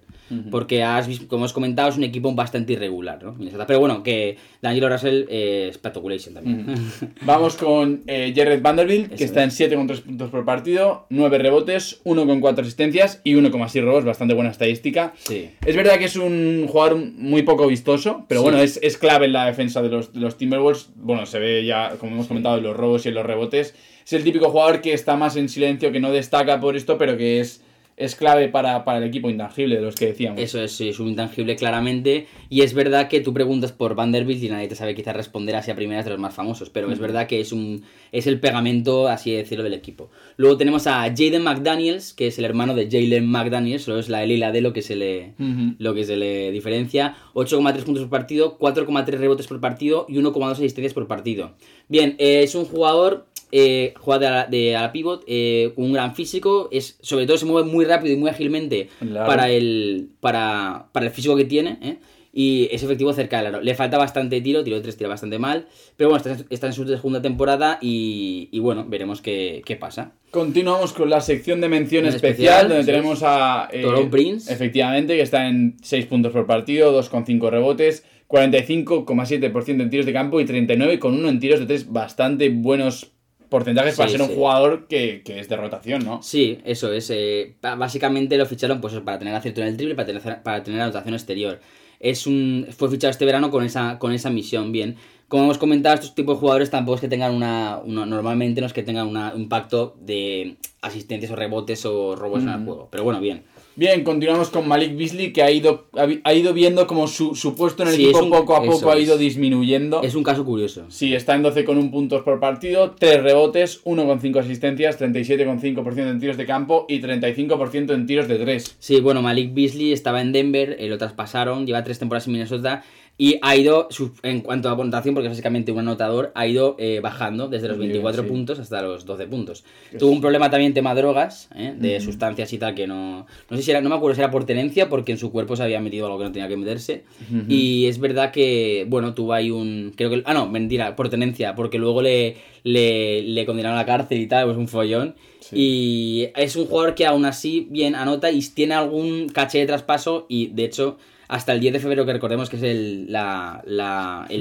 Porque 0.50 0.82
has 0.82 1.06
visto, 1.06 1.28
como 1.28 1.40
hemos 1.40 1.52
comentado, 1.52 1.90
es 1.90 1.96
un 1.96 2.04
equipo 2.04 2.32
bastante 2.34 2.72
irregular, 2.72 3.22
¿no? 3.22 3.36
Pero 3.66 3.78
bueno, 3.78 4.02
que 4.02 4.38
Daniel 4.62 4.90
Russell 4.90 5.26
eh, 5.28 5.68
es 5.68 5.76
speculation 5.76 6.34
también. 6.34 6.74
Vamos 7.22 7.56
con 7.56 8.02
eh, 8.06 8.32
Jared 8.34 8.62
Vanderbilt, 8.62 9.14
que 9.14 9.24
está 9.24 9.42
en 9.42 9.50
7,3 9.50 10.00
puntos 10.00 10.30
por 10.30 10.44
partido, 10.44 11.06
9 11.10 11.38
rebotes, 11.38 12.02
1,4 12.04 12.60
asistencias 12.60 13.20
y 13.22 13.34
1,6 13.34 13.84
robos, 13.84 14.04
bastante 14.04 14.34
buena 14.34 14.50
estadística. 14.50 15.12
Sí. 15.18 15.50
Es 15.64 15.76
verdad 15.76 15.98
que 15.98 16.06
es 16.06 16.16
un 16.16 16.66
jugador 16.68 16.96
muy 16.96 17.42
poco 17.42 17.66
vistoso, 17.66 18.24
pero 18.28 18.42
bueno, 18.42 18.58
es, 18.58 18.78
es, 18.82 18.96
clave 18.96 19.26
en 19.26 19.34
la 19.34 19.46
defensa 19.46 19.82
de 19.82 19.90
los, 19.90 20.12
de 20.12 20.20
los 20.20 20.38
Timberwolves. 20.38 20.88
Bueno, 20.96 21.26
se 21.26 21.38
ve 21.38 21.64
ya, 21.64 21.96
como 21.98 22.12
hemos 22.12 22.26
comentado, 22.26 22.58
en 22.58 22.64
los 22.64 22.76
robos 22.76 23.04
y 23.04 23.10
en 23.10 23.14
los 23.14 23.26
rebotes. 23.26 23.74
Es 24.04 24.12
el 24.12 24.22
típico 24.22 24.50
jugador 24.50 24.80
que 24.80 24.92
está 24.92 25.16
más 25.16 25.36
en 25.36 25.48
silencio, 25.48 25.90
que 25.90 26.00
no 26.00 26.12
destaca 26.12 26.60
por 26.60 26.76
esto, 26.76 26.98
pero 26.98 27.16
que 27.16 27.40
es 27.40 27.63
es 27.96 28.16
clave 28.16 28.48
para, 28.48 28.84
el 28.96 29.04
equipo 29.04 29.30
intangible 29.30 29.76
de 29.76 29.82
los 29.82 29.94
que 29.94 30.06
decíamos. 30.06 30.40
Eso 30.40 30.60
es, 30.60 30.80
es 30.80 30.98
un 30.98 31.08
intangible 31.08 31.56
claramente. 31.56 32.26
Y 32.48 32.62
es 32.62 32.74
verdad 32.74 33.08
que 33.08 33.20
tú 33.20 33.32
preguntas 33.32 33.72
por 33.72 33.94
Vanderbilt 33.94 34.42
y 34.42 34.48
nadie 34.48 34.68
te 34.68 34.74
sabe 34.74 34.94
quizás 34.94 35.14
responder 35.14 35.54
así 35.56 35.70
a 35.70 35.76
primeras 35.76 36.04
de 36.04 36.10
los 36.10 36.20
más 36.20 36.34
famosos. 36.34 36.70
Pero 36.70 36.90
es 36.90 36.98
verdad 36.98 37.26
que 37.26 37.40
es 37.40 37.52
un 37.52 37.84
es 38.10 38.26
el 38.26 38.40
pegamento, 38.40 39.08
así 39.08 39.32
de 39.32 39.38
decirlo, 39.38 39.64
del 39.64 39.74
equipo. 39.74 40.10
Luego 40.36 40.56
tenemos 40.56 40.86
a 40.86 41.02
Jaden 41.02 41.42
McDaniels, 41.42 42.12
que 42.12 42.28
es 42.28 42.38
el 42.38 42.44
hermano 42.44 42.74
de 42.74 42.88
Jalen 42.90 43.26
McDaniels, 43.26 43.82
solo 43.82 43.98
es 43.98 44.08
la 44.08 44.22
L 44.22 44.32
y 44.32 44.38
la 44.38 44.52
D 44.52 44.60
lo 44.60 44.72
que 44.72 44.82
se 44.82 44.96
le, 44.96 45.34
lo 45.78 45.94
que 45.94 46.04
se 46.04 46.16
le 46.16 46.50
diferencia. 46.50 47.16
8,3 47.34 47.82
puntos 47.82 48.02
por 48.02 48.10
partido, 48.10 48.58
4,3 48.58 49.18
rebotes 49.18 49.46
por 49.46 49.60
partido 49.60 50.06
y 50.08 50.14
1,2 50.14 50.52
asistencias 50.52 50.94
por 50.94 51.06
partido. 51.06 51.54
Bien, 51.88 52.16
eh, 52.18 52.42
es 52.42 52.54
un 52.54 52.64
jugador 52.64 53.26
eh, 53.56 53.94
juega 54.00 54.48
de 54.48 54.74
a, 54.74 54.82
la, 54.82 54.92
pivot, 54.92 55.22
eh, 55.28 55.72
un 55.76 55.92
gran 55.92 56.16
físico, 56.16 56.68
es, 56.72 56.98
sobre 57.02 57.24
todo 57.24 57.38
se 57.38 57.46
mueve 57.46 57.70
muy 57.70 57.83
rápido 57.84 58.14
y 58.14 58.16
muy 58.16 58.30
ágilmente 58.30 58.88
para, 59.14 59.50
el, 59.50 60.10
para, 60.20 60.88
para, 60.92 61.06
el 61.06 61.12
físico 61.12 61.36
que 61.36 61.44
tiene, 61.44 61.78
¿eh? 61.82 61.98
y 62.34 62.68
es 62.72 62.82
efectivo 62.82 63.12
cerca 63.12 63.38
del 63.38 63.46
aro. 63.46 63.60
Le 63.60 63.74
falta 63.74 63.96
bastante 63.96 64.40
tiro, 64.40 64.64
tiro 64.64 64.76
de 64.76 64.82
tres 64.82 64.96
tira 64.96 65.08
bastante 65.08 65.38
mal, 65.38 65.68
pero 65.96 66.10
bueno, 66.10 66.24
está, 66.50 66.66
en 66.66 66.72
su 66.72 66.86
segunda 66.86 67.22
temporada 67.22 67.78
y, 67.80 68.58
bueno, 68.58 68.84
veremos 68.86 69.22
qué, 69.22 69.78
pasa. 69.78 70.12
Continuamos 70.30 70.92
con 70.92 71.08
la 71.08 71.20
sección 71.20 71.60
de 71.60 71.68
mención 71.68 72.06
especial, 72.06 72.68
donde 72.68 72.84
tenemos 72.84 73.22
a 73.22 73.68
eh, 73.72 73.86
Prince. 74.10 74.52
Efectivamente, 74.52 75.14
que 75.16 75.22
está 75.22 75.48
en 75.48 75.76
6 75.80 76.06
puntos 76.06 76.32
por 76.32 76.46
partido, 76.46 77.00
2,5 77.00 77.50
rebotes, 77.50 78.04
45,7% 78.28 79.80
en 79.80 79.90
tiros 79.90 80.06
de 80.06 80.12
campo 80.12 80.40
y 80.40 80.44
39,1 80.44 81.28
en 81.28 81.38
tiros 81.38 81.60
de 81.60 81.66
tres, 81.66 81.92
bastante 81.92 82.48
buenos 82.48 83.13
porcentajes 83.48 83.96
para 83.96 84.08
ser 84.08 84.22
un 84.22 84.28
jugador 84.28 84.86
que, 84.88 85.22
es 85.26 85.48
de 85.48 85.56
rotación, 85.56 86.04
¿no? 86.04 86.22
Sí, 86.22 86.58
eso 86.64 86.92
es. 86.92 87.10
Eh, 87.10 87.54
básicamente 87.60 88.36
lo 88.36 88.46
ficharon 88.46 88.80
pues, 88.80 88.94
para 89.00 89.18
tener 89.18 89.34
acierto 89.34 89.60
en 89.60 89.68
el 89.68 89.76
triple, 89.76 89.94
para 89.94 90.06
tener, 90.06 90.42
para 90.42 90.62
tener 90.62 90.80
anotación 90.80 91.14
exterior. 91.14 91.60
Es 92.00 92.26
un, 92.26 92.66
fue 92.76 92.90
fichado 92.90 93.10
este 93.10 93.24
verano 93.24 93.50
con 93.50 93.64
esa, 93.64 93.98
con 93.98 94.12
esa 94.12 94.30
misión, 94.30 94.72
bien. 94.72 94.96
Como 95.28 95.44
hemos 95.44 95.58
comentado, 95.58 95.94
estos 95.94 96.14
tipos 96.14 96.36
de 96.36 96.40
jugadores 96.40 96.70
tampoco 96.70 96.96
es 96.96 97.00
que 97.00 97.08
tengan 97.08 97.34
una, 97.34 97.80
normalmente 97.86 98.60
no 98.60 98.66
es 98.66 98.72
que 98.72 98.82
tengan 98.82 99.08
un 99.08 99.40
impacto 99.40 99.96
de 100.00 100.56
asistencias 100.82 101.32
o 101.32 101.36
rebotes 101.36 101.86
o 101.86 102.14
robos 102.14 102.42
en 102.42 102.50
el 102.50 102.64
juego. 102.64 102.88
Pero 102.90 103.04
bueno, 103.04 103.20
bien. 103.20 103.44
Bien, 103.76 104.04
continuamos 104.04 104.50
con 104.50 104.68
Malik 104.68 104.96
Beasley, 104.96 105.32
que 105.32 105.42
ha 105.42 105.50
ido, 105.50 105.86
ha, 106.22 106.32
ido 106.32 106.54
viendo 106.54 106.86
como 106.86 107.08
su, 107.08 107.34
su 107.34 107.56
puesto 107.56 107.82
en 107.82 107.88
el 107.88 107.94
equipo 107.96 108.30
poco 108.30 108.54
a 108.54 108.62
poco 108.62 108.92
ha 108.92 108.98
ido 108.98 109.18
disminuyendo. 109.18 110.00
Es 110.02 110.14
un 110.14 110.22
caso 110.22 110.44
curioso. 110.44 110.84
Sí, 110.90 111.12
está 111.12 111.34
en 111.34 111.42
12,1 111.42 111.90
puntos 111.90 112.22
por 112.22 112.38
partido, 112.38 112.94
3 112.96 113.24
rebotes, 113.24 113.82
1,5 113.84 114.38
asistencias, 114.38 115.00
37,5% 115.00 116.08
en 116.08 116.20
tiros 116.20 116.36
de 116.36 116.46
campo 116.46 116.86
y 116.88 117.00
35% 117.00 117.94
en 117.94 118.06
tiros 118.06 118.28
de 118.28 118.36
3. 118.36 118.76
Sí, 118.78 119.00
bueno, 119.00 119.22
Malik 119.22 119.52
Beasley 119.52 119.92
estaba 119.92 120.20
en 120.20 120.30
Denver, 120.30 120.76
eh, 120.78 120.88
lo 120.88 120.96
traspasaron, 120.96 121.66
lleva 121.66 121.82
3 121.82 121.98
temporadas 121.98 122.28
en 122.28 122.34
Minnesota 122.34 122.84
y 123.16 123.38
ha 123.42 123.54
ido, 123.54 123.88
en 124.24 124.40
cuanto 124.40 124.68
a 124.68 124.76
puntuación, 124.76 125.14
porque 125.14 125.28
es 125.28 125.32
básicamente 125.32 125.70
un 125.70 125.78
anotador, 125.78 126.32
ha 126.34 126.48
ido 126.48 126.74
eh, 126.80 126.98
bajando 127.00 127.46
desde 127.46 127.68
los 127.68 127.78
24 127.78 128.26
puntos 128.26 128.58
hasta 128.58 128.82
los 128.82 129.06
12 129.06 129.26
puntos. 129.28 129.64
Tuvo 129.96 130.10
un 130.10 130.20
problema 130.20 130.50
también 130.50 130.74
tema 130.74 130.96
drogas, 130.96 131.48
¿eh? 131.54 131.74
de 131.78 132.00
sustancias 132.00 132.52
y 132.52 132.58
tal, 132.58 132.74
que 132.74 132.88
no... 132.88 133.26
No 133.48 133.56
sé 133.56 133.62
si 133.62 133.70
era, 133.70 133.80
no 133.80 133.88
me 133.88 133.94
acuerdo 133.94 134.16
si 134.16 134.20
era 134.20 134.32
por 134.32 134.46
tenencia, 134.46 134.88
porque 134.88 135.12
en 135.12 135.18
su 135.18 135.30
cuerpo 135.30 135.54
se 135.54 135.62
había 135.62 135.80
metido 135.80 136.06
algo 136.06 136.18
que 136.18 136.24
no 136.24 136.32
tenía 136.32 136.48
que 136.48 136.56
meterse. 136.56 137.04
Y 137.48 137.86
es 137.86 138.00
verdad 138.00 138.32
que, 138.32 138.84
bueno, 138.88 139.14
tuvo 139.14 139.32
ahí 139.32 139.52
un... 139.52 139.92
Creo 139.94 140.10
que... 140.10 140.22
Ah, 140.26 140.34
no, 140.34 140.48
mentira, 140.48 140.96
por 140.96 141.08
tenencia, 141.08 141.54
porque 141.54 141.78
luego 141.78 142.02
le, 142.02 142.36
le, 142.64 143.22
le 143.22 143.46
condenaron 143.46 143.78
a 143.78 143.82
la 143.82 143.86
cárcel 143.86 144.20
y 144.20 144.26
tal, 144.26 144.46
pues 144.46 144.56
un 144.56 144.66
follón. 144.66 145.14
Y 145.52 146.30
es 146.34 146.56
un 146.56 146.66
jugador 146.66 146.96
que 146.96 147.06
aún 147.06 147.26
así 147.26 147.68
bien 147.70 147.94
anota 147.94 148.32
y 148.32 148.40
tiene 148.40 148.74
algún 148.74 149.28
caché 149.28 149.58
de 149.58 149.66
traspaso 149.66 150.26
y 150.28 150.48
de 150.48 150.64
hecho 150.64 150.98
hasta 151.34 151.52
el 151.52 151.60
10 151.60 151.72
de 151.72 151.80
febrero, 151.80 152.06
que 152.06 152.12
recordemos 152.12 152.48
que 152.48 152.56
es 152.56 152.62
el 152.62 153.06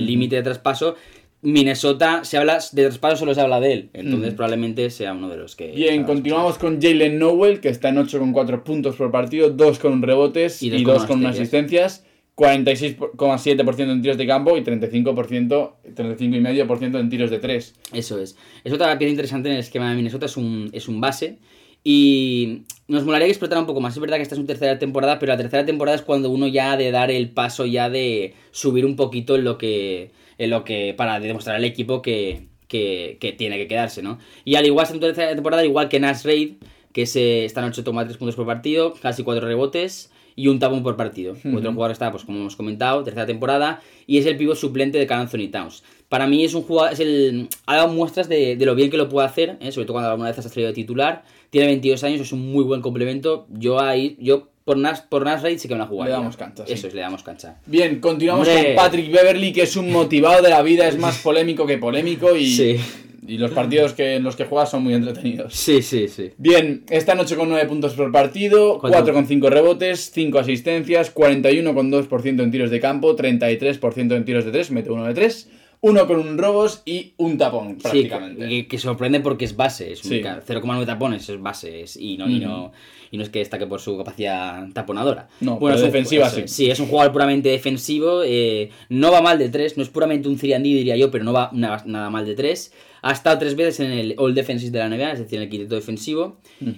límite 0.05 0.35
de 0.35 0.43
traspaso, 0.43 0.95
Minnesota, 1.41 2.23
se 2.23 2.37
habla 2.37 2.59
de 2.71 2.83
traspaso, 2.83 3.17
solo 3.17 3.33
se 3.33 3.41
habla 3.41 3.59
de 3.59 3.73
él. 3.73 3.89
Entonces 3.93 4.33
probablemente 4.33 4.89
sea 4.89 5.13
uno 5.13 5.27
de 5.27 5.37
los 5.37 5.55
que... 5.55 5.71
Bien, 5.71 6.03
continuamos 6.03 6.57
con 6.57 6.81
Jalen 6.81 7.19
Nowell, 7.19 7.59
que 7.59 7.69
está 7.69 7.89
en 7.89 7.97
8,4 7.97 8.63
puntos 8.63 8.95
por 8.95 9.11
partido, 9.11 9.49
2 9.49 9.79
con 9.79 10.01
rebotes 10.01 10.63
y 10.63 10.83
2 10.83 11.05
con, 11.05 11.25
asistencias. 11.25 12.05
46,7% 12.35 13.91
en 13.91 14.01
tiros 14.01 14.17
de 14.17 14.25
campo 14.25 14.57
y 14.57 14.63
35%, 14.63 15.71
35,5% 15.95 16.99
en 16.99 17.09
tiros 17.09 17.29
de 17.29 17.39
3. 17.39 17.75
Eso 17.93 18.19
es. 18.19 18.37
Es 18.63 18.73
otra 18.73 18.97
pieza 18.97 19.11
interesante 19.11 19.49
en 19.49 19.55
el 19.55 19.59
esquema 19.59 19.89
de 19.89 19.95
Minnesota, 19.97 20.25
es 20.25 20.37
un, 20.37 20.69
es 20.73 20.87
un 20.87 20.99
base 20.99 21.37
y 21.83 22.63
nos 22.87 23.03
molaría 23.03 23.27
que 23.27 23.31
explotara 23.31 23.61
un 23.61 23.67
poco 23.67 23.81
más. 23.81 23.93
Es 23.93 23.99
verdad 23.99 24.17
que 24.17 24.23
esta 24.23 24.35
es 24.35 24.41
su 24.41 24.47
tercera 24.47 24.79
temporada, 24.79 25.19
pero 25.19 25.33
la 25.33 25.37
tercera 25.37 25.65
temporada 25.65 25.95
es 25.95 26.01
cuando 26.01 26.29
uno 26.29 26.47
ya 26.47 26.73
ha 26.73 26.77
de 26.77 26.91
dar 26.91 27.11
el 27.11 27.29
paso 27.29 27.65
ya 27.65 27.89
de 27.89 28.35
subir 28.51 28.85
un 28.85 28.95
poquito 28.95 29.35
en 29.35 29.43
lo 29.43 29.57
que. 29.57 30.11
En 30.37 30.49
lo 30.49 30.63
que. 30.63 30.93
para 30.95 31.19
demostrar 31.19 31.57
al 31.57 31.65
equipo 31.65 32.01
que, 32.01 32.47
que, 32.67 33.35
tiene 33.37 33.57
que 33.57 33.67
quedarse, 33.67 34.01
¿no? 34.01 34.19
Y 34.45 34.55
al 34.55 34.65
igual, 34.65 34.85
esta 34.85 34.99
tercera 34.99 35.33
temporada, 35.33 35.65
igual 35.65 35.89
que 35.89 35.99
Nash 35.99 36.23
Raid, 36.23 36.53
que 36.93 37.05
se 37.05 37.45
están 37.45 37.69
8,3 37.71 38.17
puntos 38.17 38.35
por 38.35 38.45
partido, 38.45 38.93
casi 39.01 39.23
4 39.23 39.45
rebotes 39.45 40.12
y 40.35 40.47
un 40.47 40.59
tapón 40.59 40.83
por 40.83 40.95
partido. 40.95 41.33
Otro 41.33 41.73
jugador 41.73 41.91
está, 41.91 42.11
pues 42.11 42.23
como 42.23 42.39
hemos 42.39 42.55
comentado, 42.55 43.03
tercera 43.03 43.25
temporada, 43.25 43.81
y 44.07 44.17
es 44.17 44.25
el 44.25 44.37
pivot 44.37 44.57
suplente 44.57 44.97
de 44.97 45.05
Carl 45.07 45.21
Anthony 45.21 45.49
Towns. 45.51 45.83
Para 46.09 46.27
mí 46.27 46.43
es 46.43 46.53
un 46.53 46.61
jugador, 46.63 46.93
es 46.93 46.99
el, 46.99 47.47
ha 47.65 47.77
dado 47.77 47.87
muestras 47.89 48.29
de, 48.29 48.55
de 48.55 48.65
lo 48.65 48.75
bien 48.75 48.89
que 48.91 48.97
lo 48.97 49.09
puede 49.09 49.27
hacer, 49.27 49.57
¿eh? 49.61 49.71
sobre 49.71 49.85
todo 49.85 49.93
cuando 49.95 50.09
alguna 50.11 50.29
vez 50.29 50.37
has 50.37 50.45
salido 50.45 50.67
de 50.67 50.73
titular. 50.73 51.23
Tiene 51.49 51.67
22 51.67 52.03
años, 52.03 52.21
es 52.21 52.31
un 52.31 52.51
muy 52.51 52.63
buen 52.63 52.81
complemento. 52.81 53.47
Yo 53.49 53.79
ahí, 53.79 54.17
yo 54.19 54.49
por 54.63 54.77
Nas, 54.77 55.01
por 55.01 55.23
Nas 55.25 55.41
Raid 55.41 55.57
sí 55.57 55.67
que 55.67 55.73
me 55.75 55.79
la 55.79 55.87
jugaría. 55.87 56.15
Le 56.15 56.21
damos 56.21 56.37
cancha, 56.37 56.65
sí. 56.65 56.73
Eso 56.73 56.87
es, 56.87 56.93
le 56.93 57.01
damos 57.01 57.23
cancha. 57.23 57.59
Bien, 57.65 57.99
continuamos 57.99 58.47
Hombre. 58.47 58.67
con 58.67 58.75
Patrick 58.75 59.11
Beverly, 59.11 59.51
que 59.53 59.63
es 59.63 59.75
un 59.75 59.91
motivado 59.91 60.41
de 60.41 60.49
la 60.49 60.61
vida, 60.61 60.87
es 60.87 60.97
más 60.97 61.17
polémico 61.19 61.65
que 61.65 61.77
polémico 61.77 62.35
y, 62.35 62.47
Sí. 62.47 62.77
Y 63.27 63.37
los 63.37 63.51
partidos 63.51 63.93
que, 63.93 64.15
en 64.15 64.23
los 64.23 64.35
que 64.35 64.45
juega 64.45 64.65
son 64.65 64.83
muy 64.83 64.93
entretenidos. 64.93 65.53
Sí, 65.53 65.81
sí, 65.81 66.07
sí. 66.07 66.31
Bien, 66.37 66.83
esta 66.89 67.15
noche 67.15 67.35
con 67.35 67.49
9 67.49 67.67
puntos 67.67 67.93
por 67.93 68.11
partido, 68.11 68.79
Cuatro. 68.79 69.13
4,5 69.13 69.49
rebotes, 69.49 70.11
5 70.13 70.39
asistencias, 70.39 71.13
41,2% 71.13 72.43
en 72.43 72.51
tiros 72.51 72.69
de 72.71 72.79
campo, 72.79 73.15
33% 73.15 74.15
en 74.15 74.25
tiros 74.25 74.45
de 74.45 74.51
3, 74.51 74.71
mete 74.71 74.91
uno 74.91 75.05
de 75.05 75.13
3, 75.13 75.49
uno 75.81 76.07
con 76.07 76.17
un 76.19 76.37
robos 76.37 76.81
y 76.85 77.13
un 77.17 77.37
tapón 77.37 77.77
prácticamente. 77.77 78.47
Sí, 78.47 78.61
que, 78.63 78.67
que 78.67 78.77
sorprende 78.77 79.19
porque 79.19 79.45
es 79.45 79.55
base, 79.55 79.91
es 79.91 79.99
Sí. 79.99 80.09
única. 80.15 80.41
0,9 80.45 80.85
tapones 80.85 81.27
es 81.27 81.41
base 81.41 81.81
es- 81.81 81.97
y, 81.97 82.15
no, 82.17 82.29
y, 82.29 82.39
no, 82.39 82.71
y 83.11 83.17
no 83.17 83.23
es 83.23 83.29
que 83.29 83.39
destaque 83.39 83.67
por 83.67 83.81
su 83.81 83.97
capacidad 83.97 84.65
taponadora. 84.73 85.27
No, 85.41 85.59
pero 85.59 85.75
es 85.75 85.81
defensiva 85.81 86.27
eso 86.27 86.37
sí. 86.37 86.43
Sí, 86.47 86.69
es 86.71 86.79
un 86.79 86.87
jugador 86.87 87.11
puramente 87.11 87.49
defensivo, 87.49 88.21
eh, 88.25 88.69
no 88.89 89.11
va 89.11 89.21
mal 89.21 89.37
de 89.37 89.49
3, 89.49 89.75
no 89.75 89.83
es 89.83 89.89
puramente 89.89 90.29
un 90.29 90.37
3 90.37 90.63
diría 90.63 90.95
yo, 90.95 91.11
pero 91.11 91.25
no 91.25 91.33
va 91.33 91.49
nada, 91.51 91.83
nada 91.85 92.09
mal 92.09 92.25
de 92.25 92.35
3. 92.35 92.71
Ha 93.05 93.11
estado 93.11 93.37
tres 93.37 93.55
veces 93.55 93.81
en 93.81 93.91
el 93.91 94.15
All 94.17 94.33
Defensive 94.33 94.71
de 94.71 94.79
la 94.79 94.87
NBA, 94.89 95.11
es 95.11 95.19
decir, 95.19 95.37
en 95.37 95.43
el 95.43 95.49
quinteto 95.49 95.75
defensivo. 95.75 96.37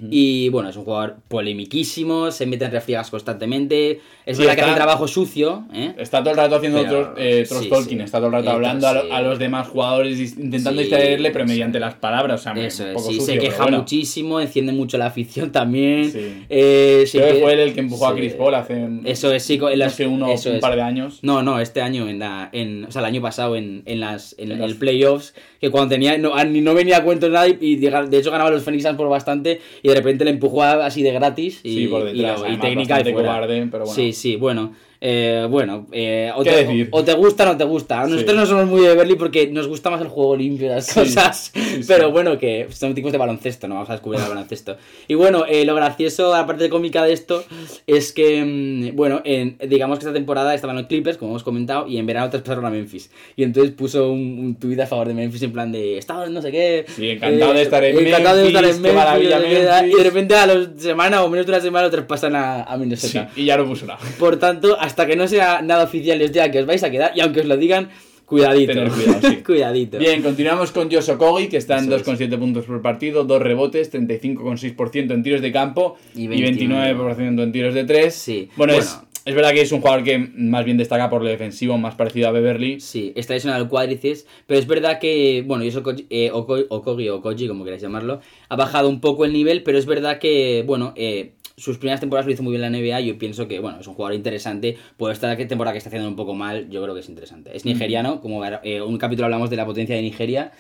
Y 0.10 0.50
bueno, 0.50 0.70
es 0.70 0.76
un 0.76 0.84
jugador 0.84 1.18
polemiquísimo, 1.28 2.32
se 2.32 2.46
mete 2.46 2.66
en 2.66 2.72
refriegas 2.72 3.10
constantemente. 3.12 4.00
Es 4.26 4.38
verdad 4.40 4.56
que 4.56 4.62
hace 4.64 4.74
trabajo 4.76 5.08
sucio, 5.08 5.66
¿eh? 5.72 5.94
Está 6.00 6.20
todo 6.22 6.32
el 6.32 6.38
rato 6.38 6.56
haciendo 6.56 6.80
otros 6.82 7.10
eh, 7.18 7.46
sí, 7.48 7.70
Tolkien, 7.70 8.00
sí. 8.00 8.06
está 8.06 8.18
todo 8.18 8.28
el 8.28 8.34
rato 8.34 8.50
hablando 8.50 8.88
a, 8.88 8.94
lo- 8.94 9.02
sí. 9.04 9.08
a 9.12 9.22
los 9.22 9.38
demás 9.38 9.68
jugadores 9.68 10.20
intentando 10.38 10.82
distraerle, 10.82 11.30
pero 11.30 11.46
mediante 11.46 11.80
las 11.80 11.94
palabras. 11.94 12.42
O 12.42 12.44
sea, 12.44 12.54
Eso 12.66 12.84
un 12.86 12.94
poco 12.94 13.10
sí, 13.12 13.20
sucio, 13.20 13.34
se 13.36 13.40
queja 13.40 13.62
bueno. 13.64 13.78
muchísimo, 13.80 14.40
enciende 14.42 14.72
mucho 14.74 14.98
la 14.98 15.06
afición 15.08 15.52
también. 15.52 16.12
Eh, 16.50 17.06
Creo 17.12 17.34
que 17.36 17.42
fue 17.42 17.54
él 17.54 17.60
el 17.60 17.74
que 17.76 17.82
empujó 17.82 18.08
a. 18.08 18.16
Chris 18.16 18.34
Paul 18.34 18.56
hace 18.56 18.88
Eso 19.04 19.32
es, 19.32 19.44
sí, 19.44 19.60
en 19.62 19.78
las- 19.80 19.94
sé, 19.96 20.08
uno, 20.08 20.32
eso 20.32 20.50
un 20.50 20.56
es. 20.56 20.62
par 20.62 20.76
de 20.76 20.82
años. 20.82 21.20
No, 21.22 21.44
no, 21.44 21.60
este 21.60 21.82
año, 21.82 22.10
en 22.10 22.18
la, 22.20 22.50
en, 22.52 22.86
o 22.86 22.92
sea, 22.92 23.02
el 23.02 23.06
año 23.06 23.22
pasado 23.22 23.56
en, 23.56 23.84
en 23.86 24.00
las, 24.00 24.36
en, 24.40 24.52
En 24.52 24.62
el 24.64 24.76
playoffs, 24.76 25.34
que 25.62 25.70
cuando 25.70 25.90
tenía, 25.90 26.14
no, 26.17 26.43
ni 26.45 26.62
no 26.62 26.73
venía 26.73 26.97
a 26.97 27.04
cuento 27.04 27.30
nada 27.30 27.47
y, 27.47 27.58
y 27.60 27.75
de, 27.78 27.89
de 28.10 28.17
hecho 28.17 28.32
ganaba 28.32 28.49
los 28.49 28.63
Phoenix 28.63 28.84
Suns 28.84 28.97
por 28.97 29.10
bastante 29.10 29.60
y 29.84 29.88
de 29.89 29.95
repente 29.95 30.23
le 30.25 30.32
empujó 30.32 30.63
así 30.63 31.01
de 31.04 31.12
gratis 31.12 31.60
y, 31.63 31.75
Sí, 31.75 31.88
por 31.88 32.01
y 32.10 32.13
detrás, 32.13 32.41
técnica 32.62 32.95
fuera. 33.13 33.30
cobarde, 33.30 33.67
pero 33.71 33.84
bueno. 33.86 33.93
Sí, 33.95 34.13
sí, 34.13 34.36
bueno. 34.36 34.73
Eh, 35.08 35.46
bueno, 35.48 35.86
eh, 35.91 36.32
o, 36.36 36.41
¿Qué 36.44 36.50
te, 36.50 36.56
decir? 36.65 36.88
o 36.91 37.04
te 37.04 37.13
gusta 37.13 37.44
o 37.44 37.48
no 37.54 37.58
te 37.58 37.63
gusta. 37.63 38.02
Nosotros 38.08 38.32
Sí. 38.32 38.36
no 38.38 38.46
somos 38.48 38.65
muy 38.65 38.82
de 38.82 38.96
Berly 38.96 39.13
porque 39.15 39.46
nos 39.48 39.68
gusta 39.68 39.91
más 39.91 40.02
el 40.02 40.08
juego 40.08 40.36
limpio 40.36 40.68
las 40.70 40.88
Sí, 40.88 41.00
cosas. 41.02 41.52
sí. 41.54 41.82
Pero 41.88 42.12
bueno, 42.12 42.39
que 42.39 42.65
son 42.72 42.96
tipos 42.96 43.12
de 43.12 43.20
baloncesto, 43.20 43.68
no 43.68 43.76
vamos 43.76 43.89
a 43.89 43.94
descubrir 43.94 44.20
el 44.22 44.28
baloncesto. 44.30 44.78
Y 45.08 45.13
bueno, 45.13 45.46
eh, 45.48 45.63
lo 45.63 45.76
gracioso, 45.76 46.34
aparte 46.34 46.63
de 46.63 46.70
cómica 46.72 47.04
de 47.06 47.13
esto, 47.13 47.44
es 47.86 48.12
que, 48.13 48.44
mm, 48.91 48.96
bueno, 48.96 49.22
en- 49.26 49.58
digamos 49.70 50.00
que 50.00 50.06
esta 50.06 50.13
temporada 50.13 50.56
estaban 50.56 50.76
los 50.76 50.88
Clippers, 50.88 51.18
como 51.18 51.32
hemos 51.34 51.44
comentado, 51.44 51.88
y 51.88 51.98
en 52.00 52.06
verano 52.08 52.30
traspasaron 52.32 52.65
a 52.65 52.72
Memphis. 52.72 53.12
Y 53.36 53.44
entonces 53.44 53.74
puso 53.74 54.12
un, 54.12 54.39
un 54.39 54.56
tuit 54.56 54.80
a 54.80 54.88
favor 54.88 55.08
de 55.08 55.13
Memphis 55.13 55.44
en 55.44 55.52
plan 55.54 55.72
de, 55.72 56.00
estaba 56.00 56.26
no 56.28 56.41
sé 56.41 56.52
qué. 56.52 56.80
eh, 56.80 56.86
Sí, 56.96 57.10
encantado 57.12 57.54
de 57.54 57.62
estar 57.62 57.84
en 57.84 58.08
encantado 58.08 58.38
de 58.38 58.48
estar 58.48 58.63
en 58.65 58.82
Memphis, 58.82 58.94
maravilla 58.96 59.39
Memphis. 59.39 59.94
Y 59.94 59.98
de 59.98 60.04
repente 60.04 60.36
a 60.36 60.48
la 60.48 60.68
semana 60.78 61.24
o 61.24 61.30
menos 61.30 61.46
de 61.46 61.52
una 61.52 61.62
semana 61.62 61.86
lo 61.86 61.91
traspasan 61.91 62.36
a, 62.36 62.63
a 62.63 62.74
Sí, 62.74 62.80
Minnesota. 62.80 63.30
y 63.36 63.46
ya 63.46 63.56
no 63.58 63.65
puso 63.68 63.86
nada. 63.86 64.00
Por 64.18 64.38
tanto, 64.38 64.76
hasta 64.80 64.94
que 65.05 65.15
no 65.15 65.27
sea 65.27 65.62
nada 65.62 65.84
oficial 65.84 66.21
y 66.21 66.25
os 66.25 66.31
diga 66.31 66.49
que 66.51 66.60
os 66.60 66.65
vais 66.65 66.84
a 66.84 66.89
quedar, 66.91 67.12
y 67.15 67.19
aunque 67.21 67.41
os 67.41 67.45
lo 67.47 67.58
digan, 67.58 67.89
cuidadito. 68.25 68.73
Tener 68.73 68.89
cuidado, 68.91 69.29
sí. 69.29 69.36
cuidadito. 69.45 69.97
Bien, 69.99 70.21
continuamos 70.23 70.71
con 70.71 70.89
Josh 70.91 71.10
Okogie, 71.12 71.49
que 71.49 71.58
está 71.58 71.77
en 71.77 71.91
Eso 71.91 71.97
es. 72.13 72.19
2,7 72.19 72.39
puntos 72.39 72.65
por 72.65 72.81
partido, 72.81 73.23
2 73.23 73.41
rebotes, 73.41 73.91
35,6% 73.93 75.12
en 75.13 75.23
tiros 75.23 75.41
de 75.41 75.51
campo 75.51 75.97
Y 76.15 76.23
y 76.23 76.27
29. 76.27 76.95
29% 76.95 77.43
en 77.43 77.51
tiros 77.51 77.73
de 77.73 77.84
3. 77.84 78.13
Sí. 78.13 78.49
Bueno, 78.55 78.73
Es, 78.73 78.93
Bueno. 78.95 79.08
es 79.25 79.36
verdad 79.36 79.51
que 79.53 79.62
es 79.62 79.71
un 79.71 79.81
jugador 79.81 80.03
que 80.03 80.17
más 80.17 80.65
bien 80.65 80.77
destaca 80.77 81.10
por 81.10 81.21
lo 81.23 81.29
defensivo, 81.29 81.77
más 81.77 81.95
parecido 81.95 82.27
a 82.27 82.31
Beverly. 82.31 82.79
Sí, 82.79 83.13
está 83.15 83.34
lesionado 83.34 83.63
el 83.63 83.69
cuádriceps, 83.69 84.25
pero 84.47 84.60
es 84.60 84.67
verdad 84.67 84.99
que, 84.99 85.43
bueno, 85.45 85.63
y 85.63 85.67
eso 85.67 85.84
eh, 86.10 86.31
Oko- 86.34 86.65
Okogi 86.69 87.10
o 87.10 87.21
Koji, 87.21 87.47
como 87.47 87.63
queráis 87.63 87.81
llamarlo, 87.81 88.21
ha 88.49 88.55
bajado 88.55 88.89
un 88.89 89.01
poco 89.01 89.25
el 89.25 89.34
nivel, 89.34 89.62
pero 89.63 89.77
es 89.77 89.86
verdad 89.86 90.17
que, 90.19 90.63
bueno, 90.65 90.93
eh, 90.95 91.34
sus 91.58 91.78
primeras 91.78 92.00
temporadas 92.02 92.26
lo 92.26 92.34
hizo 92.34 92.44
muy 92.44 92.52
bien 92.52 92.63
en 92.63 92.72
la 92.72 92.78
NBA 92.78 93.02
y 93.02 93.08
yo 93.08 93.18
pienso 93.18 93.48
que, 93.48 93.60
bueno, 93.60 93.80
es 93.80 93.88
un 93.88 93.94
jugador 93.94 94.15
interesante, 94.15 94.78
por 94.98 95.12
esta 95.12 95.36
temporada 95.38 95.72
que 95.74 95.78
está 95.78 95.89
haciendo 95.89 96.10
un 96.10 96.15
poco 96.15 96.34
mal, 96.34 96.70
yo 96.70 96.82
creo 96.84 96.94
que 96.94 97.00
es 97.02 97.10
interesante. 97.10 97.56
Es 97.56 97.65
nigeriano, 97.65 98.20
como 98.22 98.44
eh, 98.46 98.82
un 98.82 98.98
capítulo 98.98 99.26
hablamos 99.26 99.50
de 99.50 99.56
la 99.56 99.65
potencia 99.65 99.96
de 99.96 100.02
Nigeria, 100.02 100.52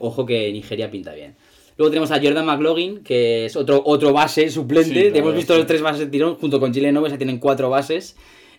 Ojo 0.00 0.26
que 0.26 0.52
Nigeria 0.52 0.90
pinta 0.90 1.14
bien. 1.14 1.36
Luego 1.76 1.90
tenemos 1.90 2.10
a 2.12 2.20
Jordan 2.22 2.46
McLaughlin, 2.46 3.02
que 3.02 3.46
es 3.46 3.56
otro, 3.56 3.82
otro 3.84 4.12
base 4.12 4.48
suplente. 4.50 5.04
Sí, 5.06 5.10
la 5.10 5.18
Hemos 5.18 5.34
visto 5.34 5.54
sí. 5.54 5.58
los 5.58 5.66
tres 5.66 5.82
bases 5.82 6.00
de 6.00 6.06
tirón, 6.06 6.36
junto 6.36 6.60
con 6.60 6.72
Chile 6.72 6.92
Noves, 6.92 7.12
ya 7.12 7.18
tienen 7.18 7.38
cuatro 7.38 7.68
bases. 7.70 8.16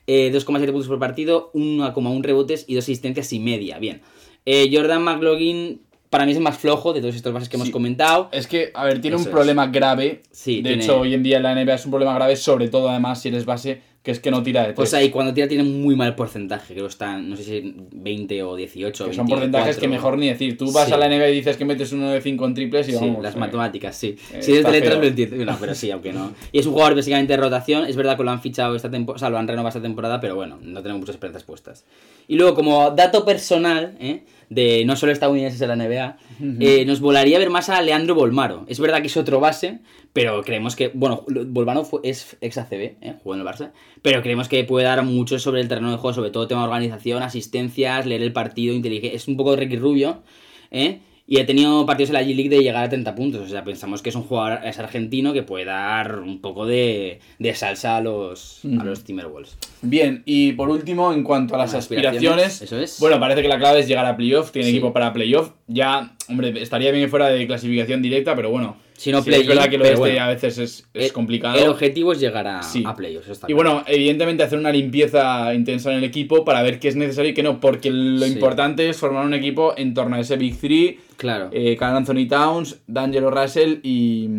eh, 0.07 0.31
2,7 0.33 0.65
puntos 0.71 0.87
por 0.87 0.99
partido, 0.99 1.51
1,1 1.53 2.21
rebotes 2.23 2.65
y 2.67 2.75
2 2.75 2.83
asistencias 2.83 3.31
y 3.33 3.39
media. 3.39 3.79
Bien. 3.79 4.01
Eh, 4.45 4.69
Jordan 4.71 5.01
McLaughlin, 5.01 5.81
para 6.15 6.25
mí 6.25 6.31
es 6.31 6.37
el 6.37 6.43
más 6.43 6.57
flojo 6.57 6.93
de 6.93 7.01
todos 7.01 7.13
estos 7.13 7.33
bases 7.33 7.49
que 7.49 7.57
hemos 7.57 7.67
Sí. 7.67 7.73
comentado. 7.73 8.29
Es 8.31 8.47
que, 8.47 8.71
a 8.73 8.85
ver, 8.85 9.01
tiene 9.01 9.17
Eso 9.17 9.23
un 9.23 9.27
es. 9.27 9.33
problema 9.33 9.67
grave. 9.67 10.23
Sí, 10.31 10.61
de 10.61 10.69
tiene- 10.69 10.83
hecho, 10.85 11.01
hoy 11.01 11.13
en 11.13 11.23
día 11.23 11.37
en 11.37 11.43
la 11.43 11.51
NBA 11.51 11.73
es 11.75 11.83
un 11.83 11.91
problema 11.91 12.13
grave, 12.15 12.37
sobre 12.37 12.69
todo 12.69 12.87
además 12.89 13.21
si 13.21 13.27
eres 13.27 13.43
base, 13.45 13.81
que 14.01 14.11
es 14.11 14.19
que 14.19 14.29
no 14.31 14.41
tira 14.43 14.61
de 14.61 14.67
tres. 14.67 14.75
Pues 14.75 14.93
ahí, 14.93 15.09
cuando 15.09 15.33
tira, 15.33 15.47
tiene 15.47 15.63
muy 15.63 15.95
mal 15.95 16.13
porcentaje. 16.15 16.73
Creo 16.75 16.85
que 16.85 16.91
están, 16.91 17.27
no 17.27 17.35
sé 17.35 17.43
si 17.43 17.75
20 17.91 18.43
o 18.43 18.55
18. 18.55 19.07
que 19.07 19.13
son 19.13 19.25
porcentajes 19.27 19.75
que 19.77 19.81
24. 19.87 19.89
mejor 20.11 20.19
ni 20.19 20.27
decir. 20.29 20.57
Tú 20.57 20.71
vas 20.71 20.85
Sí. 20.87 20.93
a 20.93 20.97
la 20.97 21.07
NBA 21.07 21.27
y 21.29 21.33
dices 21.33 21.57
que 21.57 21.65
metes 21.65 21.91
uno 21.91 22.11
de 22.11 22.21
5 22.21 22.45
en 22.45 22.53
triples 22.53 22.87
y 22.87 22.91
Sí, 22.91 22.97
vamos. 23.01 23.23
las 23.23 23.35
eh, 23.35 23.39
matemáticas, 23.39 23.95
sí. 23.97 24.15
eh, 24.31 24.43
si 24.43 24.51
eres 24.53 24.65
de 24.65 24.71
letras 24.71 24.99
lo 24.99 25.05
entiendo. 25.05 25.43
No, 25.43 25.57
pero 25.59 25.73
sí, 25.73 25.89
aunque 25.89 26.13
no. 26.13 26.33
Y 26.51 26.59
es 26.59 26.65
un 26.67 26.73
jugador 26.73 26.95
básicamente 26.95 27.33
de 27.33 27.37
rotación. 27.37 27.85
Es 27.87 27.95
verdad 27.95 28.15
que 28.15 28.23
lo 28.23 28.29
han 28.29 28.41
fichado 28.41 28.75
esta 28.75 28.91
temporada, 28.91 29.15
o 29.15 29.19
sea, 29.19 29.29
lo 29.31 29.39
han 29.39 29.47
renovado 29.47 29.69
esta 29.69 29.81
temporada, 29.81 30.19
pero 30.21 30.35
bueno, 30.35 30.59
no 30.61 30.81
tenemos 30.83 30.99
muchas 31.01 31.15
esperanzas 31.15 31.43
puestas. 31.43 31.83
Y 32.27 32.35
luego, 32.35 32.53
como 32.53 32.91
dato 32.91 33.25
personal, 33.25 33.97
¿eh? 33.99 34.23
De 34.49 34.83
no 34.85 34.95
solo 34.95 35.11
estadounidenses 35.11 35.61
en 35.61 35.67
la 35.67 35.75
NBA, 35.75 36.17
eh, 36.59 36.85
nos 36.85 36.99
volaría 36.99 37.39
ver 37.39 37.49
más 37.49 37.69
a 37.69 37.81
Leandro 37.81 38.15
Bolmaro. 38.15 38.65
Es 38.67 38.79
verdad 38.79 39.01
que 39.01 39.07
es 39.07 39.17
otro 39.17 39.39
base, 39.39 39.79
pero 40.13 40.43
creemos 40.43 40.75
que, 40.75 40.91
bueno, 40.93 41.23
Bolmaro 41.27 41.83
fue, 41.83 42.01
es 42.03 42.37
ex 42.41 42.57
ACB, 42.57 42.95
¿eh? 43.01 43.15
jugó 43.21 43.35
en 43.35 43.41
el 43.41 43.47
Barça, 43.47 43.71
pero 44.01 44.21
creemos 44.21 44.47
que 44.47 44.63
puede 44.63 44.85
dar 44.85 45.03
mucho 45.03 45.39
sobre 45.39 45.61
el 45.61 45.67
terreno 45.67 45.91
de 45.91 45.97
juego, 45.97 46.13
sobre 46.13 46.29
todo 46.29 46.47
tema 46.47 46.61
de 46.61 46.67
organización, 46.67 47.23
asistencias, 47.23 48.05
leer 48.05 48.21
el 48.21 48.33
partido, 48.33 48.73
inteligencia. 48.73 49.15
Es 49.15 49.27
un 49.27 49.37
poco 49.37 49.51
de 49.51 49.57
Ricky 49.57 49.77
Rubio, 49.77 50.23
¿eh? 50.71 50.99
Y 51.27 51.37
he 51.39 51.43
tenido 51.43 51.87
partidos 51.87 52.11
en 52.11 52.13
la 52.13 52.21
G-League 52.21 52.49
de 52.49 52.59
llegar 52.61 52.83
a 52.83 52.89
30 52.89 53.15
puntos. 53.15 53.41
O 53.41 53.47
sea, 53.47 53.63
pensamos 53.63 54.03
que 54.03 54.09
es 54.09 54.15
un 54.15 54.21
jugador 54.23 54.59
es 54.63 54.77
argentino 54.77 55.33
que 55.33 55.41
puede 55.41 55.65
dar 55.65 56.19
un 56.19 56.39
poco 56.39 56.67
de, 56.67 57.19
de 57.39 57.55
salsa 57.55 57.97
a 57.97 58.01
los, 58.01 58.61
a 58.79 58.83
los 58.83 59.03
Timberwolves. 59.03 59.57
Bien, 59.81 60.21
y 60.25 60.51
por 60.53 60.69
último, 60.69 61.11
en 61.13 61.23
cuanto 61.23 61.55
a 61.55 61.57
las 61.57 61.73
Aspiraciones, 61.73 62.15
aspiraciones, 62.17 62.61
eso 62.61 62.79
es. 62.79 62.99
bueno, 62.99 63.19
parece 63.19 63.41
que 63.41 63.47
la 63.47 63.57
clave 63.57 63.79
es 63.79 63.87
llegar 63.87 64.05
a 64.05 64.15
playoff, 64.15 64.51
tiene 64.51 64.67
Sí. 64.69 64.75
equipo 64.75 64.93
para 64.93 65.11
playoff. 65.13 65.49
Ya, 65.67 66.15
hombre, 66.29 66.53
estaría 66.61 66.91
bien 66.91 67.09
fuera 67.09 67.29
de 67.29 67.47
clasificación 67.47 68.03
directa, 68.03 68.35
pero 68.35 68.51
bueno. 68.51 68.77
Si 68.97 69.11
no, 69.11 69.21
sí, 69.21 69.29
es 69.29 69.45
verdad 69.45 69.69
que 69.69 69.77
lo 69.77 69.83
pero 69.83 69.95
este 69.95 69.99
bueno. 69.99 70.23
a 70.23 70.27
veces 70.29 70.57
es, 70.57 70.87
es 70.93 71.05
El- 71.07 71.11
complicado. 71.13 71.57
El 71.57 71.67
objetivo 71.67 72.13
es 72.13 72.19
llegar 72.21 72.47
a, 72.47 72.63
Sí. 72.63 72.81
a 72.85 72.95
playoffs. 72.95 73.27
Y 73.29 73.33
claro. 73.39 73.55
bueno, 73.55 73.83
evidentemente 73.87 74.43
hacer 74.43 74.57
una 74.57 74.71
limpieza 74.71 75.53
intensa 75.53 75.91
en 75.91 75.97
el 75.97 76.03
equipo 76.05 76.45
para 76.45 76.61
ver 76.63 76.79
qué 76.79 76.87
es 76.87 76.95
necesario 76.95 77.31
y 77.31 77.33
qué 77.33 77.43
no, 77.43 77.59
porque 77.59 77.91
lo 77.91 78.25
Sí. 78.25 78.31
importante 78.31 78.87
es 78.89 78.95
formar 78.97 79.25
un 79.25 79.33
equipo 79.33 79.73
en 79.77 79.93
torno 79.93 80.15
a 80.15 80.21
ese 80.21 80.37
Big 80.37 80.57
Three, 80.59 80.99
Claro. 81.17 81.49
eh, 81.51 81.75
Carl 81.77 81.97
Anthony 81.97 82.27
Towns, 82.29 82.77
D'Angelo 82.87 83.31
Russell 83.31 83.79
y, 83.83 84.29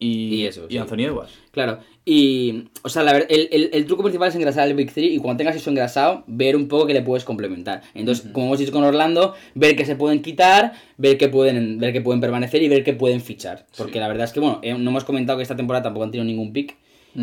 y, 0.00 0.34
Y 0.36 0.46
eso, 0.46 0.66
sí. 0.68 0.76
Anthony 0.78 1.02
Edwards. 1.04 1.32
Claro, 1.52 1.78
y, 2.10 2.64
o 2.82 2.88
sea, 2.88 3.02
la 3.02 3.12
ver- 3.12 3.26
el, 3.28 3.48
el- 3.52 3.70
el 3.72 3.84
truco 3.84 4.02
principal 4.02 4.30
es 4.30 4.34
engrasar 4.34 4.66
el 4.66 4.72
Big 4.74 4.90
3 4.92 5.12
y 5.12 5.18
cuando 5.18 5.36
tengas 5.36 5.56
eso 5.56 5.68
engrasado, 5.68 6.24
ver 6.26 6.56
un 6.56 6.66
poco 6.66 6.86
que 6.86 6.94
le 6.94 7.02
puedes 7.02 7.24
complementar. 7.24 7.82
Entonces, 7.94 8.26
como 8.32 8.46
hemos 8.46 8.58
dicho 8.58 8.72
con 8.72 8.82
Orlando, 8.82 9.34
ver 9.54 9.76
que 9.76 9.84
se 9.84 9.94
pueden 9.94 10.22
quitar, 10.22 10.72
ver 10.96 11.18
que 11.18 11.28
pueden, 11.28 11.78
ver 11.78 11.92
que 11.92 12.00
pueden 12.00 12.20
permanecer 12.22 12.62
y 12.62 12.68
ver 12.68 12.82
que 12.82 12.94
pueden 12.94 13.20
fichar. 13.20 13.66
Porque 13.76 13.94
Sí. 13.94 13.98
la 13.98 14.08
verdad 14.08 14.24
es 14.24 14.32
que, 14.32 14.40
bueno, 14.40 14.58
eh, 14.62 14.72
no 14.72 14.88
hemos 14.90 15.04
comentado 15.04 15.36
que 15.38 15.42
esta 15.42 15.54
temporada 15.56 15.82
tampoco 15.82 16.04
han 16.04 16.10
tenido 16.10 16.24
ningún 16.24 16.52
pick 16.54 16.76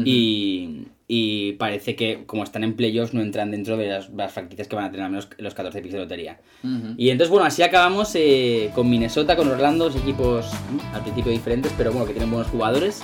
y, 0.03 0.87
y 1.07 1.53
parece 1.53 1.95
que 1.95 2.23
como 2.25 2.43
están 2.43 2.63
en 2.63 2.75
playoffs 2.75 3.13
no 3.13 3.21
entran 3.21 3.49
dentro 3.51 3.77
de 3.77 3.87
las, 3.87 4.09
las 4.09 4.31
franquicias 4.33 4.67
que 4.67 4.75
van 4.75 4.85
a 4.85 4.91
tener 4.91 5.05
al 5.05 5.11
menos 5.11 5.29
los 5.37 5.53
14 5.53 5.81
picks 5.81 5.93
de 5.93 5.99
lotería. 5.99 6.39
Y 6.97 7.09
entonces, 7.09 7.29
bueno, 7.31 7.45
así 7.45 7.63
acabamos 7.63 8.11
eh, 8.15 8.71
con 8.75 8.89
Minnesota, 8.89 9.35
con 9.35 9.47
Orlando, 9.47 9.85
dos 9.85 9.95
equipos 9.95 10.47
al 10.93 11.01
principio 11.01 11.31
diferentes, 11.31 11.73
pero 11.77 11.91
bueno, 11.91 12.05
que 12.05 12.13
tienen 12.13 12.29
buenos 12.29 12.49
jugadores. 12.51 13.03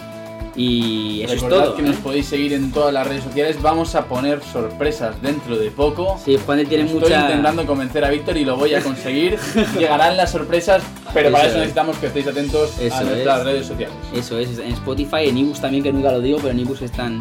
Y 0.55 1.21
eso 1.23 1.33
Recordad 1.35 1.59
es 1.59 1.65
todo. 1.65 1.75
que 1.75 1.81
¿eh? 1.81 1.85
nos 1.85 1.95
podéis 1.97 2.25
seguir 2.25 2.51
en 2.53 2.71
todas 2.71 2.93
las 2.93 3.07
redes 3.07 3.23
sociales. 3.23 3.61
Vamos 3.61 3.95
a 3.95 4.05
poner 4.05 4.41
sorpresas 4.43 5.21
dentro 5.21 5.57
de 5.57 5.71
poco. 5.71 6.19
Sí, 6.23 6.37
Juan 6.45 6.65
tiene 6.67 6.83
Estoy 6.85 6.99
mucha. 6.99 7.21
intentando 7.21 7.65
convencer 7.65 8.03
a 8.03 8.09
Víctor 8.09 8.35
y 8.37 8.43
lo 8.43 8.57
voy 8.57 8.73
a 8.73 8.81
conseguir. 8.81 9.37
Llegarán 9.79 10.17
las 10.17 10.31
sorpresas, 10.31 10.83
pero 11.13 11.31
para 11.31 11.43
Eso 11.45 11.49
eso 11.51 11.55
es. 11.57 11.59
necesitamos 11.61 11.97
que 11.97 12.07
estéis 12.07 12.27
atentos 12.27 12.77
Eso 12.79 12.95
a 12.95 13.03
nuestras 13.03 13.39
es. 13.39 13.45
redes 13.45 13.65
sociales. 13.67 13.95
Eso 14.13 14.37
es, 14.39 14.57
en 14.59 14.71
Spotify, 14.73 15.27
en 15.29 15.37
ebooks 15.37 15.61
también, 15.61 15.83
que 15.83 15.93
nunca 15.93 16.11
lo 16.11 16.19
digo, 16.19 16.37
pero 16.39 16.49
en 16.49 16.59
ebooks 16.59 16.81
están 16.81 17.19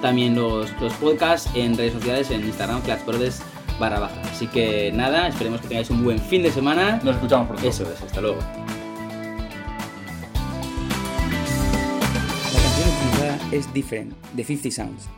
también 0.00 0.34
los, 0.34 0.68
los 0.80 0.92
podcasts 0.94 1.48
en 1.54 1.76
redes 1.76 1.92
sociales, 1.92 2.30
en 2.32 2.40
Instagram, 2.44 2.82
Clatsprodes 2.82 3.40
barra 3.78 4.00
baja. 4.00 4.20
Así 4.30 4.48
que 4.48 4.90
nada, 4.92 5.28
esperemos 5.28 5.60
que 5.60 5.68
tengáis 5.68 5.88
un 5.90 6.02
buen 6.02 6.18
fin 6.18 6.42
de 6.42 6.50
semana. 6.50 7.00
Nos 7.04 7.14
escuchamos 7.14 7.46
pronto. 7.46 7.68
Eso 7.68 7.84
es, 7.84 8.02
hasta 8.02 8.20
luego. 8.20 8.38
Es 13.52 13.72
Different, 13.72 14.14
de 14.34 14.44
50 14.44 14.70
Sounds. 14.70 15.08